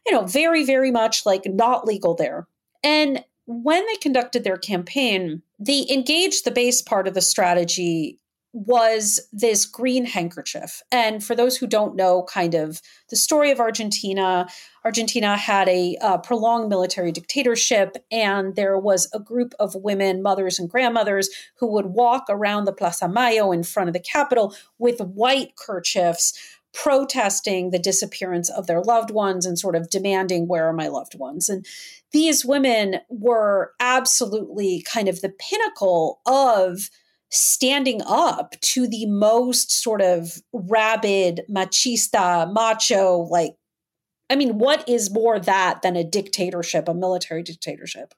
you 0.06 0.12
know, 0.12 0.24
very 0.24 0.64
very 0.64 0.90
much 0.90 1.24
like 1.24 1.46
not 1.46 1.86
legal 1.86 2.14
there. 2.14 2.46
And 2.84 3.24
when 3.46 3.86
they 3.86 3.96
conducted 3.96 4.44
their 4.44 4.58
campaign, 4.58 5.42
they 5.58 5.86
engaged 5.90 6.44
the 6.44 6.50
base 6.50 6.82
part 6.82 7.08
of 7.08 7.14
the 7.14 7.20
strategy 7.20 8.18
was 8.56 9.20
this 9.32 9.66
green 9.66 10.06
handkerchief. 10.06 10.82
And 10.90 11.22
for 11.22 11.36
those 11.36 11.58
who 11.58 11.66
don't 11.66 11.94
know, 11.94 12.22
kind 12.22 12.54
of 12.54 12.80
the 13.10 13.16
story 13.16 13.50
of 13.50 13.60
Argentina, 13.60 14.48
Argentina 14.82 15.36
had 15.36 15.68
a 15.68 15.98
uh, 16.00 16.16
prolonged 16.16 16.70
military 16.70 17.12
dictatorship, 17.12 17.98
and 18.10 18.56
there 18.56 18.78
was 18.78 19.10
a 19.12 19.20
group 19.20 19.52
of 19.60 19.74
women, 19.74 20.22
mothers 20.22 20.58
and 20.58 20.70
grandmothers, 20.70 21.28
who 21.58 21.66
would 21.66 21.86
walk 21.86 22.24
around 22.30 22.64
the 22.64 22.72
Plaza 22.72 23.08
Mayo 23.08 23.52
in 23.52 23.62
front 23.62 23.90
of 23.90 23.92
the 23.92 24.00
Capitol 24.00 24.54
with 24.78 25.00
white 25.00 25.54
kerchiefs. 25.56 26.32
Protesting 26.72 27.70
the 27.70 27.78
disappearance 27.78 28.50
of 28.50 28.66
their 28.66 28.82
loved 28.82 29.10
ones 29.10 29.46
and 29.46 29.58
sort 29.58 29.74
of 29.74 29.88
demanding, 29.88 30.46
Where 30.46 30.66
are 30.66 30.74
my 30.74 30.88
loved 30.88 31.18
ones? 31.18 31.48
And 31.48 31.64
these 32.12 32.44
women 32.44 32.96
were 33.08 33.72
absolutely 33.80 34.82
kind 34.82 35.08
of 35.08 35.22
the 35.22 35.30
pinnacle 35.30 36.20
of 36.26 36.90
standing 37.30 38.00
up 38.06 38.54
to 38.60 38.86
the 38.86 39.06
most 39.06 39.72
sort 39.72 40.00
of 40.00 40.40
rabid, 40.52 41.42
machista, 41.50 42.52
macho, 42.52 43.26
like, 43.30 43.54
I 44.30 44.36
mean, 44.36 44.58
what 44.58 44.88
is 44.88 45.12
more 45.12 45.38
that 45.38 45.82
than 45.82 45.96
a 45.96 46.04
dictatorship, 46.04 46.88
a 46.88 46.94
military 46.94 47.42
dictatorship? 47.42 48.14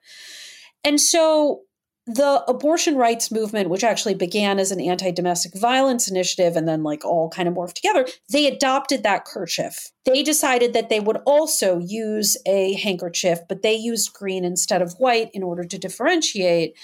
And 0.84 1.00
so 1.00 1.62
the 2.08 2.42
abortion 2.48 2.96
rights 2.96 3.30
movement, 3.30 3.68
which 3.68 3.84
actually 3.84 4.14
began 4.14 4.58
as 4.58 4.70
an 4.70 4.80
anti 4.80 5.10
domestic 5.10 5.54
violence 5.54 6.08
initiative 6.08 6.56
and 6.56 6.66
then 6.66 6.82
like 6.82 7.04
all 7.04 7.28
kind 7.28 7.46
of 7.46 7.54
morphed 7.54 7.74
together, 7.74 8.06
they 8.32 8.46
adopted 8.46 9.02
that 9.02 9.26
kerchief. 9.26 9.90
They 10.06 10.22
decided 10.22 10.72
that 10.72 10.88
they 10.88 11.00
would 11.00 11.18
also 11.26 11.78
use 11.78 12.38
a 12.46 12.72
handkerchief, 12.74 13.40
but 13.46 13.62
they 13.62 13.74
used 13.74 14.14
green 14.14 14.44
instead 14.44 14.80
of 14.80 14.94
white 14.94 15.28
in 15.34 15.42
order 15.42 15.64
to 15.64 15.78
differentiate. 15.78 16.74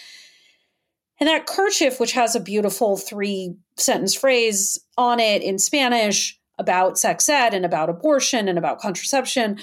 And 1.21 1.29
that 1.29 1.47
kerchief, 1.47 2.01
which 2.01 2.13
has 2.13 2.35
a 2.35 2.41
beautiful 2.41 2.97
three 2.97 3.55
sentence 3.77 4.15
phrase 4.15 4.79
on 4.99 5.21
it 5.21 5.43
in 5.43 5.59
Spanish 5.59 6.39
about 6.59 6.99
sex 6.99 7.29
ed 7.29 7.55
and 7.55 7.65
about 7.65 7.91
abortion 7.91 8.49
and 8.49 8.59
about 8.59 8.81
contraception, 8.81 9.59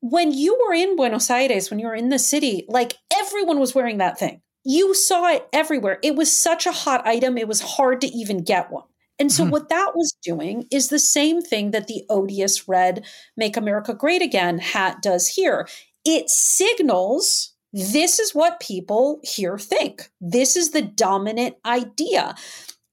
when 0.00 0.32
you 0.32 0.58
were 0.66 0.74
in 0.74 0.96
Buenos 0.96 1.30
Aires, 1.30 1.70
when 1.70 1.78
you 1.78 1.86
were 1.86 1.94
in 1.94 2.10
the 2.10 2.18
city, 2.18 2.64
like 2.68 2.94
everyone 3.12 3.58
was 3.58 3.74
wearing 3.74 3.98
that 3.98 4.18
thing. 4.18 4.40
You 4.64 4.94
saw 4.94 5.28
it 5.28 5.46
everywhere. 5.52 5.98
It 6.02 6.16
was 6.16 6.34
such 6.34 6.66
a 6.66 6.72
hot 6.72 7.06
item, 7.06 7.38
it 7.38 7.48
was 7.48 7.60
hard 7.60 8.00
to 8.00 8.08
even 8.08 8.42
get 8.42 8.70
one. 8.70 8.84
And 9.18 9.32
so, 9.32 9.44
mm-hmm. 9.44 9.52
what 9.52 9.68
that 9.70 9.92
was 9.94 10.14
doing 10.22 10.66
is 10.70 10.88
the 10.88 10.98
same 10.98 11.40
thing 11.40 11.70
that 11.70 11.86
the 11.86 12.04
odious 12.10 12.68
red 12.68 13.06
Make 13.36 13.56
America 13.56 13.94
Great 13.94 14.22
Again 14.22 14.58
hat 14.58 15.00
does 15.00 15.28
here. 15.28 15.66
It 16.04 16.28
signals 16.28 17.54
this 17.72 18.18
is 18.18 18.34
what 18.34 18.60
people 18.60 19.20
here 19.22 19.58
think. 19.58 20.10
This 20.20 20.56
is 20.56 20.70
the 20.70 20.82
dominant 20.82 21.56
idea. 21.64 22.34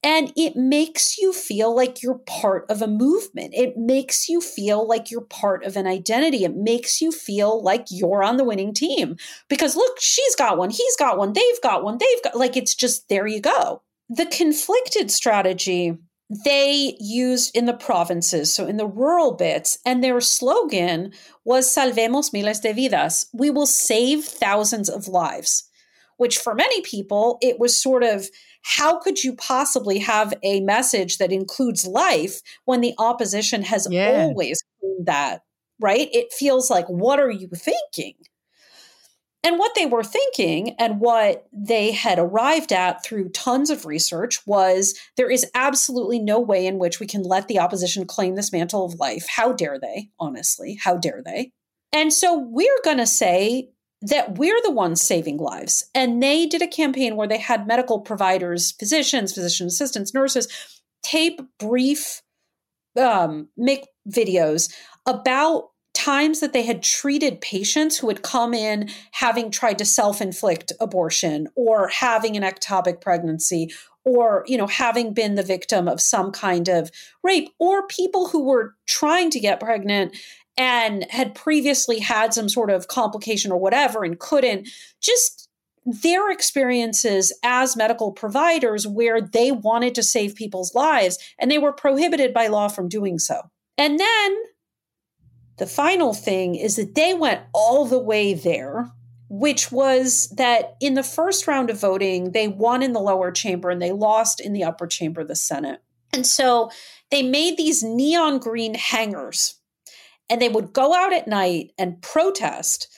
And 0.02 0.34
it 0.36 0.54
makes 0.54 1.16
you 1.16 1.32
feel 1.32 1.74
like 1.74 2.02
you're 2.02 2.20
part 2.26 2.66
of 2.68 2.82
a 2.82 2.86
movement. 2.86 3.54
It 3.54 3.78
makes 3.78 4.28
you 4.28 4.42
feel 4.42 4.86
like 4.86 5.10
you're 5.10 5.22
part 5.22 5.64
of 5.64 5.78
an 5.78 5.86
identity. 5.86 6.44
It 6.44 6.54
makes 6.54 7.00
you 7.00 7.10
feel 7.10 7.62
like 7.62 7.86
you're 7.90 8.22
on 8.22 8.36
the 8.36 8.44
winning 8.44 8.74
team. 8.74 9.16
Because 9.48 9.76
look, 9.76 9.98
she's 9.98 10.36
got 10.36 10.58
one, 10.58 10.68
he's 10.68 10.96
got 10.96 11.16
one, 11.16 11.32
they've 11.32 11.62
got 11.62 11.84
one, 11.84 11.96
they've 11.98 12.22
got, 12.22 12.36
like, 12.36 12.54
it's 12.54 12.74
just 12.74 13.08
there 13.08 13.26
you 13.26 13.40
go. 13.40 13.80
The 14.10 14.26
conflicted 14.26 15.10
strategy 15.10 15.96
they 16.44 16.96
used 16.98 17.54
in 17.54 17.66
the 17.66 17.74
provinces, 17.74 18.52
so 18.52 18.66
in 18.66 18.76
the 18.76 18.86
rural 18.86 19.34
bits, 19.34 19.78
and 19.84 20.02
their 20.02 20.20
slogan 20.20 21.12
was 21.44 21.72
Salvemos 21.72 22.32
miles 22.32 22.60
de 22.60 22.72
vidas. 22.72 23.26
We 23.32 23.50
will 23.50 23.66
save 23.66 24.24
thousands 24.24 24.88
of 24.88 25.08
lives, 25.08 25.68
which 26.16 26.38
for 26.38 26.54
many 26.54 26.80
people, 26.80 27.38
it 27.42 27.58
was 27.58 27.80
sort 27.80 28.02
of 28.02 28.28
how 28.62 28.98
could 28.98 29.22
you 29.22 29.34
possibly 29.34 29.98
have 29.98 30.32
a 30.42 30.60
message 30.60 31.18
that 31.18 31.32
includes 31.32 31.86
life 31.86 32.40
when 32.64 32.80
the 32.80 32.94
opposition 32.98 33.62
has 33.62 33.86
yeah. 33.90 34.22
always 34.22 34.62
that, 35.04 35.42
right? 35.80 36.08
It 36.12 36.32
feels 36.32 36.70
like, 36.70 36.86
what 36.88 37.20
are 37.20 37.30
you 37.30 37.48
thinking? 37.54 38.14
And 39.44 39.58
what 39.58 39.74
they 39.74 39.84
were 39.84 40.02
thinking 40.02 40.70
and 40.78 41.00
what 41.00 41.46
they 41.52 41.92
had 41.92 42.18
arrived 42.18 42.72
at 42.72 43.04
through 43.04 43.28
tons 43.28 43.68
of 43.68 43.84
research 43.84 44.44
was 44.46 44.98
there 45.18 45.30
is 45.30 45.46
absolutely 45.54 46.18
no 46.18 46.40
way 46.40 46.66
in 46.66 46.78
which 46.78 46.98
we 46.98 47.06
can 47.06 47.22
let 47.22 47.46
the 47.46 47.58
opposition 47.58 48.06
claim 48.06 48.34
this 48.34 48.52
mantle 48.52 48.86
of 48.86 48.94
life. 48.94 49.26
How 49.28 49.52
dare 49.52 49.78
they, 49.78 50.08
honestly? 50.18 50.78
How 50.82 50.96
dare 50.96 51.22
they? 51.22 51.52
And 51.92 52.10
so 52.10 52.38
we're 52.38 52.80
going 52.84 52.96
to 52.96 53.06
say 53.06 53.68
that 54.00 54.38
we're 54.38 54.60
the 54.62 54.70
ones 54.70 55.02
saving 55.02 55.36
lives. 55.36 55.84
And 55.94 56.22
they 56.22 56.46
did 56.46 56.62
a 56.62 56.66
campaign 56.66 57.14
where 57.14 57.28
they 57.28 57.38
had 57.38 57.66
medical 57.66 58.00
providers, 58.00 58.72
physicians, 58.72 59.34
physician 59.34 59.66
assistants, 59.66 60.14
nurses 60.14 60.48
tape 61.02 61.40
brief, 61.58 62.22
um, 62.98 63.48
make 63.56 63.86
videos 64.08 64.72
about 65.06 65.68
times 66.04 66.40
that 66.40 66.52
they 66.52 66.62
had 66.62 66.82
treated 66.82 67.40
patients 67.40 67.96
who 67.96 68.08
had 68.08 68.22
come 68.22 68.52
in 68.52 68.90
having 69.12 69.50
tried 69.50 69.78
to 69.78 69.84
self-inflict 69.86 70.70
abortion 70.78 71.48
or 71.56 71.88
having 71.88 72.36
an 72.36 72.42
ectopic 72.42 73.00
pregnancy 73.00 73.72
or 74.04 74.44
you 74.46 74.58
know 74.58 74.66
having 74.66 75.14
been 75.14 75.34
the 75.34 75.42
victim 75.42 75.88
of 75.88 76.00
some 76.00 76.30
kind 76.30 76.68
of 76.68 76.90
rape 77.22 77.48
or 77.58 77.86
people 77.86 78.28
who 78.28 78.44
were 78.44 78.74
trying 78.86 79.30
to 79.30 79.40
get 79.40 79.60
pregnant 79.60 80.14
and 80.58 81.06
had 81.10 81.34
previously 81.34 81.98
had 82.00 82.34
some 82.34 82.50
sort 82.50 82.70
of 82.70 82.88
complication 82.88 83.50
or 83.50 83.58
whatever 83.58 84.04
and 84.04 84.18
couldn't 84.18 84.68
just 85.00 85.48
their 85.86 86.30
experiences 86.30 87.32
as 87.42 87.76
medical 87.76 88.12
providers 88.12 88.86
where 88.86 89.22
they 89.22 89.50
wanted 89.52 89.94
to 89.94 90.02
save 90.02 90.34
people's 90.34 90.74
lives 90.74 91.18
and 91.38 91.50
they 91.50 91.58
were 91.58 91.72
prohibited 91.72 92.34
by 92.34 92.46
law 92.46 92.68
from 92.68 92.88
doing 92.88 93.18
so. 93.18 93.40
And 93.76 93.98
then 93.98 94.36
the 95.56 95.66
final 95.66 96.14
thing 96.14 96.54
is 96.54 96.76
that 96.76 96.94
they 96.94 97.14
went 97.14 97.42
all 97.52 97.84
the 97.84 97.98
way 97.98 98.34
there, 98.34 98.90
which 99.28 99.70
was 99.70 100.28
that 100.36 100.76
in 100.80 100.94
the 100.94 101.02
first 101.02 101.46
round 101.46 101.70
of 101.70 101.80
voting, 101.80 102.32
they 102.32 102.48
won 102.48 102.82
in 102.82 102.92
the 102.92 103.00
lower 103.00 103.30
chamber 103.30 103.70
and 103.70 103.80
they 103.80 103.92
lost 103.92 104.40
in 104.40 104.52
the 104.52 104.64
upper 104.64 104.86
chamber, 104.86 105.20
of 105.20 105.28
the 105.28 105.36
Senate. 105.36 105.80
And 106.12 106.26
so 106.26 106.70
they 107.10 107.22
made 107.22 107.56
these 107.56 107.82
neon 107.82 108.38
green 108.38 108.74
hangers 108.74 109.56
and 110.28 110.40
they 110.40 110.48
would 110.48 110.72
go 110.72 110.94
out 110.94 111.12
at 111.12 111.28
night 111.28 111.72
and 111.78 112.00
protest. 112.02 112.88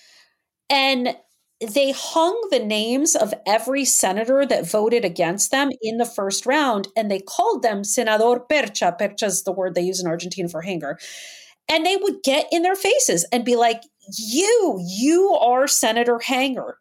And 0.69 1.17
they 1.61 1.93
hung 1.93 2.49
the 2.51 2.59
names 2.59 3.17
of 3.17 3.33
every 3.47 3.85
senator 3.85 4.45
that 4.45 4.71
voted 4.71 5.05
against 5.05 5.51
them 5.51 5.71
in 5.81 5.97
the 5.97 6.05
first 6.05 6.45
round 6.45 6.89
and 6.97 7.11
they 7.11 7.19
called 7.19 7.63
them 7.63 7.83
Senador 7.83 8.41
Percha. 8.41 8.95
Percha 8.99 9.27
is 9.27 9.45
the 9.45 9.53
word 9.53 9.75
they 9.75 9.83
use 9.83 10.01
in 10.01 10.07
Argentina 10.07 10.49
for 10.49 10.61
hanger 10.61 10.99
and 11.71 11.85
they 11.85 11.97
would 11.97 12.23
get 12.23 12.47
in 12.53 12.63
their 12.63 12.77
faces 12.77 13.27
and 13.33 13.45
be 13.45 13.57
like, 13.57 13.83
You, 14.17 14.79
you 14.81 15.31
are 15.41 15.67
Senator 15.67 16.19
Hanger. 16.19 16.79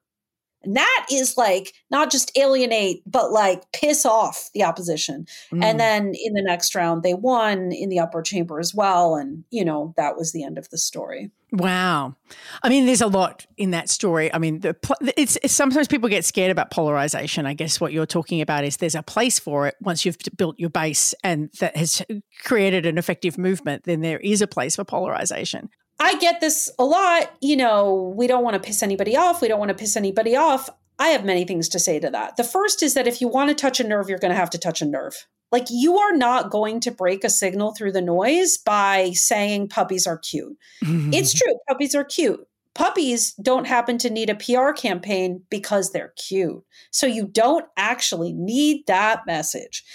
And 0.66 0.76
that 0.76 1.06
is 1.12 1.38
like 1.38 1.74
not 1.92 2.12
just 2.12 2.36
alienate, 2.38 3.04
but 3.06 3.32
like 3.32 3.64
piss 3.72 4.06
off 4.06 4.50
the 4.54 4.64
opposition. 4.64 5.26
Mm. 5.52 5.64
And 5.64 5.80
then 5.80 6.14
in 6.16 6.34
the 6.34 6.42
next 6.42 6.76
round, 6.76 7.04
they 7.04 7.14
won 7.14 7.72
in 7.72 7.90
the 7.90 8.00
upper 8.00 8.22
chamber 8.22 8.60
as 8.60 8.74
well. 8.74 9.16
And, 9.16 9.44
you 9.52 9.64
know, 9.64 9.94
that 9.98 10.18
was 10.18 10.32
the 10.32 10.44
end 10.44 10.58
of 10.58 10.70
the 10.70 10.78
story. 10.78 11.32
Wow. 11.52 12.16
I 12.64 12.70
mean, 12.70 12.86
there's 12.86 13.02
a 13.02 13.08
lot 13.08 13.46
in 13.56 13.72
that 13.72 13.90
story. 13.90 14.34
I 14.34 14.40
mean, 14.40 14.60
the, 14.60 14.76
it's, 15.16 15.38
it's, 15.42 15.54
sometimes 15.54 15.88
people 15.88 16.10
get 16.10 16.26
scared 16.26 16.52
about 16.52 16.72
polarization. 16.72 17.46
I 17.46 17.54
guess 17.54 17.80
what 17.80 17.94
you're 17.94 18.06
talking 18.06 18.42
about 18.42 18.66
is 18.66 18.78
there's 18.78 18.96
a 18.96 19.04
place 19.04 19.40
for 19.40 19.68
it 19.68 19.76
once 19.80 20.06
you've 20.06 20.18
built 20.36 20.60
your 20.60 20.70
base 20.70 21.14
and 21.24 21.50
that 21.60 21.78
has 21.78 22.02
created 22.44 22.86
an 22.86 22.98
effective 22.98 23.38
movement, 23.38 23.84
then 23.86 24.02
there 24.02 24.20
is 24.20 24.42
a 24.42 24.48
place 24.48 24.76
for 24.76 24.84
polarization. 24.84 25.70
I 26.00 26.16
get 26.16 26.42
this 26.42 26.72
a 26.78 26.86
lot. 26.86 27.32
You 27.42 27.56
know, 27.56 28.14
we 28.16 28.28
don't 28.28 28.44
want 28.44 28.56
to 28.56 28.66
piss 28.66 28.84
anybody 28.84 29.16
off. 29.16 29.42
We 29.42 29.48
don't 29.48 29.60
want 29.60 29.70
to 29.70 29.76
piss 29.76 29.96
anybody 29.96 30.36
off. 30.36 30.70
I 30.98 31.10
have 31.10 31.26
many 31.26 31.46
things 31.46 31.70
to 31.70 31.80
say 31.80 32.00
to 32.00 32.10
that. 32.10 32.38
The 32.38 32.44
first 32.44 32.82
is 32.82 32.94
that 32.94 33.08
if 33.08 33.22
you 33.22 33.28
want 33.28 33.50
to 33.50 33.56
touch 33.56 33.80
a 33.80 33.88
nerve, 33.88 34.10
you're 34.10 34.20
going 34.20 34.32
to 34.34 34.38
have 34.38 34.50
to 34.52 34.58
touch 34.58 34.82
a 34.82 34.86
nerve. 34.86 35.28
Like 35.52 35.68
you 35.70 35.98
are 35.98 36.16
not 36.16 36.50
going 36.50 36.80
to 36.82 36.92
break 36.92 37.24
a 37.24 37.30
signal 37.30 37.74
through 37.74 37.92
the 37.92 38.02
noise 38.02 38.58
by 38.58 39.12
saying 39.12 39.70
puppies 39.70 40.08
are 40.08 40.18
cute. 40.18 40.58
it's 40.82 41.34
true, 41.34 41.56
puppies 41.68 41.96
are 41.96 42.04
cute. 42.04 42.46
Puppies 42.74 43.34
don't 43.36 43.68
happen 43.68 43.98
to 44.00 44.10
need 44.10 44.30
a 44.30 44.36
PR 44.36 44.74
campaign 44.74 45.44
because 45.50 45.92
they're 45.92 46.14
cute. 46.18 46.62
So 46.92 47.08
you 47.08 47.26
don't 47.26 47.66
actually 47.78 48.34
need 48.34 48.86
that 48.88 49.26
message 49.26 49.86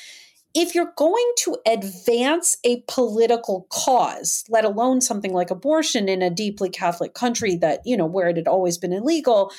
if 0.54 0.74
you're 0.74 0.92
going 0.96 1.32
to 1.38 1.56
advance 1.66 2.56
a 2.64 2.82
political 2.88 3.66
cause, 3.70 4.44
let 4.48 4.64
alone 4.64 5.00
something 5.00 5.32
like 5.32 5.50
abortion 5.50 6.08
in 6.08 6.22
a 6.22 6.30
deeply 6.30 6.68
Catholic 6.68 7.14
country 7.14 7.56
that, 7.56 7.80
you 7.84 7.96
know, 7.96 8.06
where 8.06 8.28
it 8.28 8.36
had 8.36 8.48
always 8.48 8.76
been 8.76 8.92
illegal, 8.92 9.52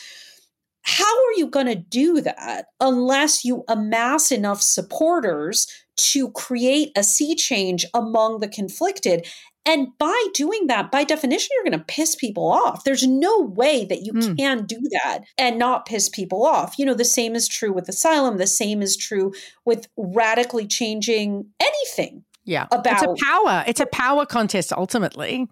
how 0.84 1.06
are 1.06 1.34
you 1.38 1.48
going 1.48 1.68
to 1.68 1.76
do 1.76 2.22
that 2.22 2.66
unless 2.80 3.46
you 3.46 3.64
amass 3.68 4.32
enough 4.32 4.62
supporters 4.62 5.68
to 5.96 6.32
create 6.32 6.92
a 6.98 7.04
sea 7.04 7.36
change 7.36 7.86
among 7.94 8.39
the 8.39 8.48
conflicted? 8.48 9.26
And 9.66 9.89
by 9.99 10.20
doing 10.34 10.68
that, 10.68 10.91
by 10.91 11.03
definition, 11.03 11.49
you're 11.53 11.70
going 11.70 11.80
to 11.80 11.86
piss 11.86 12.16
people 12.16 12.51
off. 12.51 12.84
There's 12.84 13.05
no 13.05 13.41
way 13.41 13.86
that 13.86 14.01
you 14.01 14.14
mm. 14.14 14.38
can 14.38 14.66
do 14.66 14.80
that 14.91 15.20
and 15.38 15.59
not 15.59 15.86
piss 15.86 16.09
people 16.09 16.45
off. 16.45 16.80
You 16.80 16.86
know, 16.86 16.95
the 16.95 17.05
same 17.05 17.36
is 17.36 17.47
true 17.47 17.72
with 17.72 17.88
asylum. 17.88 18.38
The 18.38 18.47
same 18.47 18.82
is 18.82 18.97
true 18.97 19.34
with 19.64 19.88
radically 19.97 20.66
changing 20.66 21.45
anything. 21.59 22.24
Yeah. 22.43 22.68
About 22.72 23.03
it's 23.03 23.22
a 23.22 23.26
power. 23.26 23.64
It's 23.68 23.80
a 23.80 23.86
power 23.86 24.26
contest 24.26 24.74
ultimately. 24.74 25.47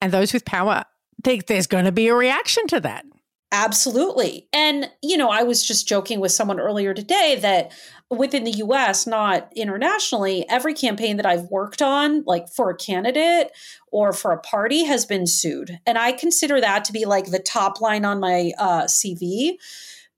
And 0.00 0.10
those 0.10 0.32
with 0.32 0.46
power, 0.46 0.84
they, 1.22 1.40
there's 1.40 1.66
going 1.66 1.84
to 1.84 1.92
be 1.92 2.08
a 2.08 2.14
reaction 2.14 2.66
to 2.68 2.80
that. 2.80 3.04
Absolutely. 3.52 4.48
And, 4.52 4.90
you 5.02 5.16
know, 5.16 5.28
I 5.28 5.42
was 5.42 5.66
just 5.66 5.88
joking 5.88 6.20
with 6.20 6.30
someone 6.30 6.60
earlier 6.60 6.94
today 6.94 7.36
that 7.42 7.72
within 8.08 8.44
the 8.44 8.52
US, 8.52 9.06
not 9.08 9.52
internationally, 9.56 10.48
every 10.48 10.72
campaign 10.72 11.16
that 11.16 11.26
I've 11.26 11.50
worked 11.50 11.82
on, 11.82 12.22
like 12.26 12.48
for 12.48 12.70
a 12.70 12.76
candidate 12.76 13.50
or 13.90 14.12
for 14.12 14.30
a 14.30 14.40
party, 14.40 14.84
has 14.84 15.04
been 15.04 15.26
sued. 15.26 15.80
And 15.84 15.98
I 15.98 16.12
consider 16.12 16.60
that 16.60 16.84
to 16.84 16.92
be 16.92 17.04
like 17.06 17.26
the 17.26 17.40
top 17.40 17.80
line 17.80 18.04
on 18.04 18.20
my 18.20 18.52
uh, 18.56 18.84
CV. 18.84 19.54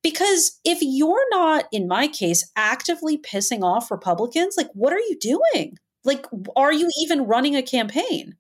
Because 0.03 0.59
if 0.64 0.78
you're 0.83 1.30
not, 1.30 1.66
in 1.72 1.89
my 1.89 2.09
case, 2.09 2.51
actively 2.57 3.16
pissing 3.16 3.62
off 3.62 3.91
Republicans, 3.91 4.57
like, 4.57 4.68
what 4.74 4.93
are 4.93 4.99
you 4.99 5.16
doing? 5.18 5.78
Like, 6.05 6.26
are 6.57 6.72
you 6.72 6.91
even 7.01 7.26
running 7.26 7.57
a 7.57 7.62
campaign? 7.62 8.37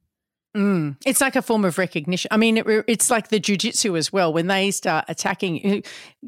Mm. 0.56 0.96
It's 1.06 1.20
like 1.20 1.34
a 1.34 1.42
form 1.42 1.64
of 1.64 1.78
recognition. 1.78 2.28
I 2.30 2.36
mean, 2.36 2.58
it, 2.58 2.66
it's 2.86 3.10
like 3.10 3.28
the 3.28 3.40
jujitsu 3.40 3.96
as 3.96 4.12
well. 4.12 4.32
When 4.32 4.48
they 4.48 4.70
start 4.70 5.06
attacking 5.08 5.82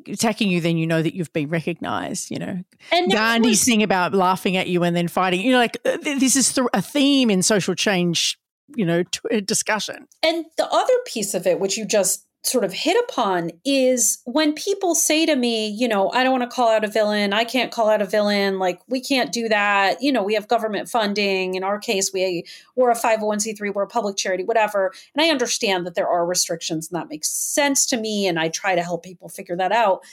attacking 0.07 0.49
you, 0.49 0.61
then 0.61 0.79
you 0.79 0.87
know 0.87 1.03
that 1.03 1.15
you've 1.15 1.33
been 1.33 1.51
recognized. 1.51 2.31
You 2.31 2.39
know, 2.39 2.65
and 2.91 3.13
Gandhi's 3.13 3.61
was, 3.61 3.65
thing 3.65 3.83
about 3.83 4.15
laughing 4.15 4.57
at 4.57 4.67
you 4.69 4.83
and 4.83 4.97
then 4.97 5.09
fighting. 5.09 5.41
You 5.41 5.53
know, 5.53 5.59
like 5.59 5.77
uh, 5.85 5.99
this 5.99 6.37
is 6.37 6.55
th- 6.55 6.69
a 6.73 6.81
theme 6.81 7.31
in 7.31 7.43
social 7.43 7.75
change. 7.75 8.39
You 8.75 8.87
know, 8.87 9.03
t- 9.03 9.43
discussion. 9.43 10.09
And 10.23 10.47
the 10.57 10.67
other 10.67 10.95
piece 11.07 11.35
of 11.35 11.47
it, 11.47 11.61
which 11.61 11.77
you 11.77 11.85
just 11.85 12.27
sort 12.45 12.63
of 12.63 12.75
hit 12.75 12.97
upon 13.09 13.51
is 13.65 14.19
when 14.27 14.53
people 14.53 14.95
say 14.95 15.25
to 15.25 15.35
me, 15.35 15.67
you 15.67 15.89
know, 15.89 16.11
I 16.11 16.23
don't 16.23 16.39
want 16.39 16.49
to 16.51 16.55
call 16.55 16.69
out 16.69 16.85
a 16.85 16.89
villain. 16.89 17.33
I 17.33 17.45
can't 17.45 17.73
call 17.73 17.89
out 17.89 18.03
a 18.03 18.07
villain. 18.07 18.59
Like 18.59 18.81
we 18.87 19.01
can't 19.01 19.33
do 19.33 19.49
that. 19.49 20.03
You 20.03 20.13
know, 20.13 20.23
we 20.23 20.35
have 20.35 20.47
government 20.47 20.91
funding. 20.91 21.55
In 21.55 21.65
our 21.65 21.79
case, 21.79 22.13
we 22.13 22.45
we're 22.77 22.91
a 22.91 22.95
501c3, 22.95 23.73
we're 23.73 23.83
a 23.83 23.87
public 23.87 24.17
charity, 24.17 24.45
whatever. 24.45 24.93
And 25.15 25.25
I 25.25 25.31
understand 25.31 25.87
that 25.87 25.95
there 25.95 26.09
are 26.09 26.27
restrictions 26.27 26.91
and 26.91 27.01
that 27.01 27.09
makes 27.09 27.31
sense 27.31 27.87
to 27.87 27.97
me. 27.97 28.27
And 28.27 28.39
I 28.39 28.51
try 28.51 28.75
to 28.75 28.83
help 28.83 29.03
people 29.03 29.31
figure 29.31 29.57
that 29.57 29.73
out. 29.73 30.05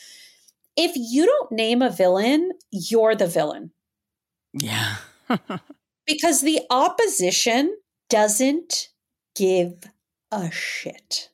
If 0.77 0.93
you 0.95 1.25
don't 1.25 1.51
name 1.51 1.81
a 1.81 1.89
villain, 1.89 2.51
you're 2.71 3.13
the 3.13 3.27
villain. 3.27 3.71
Yeah. 4.53 4.95
because 6.07 6.41
the 6.41 6.61
opposition 6.69 7.75
doesn't 8.09 8.87
give 9.35 9.83
a 10.31 10.49
shit. 10.49 11.30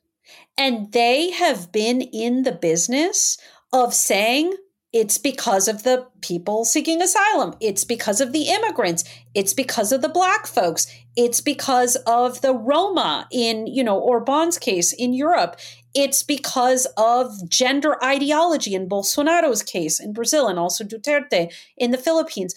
And 0.58 0.92
they 0.92 1.30
have 1.30 1.72
been 1.72 2.02
in 2.02 2.42
the 2.42 2.52
business 2.52 3.38
of 3.72 3.94
saying 3.94 4.54
it's 4.92 5.18
because 5.18 5.68
of 5.68 5.84
the 5.84 6.06
people 6.20 6.64
seeking 6.64 7.00
asylum. 7.00 7.54
It's 7.60 7.84
because 7.84 8.20
of 8.20 8.32
the 8.32 8.48
immigrants. 8.48 9.04
It's 9.34 9.54
because 9.54 9.92
of 9.92 10.02
the 10.02 10.08
black 10.08 10.46
folks. 10.46 10.86
It's 11.14 11.40
because 11.40 11.96
of 12.06 12.40
the 12.40 12.54
Roma 12.54 13.28
in, 13.30 13.66
you 13.66 13.84
know, 13.84 13.98
Orban's 13.98 14.58
case 14.58 14.92
in 14.92 15.12
Europe. 15.12 15.56
It's 15.94 16.22
because 16.22 16.86
of 16.96 17.48
gender 17.48 18.02
ideology 18.02 18.74
in 18.74 18.88
Bolsonaro's 18.88 19.62
case 19.62 20.00
in 20.00 20.12
Brazil 20.12 20.48
and 20.48 20.58
also 20.58 20.84
Duterte 20.84 21.52
in 21.76 21.92
the 21.92 21.98
Philippines 21.98 22.54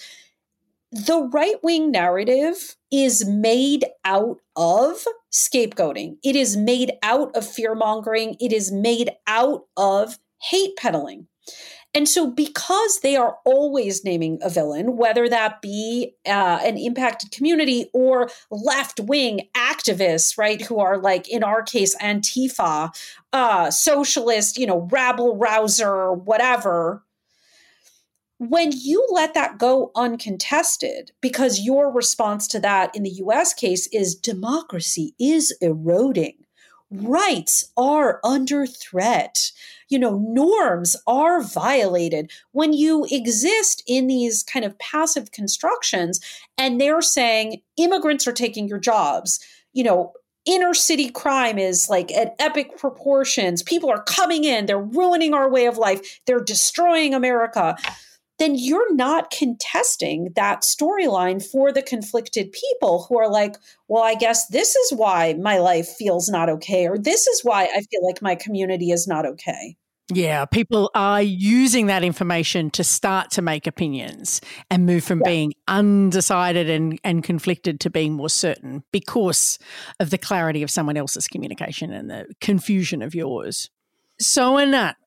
the 0.92 1.30
right 1.32 1.56
wing 1.64 1.92
narrative 1.92 2.76
is 2.92 3.26
made 3.26 3.86
out 4.04 4.40
of 4.56 5.06
scapegoating. 5.32 6.18
It 6.24 6.36
is 6.36 6.58
made 6.58 6.94
out 7.04 7.36
of 7.36 7.48
fear 7.48 7.76
mongering. 7.76 8.38
It 8.40 8.52
is 8.52 8.72
made 8.72 9.12
out 9.28 9.66
of 9.78 10.20
hate 10.42 10.76
peddling. 10.78 11.28
And 11.94 12.08
so, 12.08 12.28
because 12.28 13.02
they 13.02 13.18
are 13.18 13.38
always 13.44 14.06
naming 14.06 14.40
a 14.42 14.50
villain, 14.50 14.96
whether 14.96 15.28
that 15.28 15.62
be 15.62 16.14
uh, 16.26 16.60
an 16.64 16.78
impacted 16.78 17.32
community 17.32 17.90
or 17.94 18.30
left 18.50 19.02
wing 19.02 19.50
activists, 19.56 20.38
right, 20.38 20.62
who 20.62 20.80
are 20.80 20.98
like, 20.98 21.28
in 21.28 21.44
our 21.44 21.62
case, 21.62 21.94
Antifa, 21.98 22.96
uh, 23.34 23.70
socialist, 23.72 24.58
you 24.58 24.66
know, 24.66 24.88
rabble 24.90 25.36
rouser, 25.36 26.14
whatever, 26.14 27.04
when 28.50 28.72
you 28.74 29.06
let 29.12 29.36
that 29.36 29.60
go 29.60 29.92
uncontested, 29.96 31.12
because 31.22 31.60
your 31.60 31.92
response 31.92 32.48
to 32.48 32.60
that 32.60 32.90
in 32.96 33.04
the 33.04 33.12
US 33.12 33.54
case 33.54 33.86
is 33.94 34.16
democracy 34.16 35.14
is 35.20 35.56
eroding, 35.62 36.38
rights 36.90 37.72
are 37.78 38.20
under 38.24 38.66
threat, 38.66 39.52
you 39.90 40.00
know, 40.00 40.18
norms 40.18 40.96
are 41.06 41.44
violated. 41.44 42.32
When 42.52 42.74
you 42.74 43.06
exist 43.12 43.84
in 43.86 44.08
these 44.08 44.42
kind 44.42 44.66
of 44.66 44.80
passive 44.80 45.32
constructions 45.32 46.20
and 46.58 46.82
they're 46.82 47.04
saying 47.04 47.62
immigrants 47.78 48.28
are 48.28 48.34
taking 48.34 48.68
your 48.68 48.80
jobs, 48.80 49.40
you 49.72 49.84
know, 49.84 50.14
inner 50.46 50.74
city 50.74 51.12
crime 51.12 51.60
is 51.60 51.92
like 51.92 52.12
at 52.12 52.34
epic 52.40 52.76
proportions. 52.76 53.62
People 53.62 53.92
are 53.92 54.02
coming 54.02 54.46
in, 54.46 54.66
they're 54.66 54.82
ruining 54.82 55.36
our 55.36 55.48
way 55.48 55.68
of 55.68 55.78
life, 55.78 56.20
they're 56.26 56.44
destroying 56.44 57.14
America 57.14 57.78
then 58.42 58.56
you're 58.56 58.94
not 58.96 59.30
contesting 59.30 60.32
that 60.36 60.64
storyline 60.64 61.46
for 61.46 61.72
the 61.72 61.84
conflicted 61.84 62.52
people 62.52 63.06
who 63.08 63.20
are 63.20 63.30
like, 63.30 63.56
well, 63.88 64.02
I 64.02 64.16
guess 64.16 64.48
this 64.48 64.76
is 64.76 64.94
why 64.94 65.34
my 65.34 65.60
life 65.60 65.88
feels 65.88 66.28
not 66.28 66.50
okay, 66.50 66.88
or 66.88 66.98
this 66.98 67.28
is 67.28 67.42
why 67.44 67.66
I 67.66 67.82
feel 67.82 68.06
like 68.06 68.22
my 68.22 68.34
community 68.34 68.90
is 68.90 69.08
not 69.08 69.28
okay. 69.28 69.78
Yeah, 70.12 70.46
people 70.46 70.90
are 70.96 71.22
using 71.22 71.86
that 71.86 72.04
information 72.04 72.72
to 72.72 72.84
start 72.84 73.30
to 73.32 73.44
make 73.44 73.68
opinions 73.68 74.42
and 74.72 74.88
move 74.88 75.04
from 75.04 75.20
yeah. 75.20 75.30
being 75.30 75.54
undecided 75.68 76.68
and, 76.68 77.00
and 77.04 77.24
conflicted 77.24 77.80
to 77.82 77.90
being 77.92 78.14
more 78.14 78.28
certain 78.28 78.84
because 78.92 79.60
of 80.00 80.10
the 80.10 80.18
clarity 80.18 80.64
of 80.64 80.72
someone 80.72 80.98
else's 80.98 81.28
communication 81.28 81.94
and 81.94 82.10
the 82.10 82.26
confusion 82.42 83.04
of 83.04 83.14
yours. 83.14 83.70
So, 84.20 84.58
Anat, 84.58 84.98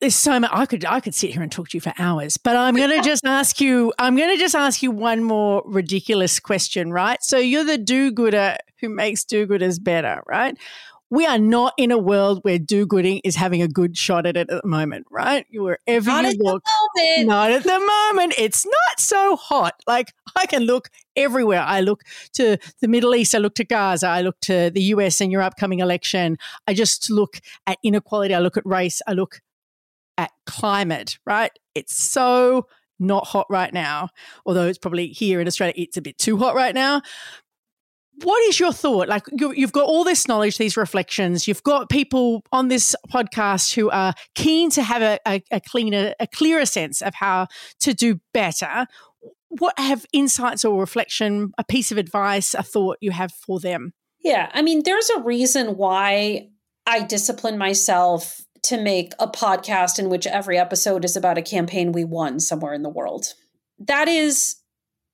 there's 0.00 0.14
so 0.14 0.38
much 0.38 0.50
I 0.52 0.66
could 0.66 0.84
I 0.84 1.00
could 1.00 1.14
sit 1.14 1.32
here 1.32 1.42
and 1.42 1.50
talk 1.50 1.68
to 1.70 1.76
you 1.76 1.80
for 1.80 1.92
hours, 1.98 2.36
but 2.36 2.56
I'm 2.56 2.74
going 2.76 2.90
to 2.96 3.02
just 3.02 3.24
ask 3.24 3.60
you 3.60 3.92
I'm 3.98 4.16
going 4.16 4.30
to 4.30 4.38
just 4.38 4.54
ask 4.54 4.82
you 4.82 4.90
one 4.90 5.24
more 5.24 5.62
ridiculous 5.66 6.38
question, 6.40 6.92
right? 6.92 7.22
So 7.22 7.38
you're 7.38 7.64
the 7.64 7.78
do-gooder 7.78 8.56
who 8.80 8.88
makes 8.88 9.24
do-gooders 9.24 9.82
better, 9.82 10.22
right? 10.26 10.56
We 11.10 11.24
are 11.24 11.38
not 11.38 11.72
in 11.78 11.90
a 11.90 11.96
world 11.96 12.40
where 12.42 12.58
do-gooding 12.58 13.22
is 13.24 13.34
having 13.34 13.62
a 13.62 13.68
good 13.68 13.96
shot 13.96 14.26
at 14.26 14.36
it 14.36 14.50
at 14.50 14.62
the 14.62 14.68
moment, 14.68 15.06
right? 15.10 15.46
Wherever 15.50 16.10
not 16.10 16.26
you 16.26 16.38
look, 16.38 16.62
not 17.20 17.50
at 17.50 17.62
the 17.62 17.78
moment. 18.12 18.34
It's 18.36 18.66
not 18.66 19.00
so 19.00 19.34
hot. 19.34 19.80
Like 19.86 20.12
I 20.36 20.44
can 20.44 20.64
look 20.64 20.90
everywhere. 21.16 21.64
I 21.66 21.80
look 21.80 22.02
to 22.34 22.58
the 22.82 22.88
Middle 22.88 23.14
East. 23.14 23.34
I 23.34 23.38
look 23.38 23.54
to 23.54 23.64
Gaza. 23.64 24.06
I 24.06 24.20
look 24.20 24.38
to 24.40 24.70
the 24.70 24.82
US 24.82 25.22
and 25.22 25.32
your 25.32 25.40
upcoming 25.40 25.80
election. 25.80 26.36
I 26.66 26.74
just 26.74 27.10
look 27.10 27.40
at 27.66 27.78
inequality. 27.82 28.34
I 28.34 28.40
look 28.40 28.58
at 28.58 28.66
race. 28.66 29.00
I 29.06 29.14
look 29.14 29.40
at 30.18 30.32
climate, 30.44 31.18
right? 31.24 31.52
It's 31.74 31.96
so 31.96 32.66
not 32.98 33.26
hot 33.26 33.46
right 33.48 33.72
now, 33.72 34.08
although 34.44 34.66
it's 34.66 34.78
probably 34.78 35.08
here 35.08 35.40
in 35.40 35.46
Australia, 35.46 35.74
it's 35.76 35.96
a 35.96 36.02
bit 36.02 36.18
too 36.18 36.36
hot 36.36 36.54
right 36.54 36.74
now. 36.74 37.00
What 38.24 38.42
is 38.48 38.58
your 38.58 38.72
thought? 38.72 39.06
Like, 39.06 39.22
you, 39.30 39.52
have 39.60 39.70
got 39.70 39.84
all 39.84 40.02
this 40.02 40.26
knowledge, 40.26 40.58
these 40.58 40.76
reflections. 40.76 41.46
You've 41.46 41.62
got 41.62 41.88
people 41.88 42.42
on 42.50 42.66
this 42.66 42.96
podcast 43.08 43.76
who 43.76 43.90
are 43.90 44.12
keen 44.34 44.70
to 44.70 44.82
have 44.82 45.02
a, 45.02 45.20
a, 45.24 45.40
a 45.52 45.60
cleaner, 45.60 46.14
a 46.18 46.26
clearer 46.26 46.66
sense 46.66 47.00
of 47.00 47.14
how 47.14 47.46
to 47.78 47.94
do 47.94 48.20
better. 48.34 48.86
What 49.50 49.78
have 49.78 50.04
insights 50.12 50.64
or 50.64 50.80
reflection, 50.80 51.52
a 51.58 51.64
piece 51.64 51.92
of 51.92 51.98
advice, 51.98 52.54
a 52.54 52.64
thought 52.64 52.98
you 53.00 53.12
have 53.12 53.30
for 53.32 53.60
them? 53.60 53.92
Yeah, 54.24 54.50
I 54.52 54.62
mean, 54.62 54.82
there's 54.84 55.10
a 55.10 55.20
reason 55.20 55.76
why 55.76 56.48
I 56.88 57.02
discipline 57.02 57.56
myself 57.56 58.40
to 58.68 58.76
make 58.80 59.12
a 59.18 59.26
podcast 59.26 59.98
in 59.98 60.10
which 60.10 60.26
every 60.26 60.58
episode 60.58 61.04
is 61.04 61.16
about 61.16 61.38
a 61.38 61.42
campaign 61.42 61.92
we 61.92 62.04
won 62.04 62.38
somewhere 62.38 62.74
in 62.74 62.82
the 62.82 62.90
world. 62.90 63.34
That 63.78 64.08
is 64.08 64.56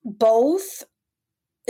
both 0.05 0.85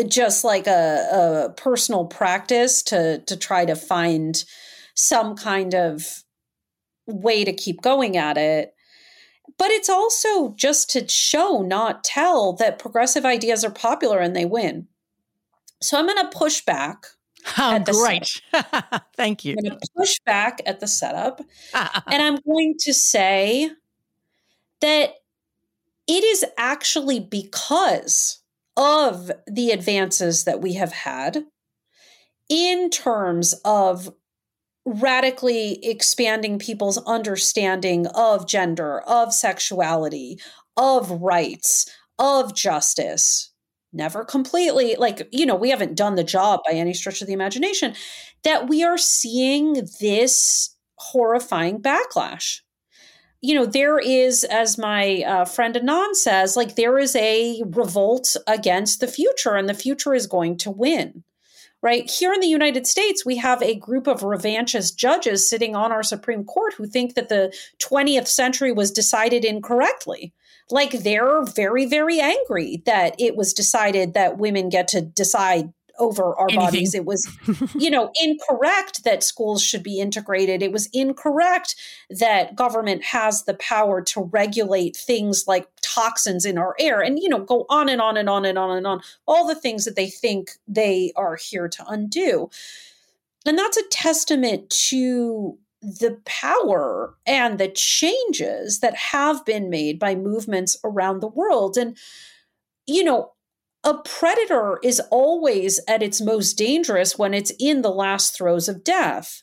just 0.08 0.44
like 0.44 0.66
a, 0.66 1.48
a 1.48 1.52
personal 1.52 2.06
practice 2.06 2.82
to 2.82 3.18
to 3.26 3.36
try 3.36 3.64
to 3.64 3.76
find 3.76 4.44
some 4.94 5.36
kind 5.36 5.74
of 5.74 6.24
way 7.06 7.44
to 7.44 7.52
keep 7.52 7.82
going 7.82 8.16
at 8.16 8.36
it 8.36 8.74
but 9.58 9.70
it's 9.70 9.90
also 9.90 10.54
just 10.56 10.90
to 10.90 11.06
show 11.06 11.62
not 11.62 12.02
tell 12.02 12.54
that 12.54 12.78
progressive 12.78 13.24
ideas 13.24 13.64
are 13.64 13.70
popular 13.70 14.18
and 14.18 14.34
they 14.34 14.44
win 14.44 14.88
so 15.80 15.96
i'm 15.96 16.06
going 16.06 16.18
to 16.18 16.36
push 16.36 16.64
back 16.64 17.06
Oh, 17.58 17.78
great. 17.80 18.40
Thank 19.16 19.44
you. 19.44 19.56
I'm 19.58 19.64
going 19.64 19.78
to 19.78 19.88
push 19.96 20.18
back 20.24 20.60
at 20.66 20.80
the 20.80 20.86
setup. 20.86 21.40
and 21.74 22.22
I'm 22.22 22.38
going 22.46 22.74
to 22.80 22.94
say 22.94 23.70
that 24.80 25.14
it 26.06 26.24
is 26.24 26.44
actually 26.58 27.20
because 27.20 28.42
of 28.76 29.30
the 29.46 29.70
advances 29.70 30.44
that 30.44 30.60
we 30.60 30.74
have 30.74 30.92
had 30.92 31.44
in 32.48 32.90
terms 32.90 33.54
of 33.64 34.12
radically 34.84 35.82
expanding 35.84 36.58
people's 36.58 36.98
understanding 37.06 38.06
of 38.08 38.46
gender, 38.46 39.00
of 39.02 39.32
sexuality, 39.32 40.38
of 40.76 41.10
rights, 41.10 41.88
of 42.18 42.54
justice, 42.54 43.50
never 43.94 44.24
completely 44.24 44.96
like 44.98 45.28
you 45.32 45.46
know 45.46 45.54
we 45.54 45.70
haven't 45.70 45.94
done 45.94 46.16
the 46.16 46.24
job 46.24 46.60
by 46.66 46.74
any 46.74 46.92
stretch 46.92 47.20
of 47.20 47.26
the 47.26 47.32
imagination 47.32 47.94
that 48.42 48.68
we 48.68 48.82
are 48.82 48.98
seeing 48.98 49.86
this 50.00 50.76
horrifying 50.96 51.80
backlash. 51.80 52.60
You 53.40 53.54
know 53.54 53.66
there 53.66 53.98
is 53.98 54.44
as 54.44 54.78
my 54.78 55.22
uh, 55.26 55.44
friend 55.44 55.76
anon 55.76 56.14
says 56.14 56.56
like 56.56 56.76
there 56.76 56.98
is 56.98 57.14
a 57.16 57.62
revolt 57.66 58.36
against 58.46 59.00
the 59.00 59.08
future 59.08 59.54
and 59.54 59.68
the 59.68 59.74
future 59.74 60.14
is 60.14 60.26
going 60.26 60.56
to 60.58 60.70
win 60.70 61.24
right? 61.82 62.10
Here 62.10 62.32
in 62.32 62.40
the 62.40 62.46
united 62.46 62.86
states 62.86 63.26
we 63.26 63.36
have 63.36 63.62
a 63.62 63.74
group 63.74 64.06
of 64.06 64.22
revanchist 64.22 64.96
judges 64.96 65.48
sitting 65.48 65.76
on 65.76 65.92
our 65.92 66.02
supreme 66.02 66.44
court 66.44 66.72
who 66.72 66.86
think 66.86 67.14
that 67.14 67.28
the 67.28 67.54
20th 67.82 68.28
century 68.28 68.72
was 68.72 68.90
decided 68.90 69.44
incorrectly 69.44 70.32
like 70.70 70.92
they're 70.92 71.42
very 71.44 71.86
very 71.86 72.20
angry 72.20 72.82
that 72.86 73.14
it 73.18 73.36
was 73.36 73.52
decided 73.52 74.14
that 74.14 74.38
women 74.38 74.68
get 74.68 74.88
to 74.88 75.00
decide 75.00 75.72
over 75.98 76.34
our 76.36 76.46
Anything. 76.48 76.58
bodies. 76.58 76.94
It 76.94 77.04
was 77.04 77.28
you 77.76 77.90
know 77.90 78.10
incorrect 78.20 79.04
that 79.04 79.22
schools 79.22 79.62
should 79.62 79.82
be 79.82 80.00
integrated. 80.00 80.62
It 80.62 80.72
was 80.72 80.88
incorrect 80.92 81.76
that 82.10 82.56
government 82.56 83.04
has 83.04 83.44
the 83.44 83.54
power 83.54 84.02
to 84.02 84.22
regulate 84.22 84.96
things 84.96 85.44
like 85.46 85.68
toxins 85.82 86.44
in 86.44 86.58
our 86.58 86.74
air. 86.80 87.00
And 87.00 87.18
you 87.18 87.28
know 87.28 87.40
go 87.44 87.66
on 87.68 87.88
and 87.88 88.00
on 88.00 88.16
and 88.16 88.28
on 88.28 88.44
and 88.44 88.58
on 88.58 88.76
and 88.76 88.86
on. 88.86 89.00
All 89.26 89.46
the 89.46 89.54
things 89.54 89.84
that 89.84 89.96
they 89.96 90.08
think 90.08 90.52
they 90.66 91.12
are 91.16 91.36
here 91.36 91.68
to 91.68 91.84
undo. 91.86 92.50
And 93.46 93.58
that's 93.58 93.76
a 93.76 93.86
testament 93.90 94.70
to 94.88 95.58
the 95.84 96.18
power 96.24 97.14
and 97.26 97.58
the 97.58 97.68
changes 97.68 98.80
that 98.80 98.96
have 98.96 99.44
been 99.44 99.68
made 99.68 99.98
by 99.98 100.14
movements 100.14 100.78
around 100.82 101.20
the 101.20 101.28
world. 101.28 101.76
And, 101.76 101.96
you 102.86 103.04
know, 103.04 103.32
a 103.84 103.98
predator 103.98 104.78
is 104.82 105.00
always 105.10 105.78
at 105.86 106.02
its 106.02 106.22
most 106.22 106.54
dangerous 106.54 107.18
when 107.18 107.34
it's 107.34 107.52
in 107.60 107.82
the 107.82 107.90
last 107.90 108.34
throes 108.34 108.66
of 108.66 108.82
death. 108.82 109.42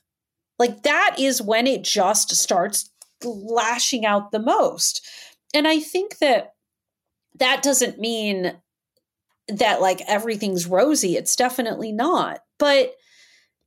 Like 0.57 0.81
that 0.81 1.15
is 1.19 1.41
when 1.41 1.67
it 1.67 1.83
just 1.83 2.35
starts 2.35 2.89
lashing 3.23 4.03
out 4.03 4.31
the 4.31 4.39
most. 4.39 5.07
And 5.53 5.67
I 5.67 5.79
think 5.79 6.17
that 6.17 6.53
that 7.37 7.61
doesn't 7.61 7.99
mean 7.99 8.53
that 9.47 9.79
like 9.79 10.01
everything's 10.07 10.65
rosy. 10.65 11.17
It's 11.17 11.35
definitely 11.35 11.91
not. 11.91 12.39
But 12.57 12.95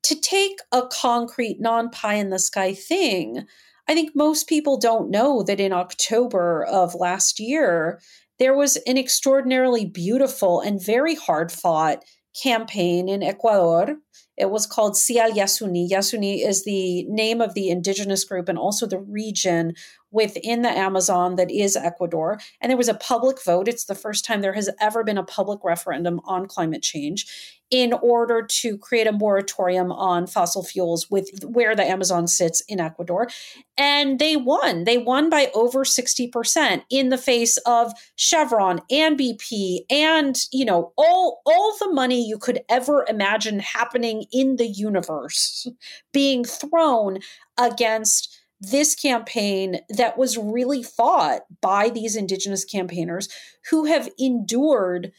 to 0.04 0.20
take 0.20 0.58
a 0.72 0.86
concrete, 0.86 1.60
non 1.60 1.90
pie 1.90 2.14
in 2.14 2.30
the 2.30 2.38
sky 2.38 2.74
thing, 2.74 3.46
I 3.88 3.94
think 3.94 4.14
most 4.14 4.48
people 4.48 4.78
don't 4.78 5.10
know 5.10 5.42
that 5.42 5.60
in 5.60 5.72
October 5.72 6.64
of 6.64 6.94
last 6.94 7.38
year, 7.38 8.00
there 8.38 8.56
was 8.56 8.76
an 8.86 8.96
extraordinarily 8.96 9.84
beautiful 9.84 10.60
and 10.60 10.84
very 10.84 11.14
hard 11.14 11.52
fought 11.52 12.02
campaign 12.42 13.08
in 13.08 13.22
Ecuador. 13.22 13.96
It 14.36 14.50
was 14.50 14.66
called 14.66 14.96
Si 14.96 15.20
al 15.20 15.30
Yasuni. 15.30 15.88
Yasuni 15.88 16.44
is 16.44 16.64
the 16.64 17.04
name 17.04 17.40
of 17.40 17.54
the 17.54 17.68
indigenous 17.68 18.24
group 18.24 18.48
and 18.48 18.58
also 18.58 18.86
the 18.86 18.98
region 18.98 19.74
within 20.14 20.62
the 20.62 20.70
Amazon 20.70 21.34
that 21.34 21.50
is 21.50 21.76
Ecuador. 21.76 22.38
And 22.60 22.70
there 22.70 22.76
was 22.76 22.88
a 22.88 22.94
public 22.94 23.42
vote. 23.44 23.68
It's 23.68 23.84
the 23.84 23.94
first 23.94 24.24
time 24.24 24.40
there 24.40 24.54
has 24.54 24.70
ever 24.80 25.02
been 25.02 25.18
a 25.18 25.24
public 25.24 25.58
referendum 25.64 26.20
on 26.24 26.46
climate 26.46 26.82
change 26.82 27.26
in 27.70 27.92
order 27.94 28.46
to 28.46 28.78
create 28.78 29.08
a 29.08 29.12
moratorium 29.12 29.90
on 29.90 30.28
fossil 30.28 30.62
fuels 30.62 31.10
with 31.10 31.28
where 31.44 31.74
the 31.74 31.82
Amazon 31.82 32.28
sits 32.28 32.60
in 32.68 32.78
Ecuador. 32.78 33.28
And 33.76 34.20
they 34.20 34.36
won. 34.36 34.84
They 34.84 34.98
won 34.98 35.28
by 35.28 35.50
over 35.54 35.84
60% 35.84 36.84
in 36.90 37.08
the 37.08 37.18
face 37.18 37.56
of 37.66 37.92
Chevron 38.14 38.80
and 38.90 39.18
BP 39.18 39.80
and, 39.90 40.38
you 40.52 40.64
know, 40.64 40.92
all 40.96 41.40
all 41.44 41.76
the 41.80 41.92
money 41.92 42.24
you 42.24 42.38
could 42.38 42.60
ever 42.68 43.04
imagine 43.08 43.58
happening 43.58 44.26
in 44.30 44.56
the 44.56 44.68
universe 44.68 45.66
being 46.12 46.44
thrown 46.44 47.18
against 47.58 48.43
this 48.70 48.94
campaign 48.94 49.80
that 49.88 50.16
was 50.18 50.36
really 50.36 50.82
fought 50.82 51.42
by 51.60 51.88
these 51.88 52.16
indigenous 52.16 52.64
campaigners 52.64 53.28
who 53.70 53.84
have 53.84 54.08
endured 54.18 55.12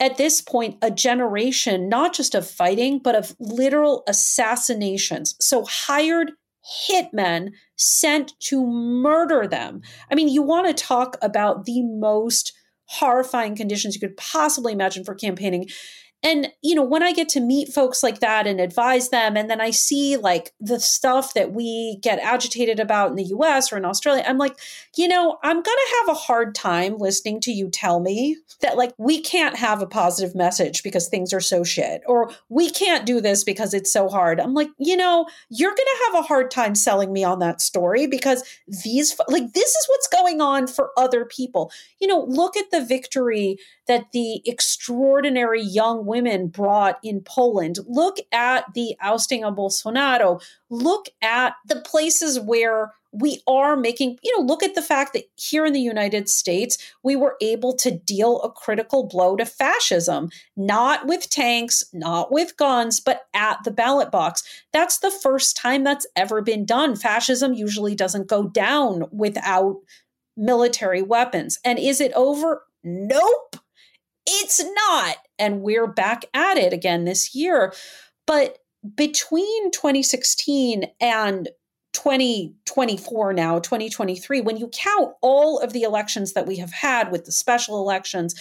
at 0.00 0.16
this 0.16 0.40
point 0.40 0.76
a 0.82 0.90
generation 0.90 1.88
not 1.88 2.12
just 2.12 2.34
of 2.34 2.48
fighting 2.48 2.98
but 2.98 3.14
of 3.14 3.34
literal 3.38 4.02
assassinations. 4.08 5.36
So 5.40 5.64
hired 5.64 6.32
hitmen 6.90 7.50
sent 7.76 8.32
to 8.40 8.66
murder 8.66 9.46
them. 9.46 9.82
I 10.10 10.14
mean 10.14 10.28
you 10.28 10.42
want 10.42 10.66
to 10.66 10.84
talk 10.84 11.16
about 11.22 11.64
the 11.64 11.82
most 11.82 12.52
horrifying 12.86 13.56
conditions 13.56 13.94
you 13.94 14.00
could 14.00 14.16
possibly 14.16 14.72
imagine 14.72 15.04
for 15.04 15.14
campaigning 15.14 15.68
and 16.24 16.50
you 16.62 16.74
know 16.74 16.82
when 16.82 17.02
i 17.02 17.12
get 17.12 17.28
to 17.28 17.40
meet 17.40 17.68
folks 17.68 18.02
like 18.02 18.18
that 18.18 18.46
and 18.46 18.60
advise 18.60 19.10
them 19.10 19.36
and 19.36 19.48
then 19.48 19.60
i 19.60 19.70
see 19.70 20.16
like 20.16 20.52
the 20.60 20.80
stuff 20.80 21.34
that 21.34 21.52
we 21.52 21.98
get 22.02 22.18
agitated 22.18 22.80
about 22.80 23.10
in 23.10 23.16
the 23.16 23.24
us 23.24 23.72
or 23.72 23.76
in 23.76 23.84
australia 23.84 24.24
i'm 24.26 24.38
like 24.38 24.58
you 24.96 25.06
know 25.06 25.38
i'm 25.44 25.56
going 25.56 25.64
to 25.64 25.96
have 26.00 26.16
a 26.16 26.18
hard 26.18 26.54
time 26.54 26.96
listening 26.98 27.40
to 27.40 27.52
you 27.52 27.68
tell 27.68 28.00
me 28.00 28.36
that 28.60 28.76
like 28.76 28.92
we 28.98 29.20
can't 29.20 29.56
have 29.56 29.82
a 29.82 29.86
positive 29.86 30.34
message 30.34 30.82
because 30.82 31.08
things 31.08 31.32
are 31.32 31.40
so 31.40 31.62
shit 31.62 32.02
or 32.06 32.30
we 32.48 32.70
can't 32.70 33.06
do 33.06 33.20
this 33.20 33.44
because 33.44 33.74
it's 33.74 33.92
so 33.92 34.08
hard. 34.08 34.40
I'm 34.40 34.54
like 34.54 34.70
you 34.78 34.96
know 34.96 35.26
you're 35.50 35.70
going 35.70 35.76
to 35.76 36.04
have 36.06 36.24
a 36.24 36.26
hard 36.26 36.50
time 36.50 36.74
selling 36.74 37.12
me 37.12 37.24
on 37.24 37.38
that 37.40 37.60
story 37.60 38.06
because 38.06 38.42
these 38.82 39.14
like 39.28 39.52
this 39.52 39.70
is 39.70 39.86
what's 39.88 40.08
going 40.08 40.40
on 40.40 40.66
for 40.66 40.90
other 40.96 41.24
people. 41.24 41.70
You 42.00 42.08
know 42.08 42.24
look 42.26 42.56
at 42.56 42.70
the 42.70 42.84
victory 42.84 43.58
that 43.86 44.12
the 44.12 44.42
extraordinary 44.46 45.62
young 45.62 46.06
women 46.06 46.48
brought 46.48 46.98
in 47.02 47.20
Poland. 47.20 47.78
Look 47.86 48.18
at 48.32 48.64
the 48.74 48.96
ousting 49.00 49.44
of 49.44 49.54
Bolsonaro. 49.54 50.42
Look 50.70 51.08
at 51.22 51.54
the 51.66 51.80
places 51.80 52.40
where 52.40 52.92
we 53.14 53.40
are 53.46 53.76
making, 53.76 54.18
you 54.24 54.36
know, 54.36 54.44
look 54.44 54.64
at 54.64 54.74
the 54.74 54.82
fact 54.82 55.12
that 55.12 55.24
here 55.36 55.64
in 55.64 55.72
the 55.72 55.80
United 55.80 56.28
States, 56.28 56.78
we 57.04 57.14
were 57.14 57.36
able 57.40 57.72
to 57.76 57.92
deal 57.92 58.42
a 58.42 58.50
critical 58.50 59.04
blow 59.04 59.36
to 59.36 59.46
fascism, 59.46 60.30
not 60.56 61.06
with 61.06 61.30
tanks, 61.30 61.84
not 61.92 62.32
with 62.32 62.56
guns, 62.56 62.98
but 62.98 63.26
at 63.32 63.62
the 63.64 63.70
ballot 63.70 64.10
box. 64.10 64.42
That's 64.72 64.98
the 64.98 65.12
first 65.12 65.56
time 65.56 65.84
that's 65.84 66.06
ever 66.16 66.42
been 66.42 66.64
done. 66.64 66.96
Fascism 66.96 67.54
usually 67.54 67.94
doesn't 67.94 68.26
go 68.26 68.48
down 68.48 69.04
without 69.12 69.76
military 70.36 71.02
weapons. 71.02 71.60
And 71.64 71.78
is 71.78 72.00
it 72.00 72.12
over? 72.14 72.64
Nope. 72.82 73.56
It's 74.26 74.62
not. 74.62 75.16
And 75.38 75.62
we're 75.62 75.86
back 75.86 76.24
at 76.34 76.56
it 76.56 76.72
again 76.72 77.04
this 77.04 77.34
year. 77.34 77.72
But 78.26 78.58
between 78.96 79.70
2016 79.70 80.84
and 81.00 81.48
2024 81.92 83.32
now, 83.32 83.58
2023, 83.58 84.40
when 84.40 84.56
you 84.56 84.68
count 84.68 85.12
all 85.22 85.58
of 85.60 85.72
the 85.72 85.82
elections 85.82 86.32
that 86.32 86.46
we 86.46 86.56
have 86.56 86.72
had 86.72 87.10
with 87.10 87.24
the 87.24 87.32
special 87.32 87.78
elections, 87.78 88.34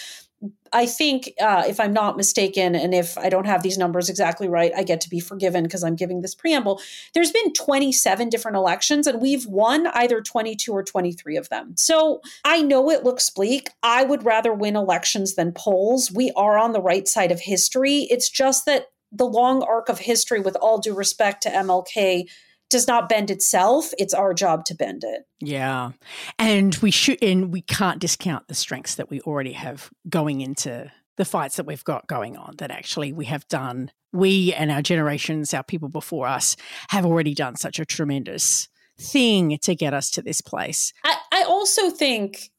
I 0.71 0.85
think, 0.87 1.31
uh, 1.39 1.63
if 1.67 1.79
I'm 1.79 1.93
not 1.93 2.17
mistaken, 2.17 2.75
and 2.75 2.93
if 2.93 3.17
I 3.17 3.29
don't 3.29 3.45
have 3.45 3.61
these 3.61 3.77
numbers 3.77 4.09
exactly 4.09 4.49
right, 4.49 4.71
I 4.75 4.83
get 4.83 4.99
to 5.01 5.09
be 5.09 5.19
forgiven 5.19 5.63
because 5.63 5.83
I'm 5.83 5.95
giving 5.95 6.21
this 6.21 6.35
preamble. 6.35 6.81
There's 7.13 7.31
been 7.31 7.53
27 7.53 8.29
different 8.29 8.57
elections, 8.57 9.05
and 9.05 9.21
we've 9.21 9.45
won 9.45 9.87
either 9.87 10.21
22 10.21 10.71
or 10.71 10.83
23 10.83 11.37
of 11.37 11.49
them. 11.49 11.75
So 11.77 12.21
I 12.43 12.61
know 12.61 12.89
it 12.89 13.03
looks 13.03 13.29
bleak. 13.29 13.69
I 13.83 14.03
would 14.03 14.25
rather 14.25 14.53
win 14.53 14.75
elections 14.75 15.35
than 15.35 15.51
polls. 15.51 16.11
We 16.11 16.31
are 16.35 16.57
on 16.57 16.73
the 16.73 16.81
right 16.81 17.07
side 17.07 17.31
of 17.31 17.41
history. 17.41 18.07
It's 18.09 18.29
just 18.29 18.65
that 18.65 18.87
the 19.11 19.25
long 19.25 19.61
arc 19.63 19.89
of 19.89 19.99
history, 19.99 20.39
with 20.39 20.55
all 20.55 20.79
due 20.79 20.95
respect 20.95 21.43
to 21.43 21.49
MLK, 21.49 22.27
does 22.73 22.87
not 22.87 23.07
bend 23.07 23.29
itself. 23.31 23.93
It's 23.97 24.13
our 24.13 24.33
job 24.33 24.65
to 24.65 24.75
bend 24.75 25.03
it. 25.05 25.25
Yeah. 25.39 25.91
And 26.39 26.75
we 26.77 26.91
should 26.91 27.23
and 27.23 27.53
we 27.53 27.61
can't 27.61 27.99
discount 27.99 28.47
the 28.47 28.55
strengths 28.55 28.95
that 28.95 29.09
we 29.09 29.21
already 29.21 29.53
have 29.53 29.91
going 30.09 30.41
into 30.41 30.91
the 31.15 31.23
fights 31.23 31.55
that 31.57 31.67
we've 31.67 31.83
got 31.83 32.07
going 32.07 32.35
on 32.35 32.55
that 32.57 32.71
actually 32.71 33.13
we 33.13 33.25
have 33.25 33.47
done 33.47 33.91
we 34.11 34.53
and 34.53 34.71
our 34.71 34.81
generations, 34.81 35.53
our 35.53 35.63
people 35.63 35.87
before 35.87 36.27
us 36.27 36.55
have 36.89 37.05
already 37.05 37.35
done 37.35 37.55
such 37.55 37.79
a 37.79 37.85
tremendous 37.85 38.67
thing 38.99 39.57
to 39.61 39.75
get 39.75 39.93
us 39.93 40.09
to 40.11 40.21
this 40.21 40.41
place. 40.41 40.93
I, 41.03 41.15
I 41.31 41.43
also 41.43 41.91
think 41.91 42.49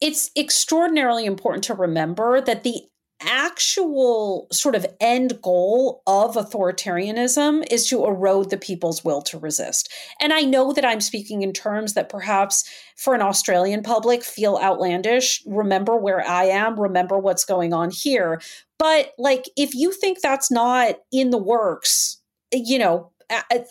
it's 0.00 0.30
extraordinarily 0.36 1.26
important 1.26 1.64
to 1.64 1.74
remember 1.74 2.40
that 2.40 2.64
the 2.64 2.82
actual 3.22 4.46
sort 4.52 4.74
of 4.74 4.86
end 5.00 5.40
goal 5.42 6.02
of 6.06 6.34
authoritarianism 6.36 7.64
is 7.70 7.86
to 7.88 8.04
erode 8.04 8.50
the 8.50 8.56
people's 8.56 9.04
will 9.04 9.22
to 9.22 9.38
resist. 9.38 9.92
And 10.20 10.32
I 10.32 10.42
know 10.42 10.72
that 10.72 10.84
I'm 10.84 11.00
speaking 11.00 11.42
in 11.42 11.52
terms 11.52 11.94
that 11.94 12.08
perhaps 12.08 12.68
for 12.96 13.14
an 13.14 13.22
Australian 13.22 13.82
public 13.82 14.22
feel 14.22 14.58
outlandish. 14.62 15.42
Remember 15.46 15.96
where 15.96 16.26
I 16.26 16.44
am, 16.44 16.78
remember 16.78 17.18
what's 17.18 17.44
going 17.44 17.72
on 17.72 17.90
here. 17.90 18.40
But 18.78 19.12
like 19.18 19.44
if 19.56 19.74
you 19.74 19.92
think 19.92 20.20
that's 20.20 20.50
not 20.50 20.96
in 21.12 21.30
the 21.30 21.38
works, 21.38 22.18
you 22.52 22.78
know, 22.78 23.10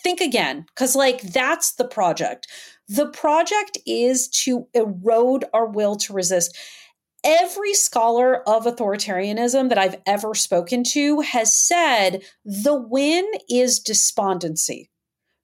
think 0.04 0.22
again 0.22 0.66
cuz 0.76 0.96
like 0.96 1.22
that's 1.22 1.74
the 1.74 1.88
project. 1.88 2.48
The 2.88 3.08
project 3.08 3.78
is 3.86 4.28
to 4.30 4.68
erode 4.74 5.46
our 5.54 5.68
will 5.68 5.96
to 5.98 6.14
resist 6.14 6.58
every 7.24 7.74
scholar 7.74 8.48
of 8.48 8.66
authoritarianism 8.66 9.70
that 9.70 9.78
I've 9.78 9.98
ever 10.06 10.34
spoken 10.34 10.84
to 10.92 11.22
has 11.22 11.54
said 11.54 12.24
the 12.46 12.76
win 12.76 13.26
is 13.50 13.80
despondency. 13.80 14.90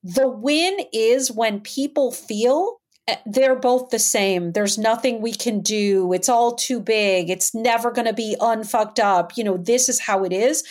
The 0.03 0.27
win 0.27 0.77
is 0.93 1.31
when 1.31 1.61
people 1.61 2.11
feel 2.11 2.77
eh, 3.07 3.15
they're 3.25 3.55
both 3.55 3.89
the 3.89 3.99
same. 3.99 4.51
There's 4.51 4.77
nothing 4.77 5.21
we 5.21 5.33
can 5.33 5.61
do. 5.61 6.13
It's 6.13 6.29
all 6.29 6.55
too 6.55 6.79
big. 6.79 7.29
It's 7.29 7.55
never 7.55 7.91
going 7.91 8.07
to 8.07 8.13
be 8.13 8.35
unfucked 8.39 8.99
up. 8.99 9.35
You 9.35 9.43
know, 9.43 9.57
this 9.57 9.89
is 9.89 9.99
how 9.99 10.23
it 10.23 10.31
is. 10.31 10.63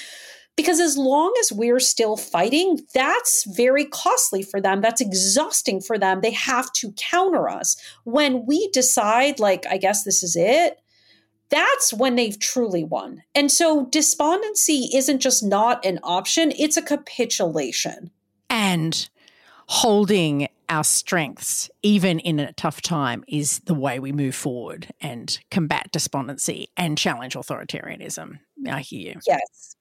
Because 0.56 0.78
as 0.78 0.96
long 0.96 1.34
as 1.40 1.50
we're 1.50 1.80
still 1.80 2.16
fighting, 2.16 2.80
that's 2.94 3.44
very 3.56 3.84
costly 3.84 4.42
for 4.42 4.60
them. 4.60 4.80
That's 4.80 5.00
exhausting 5.00 5.80
for 5.80 5.98
them. 5.98 6.20
They 6.20 6.30
have 6.30 6.72
to 6.74 6.92
counter 6.92 7.48
us. 7.48 7.76
When 8.04 8.46
we 8.46 8.68
decide, 8.68 9.40
like, 9.40 9.66
I 9.68 9.78
guess 9.78 10.04
this 10.04 10.22
is 10.22 10.36
it, 10.36 10.78
that's 11.54 11.92
when 11.92 12.16
they've 12.16 12.38
truly 12.38 12.84
won. 12.84 13.22
And 13.34 13.50
so 13.50 13.86
despondency 13.86 14.90
isn't 14.94 15.20
just 15.20 15.42
not 15.42 15.84
an 15.84 16.00
option, 16.02 16.52
it's 16.58 16.76
a 16.76 16.82
capitulation. 16.82 18.10
And 18.50 19.08
holding 19.66 20.48
our 20.68 20.84
strengths, 20.84 21.70
even 21.82 22.18
in 22.18 22.40
a 22.40 22.52
tough 22.52 22.82
time, 22.82 23.24
is 23.28 23.60
the 23.60 23.74
way 23.74 23.98
we 23.98 24.12
move 24.12 24.34
forward 24.34 24.88
and 25.00 25.38
combat 25.50 25.90
despondency 25.92 26.68
and 26.76 26.98
challenge 26.98 27.34
authoritarianism. 27.34 28.38
I 28.68 28.80
hear 28.80 29.12
you. 29.12 29.20
Yes. 29.26 29.76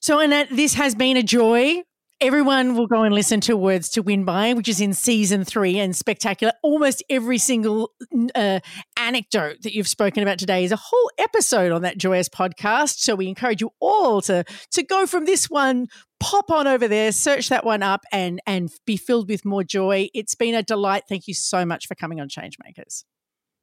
So, 0.00 0.20
Anat, 0.20 0.48
this 0.50 0.74
has 0.74 0.94
been 0.94 1.16
a 1.16 1.22
joy 1.22 1.82
everyone 2.20 2.74
will 2.74 2.86
go 2.86 3.02
and 3.02 3.14
listen 3.14 3.40
to 3.42 3.56
Words 3.56 3.88
to 3.90 4.02
Win 4.02 4.24
By, 4.24 4.52
which 4.54 4.68
is 4.68 4.80
in 4.80 4.94
season 4.94 5.44
three 5.44 5.78
and 5.78 5.94
spectacular. 5.94 6.52
Almost 6.62 7.02
every 7.10 7.38
single 7.38 7.90
uh, 8.34 8.60
anecdote 8.96 9.62
that 9.62 9.74
you've 9.74 9.88
spoken 9.88 10.22
about 10.22 10.38
today 10.38 10.64
is 10.64 10.72
a 10.72 10.76
whole 10.76 11.10
episode 11.18 11.72
on 11.72 11.82
that 11.82 11.98
joyous 11.98 12.28
podcast. 12.28 12.98
So 12.98 13.14
we 13.14 13.28
encourage 13.28 13.60
you 13.60 13.70
all 13.80 14.20
to 14.22 14.44
to 14.72 14.82
go 14.82 15.06
from 15.06 15.24
this 15.24 15.50
one, 15.50 15.88
pop 16.20 16.50
on 16.50 16.66
over 16.66 16.88
there, 16.88 17.12
search 17.12 17.48
that 17.48 17.64
one 17.64 17.82
up, 17.82 18.04
and 18.12 18.40
and 18.46 18.70
be 18.86 18.96
filled 18.96 19.28
with 19.28 19.44
more 19.44 19.64
joy. 19.64 20.08
It's 20.14 20.34
been 20.34 20.54
a 20.54 20.62
delight. 20.62 21.04
Thank 21.08 21.28
you 21.28 21.34
so 21.34 21.64
much 21.64 21.86
for 21.86 21.94
coming 21.94 22.20
on 22.20 22.28
Changemakers. 22.28 23.04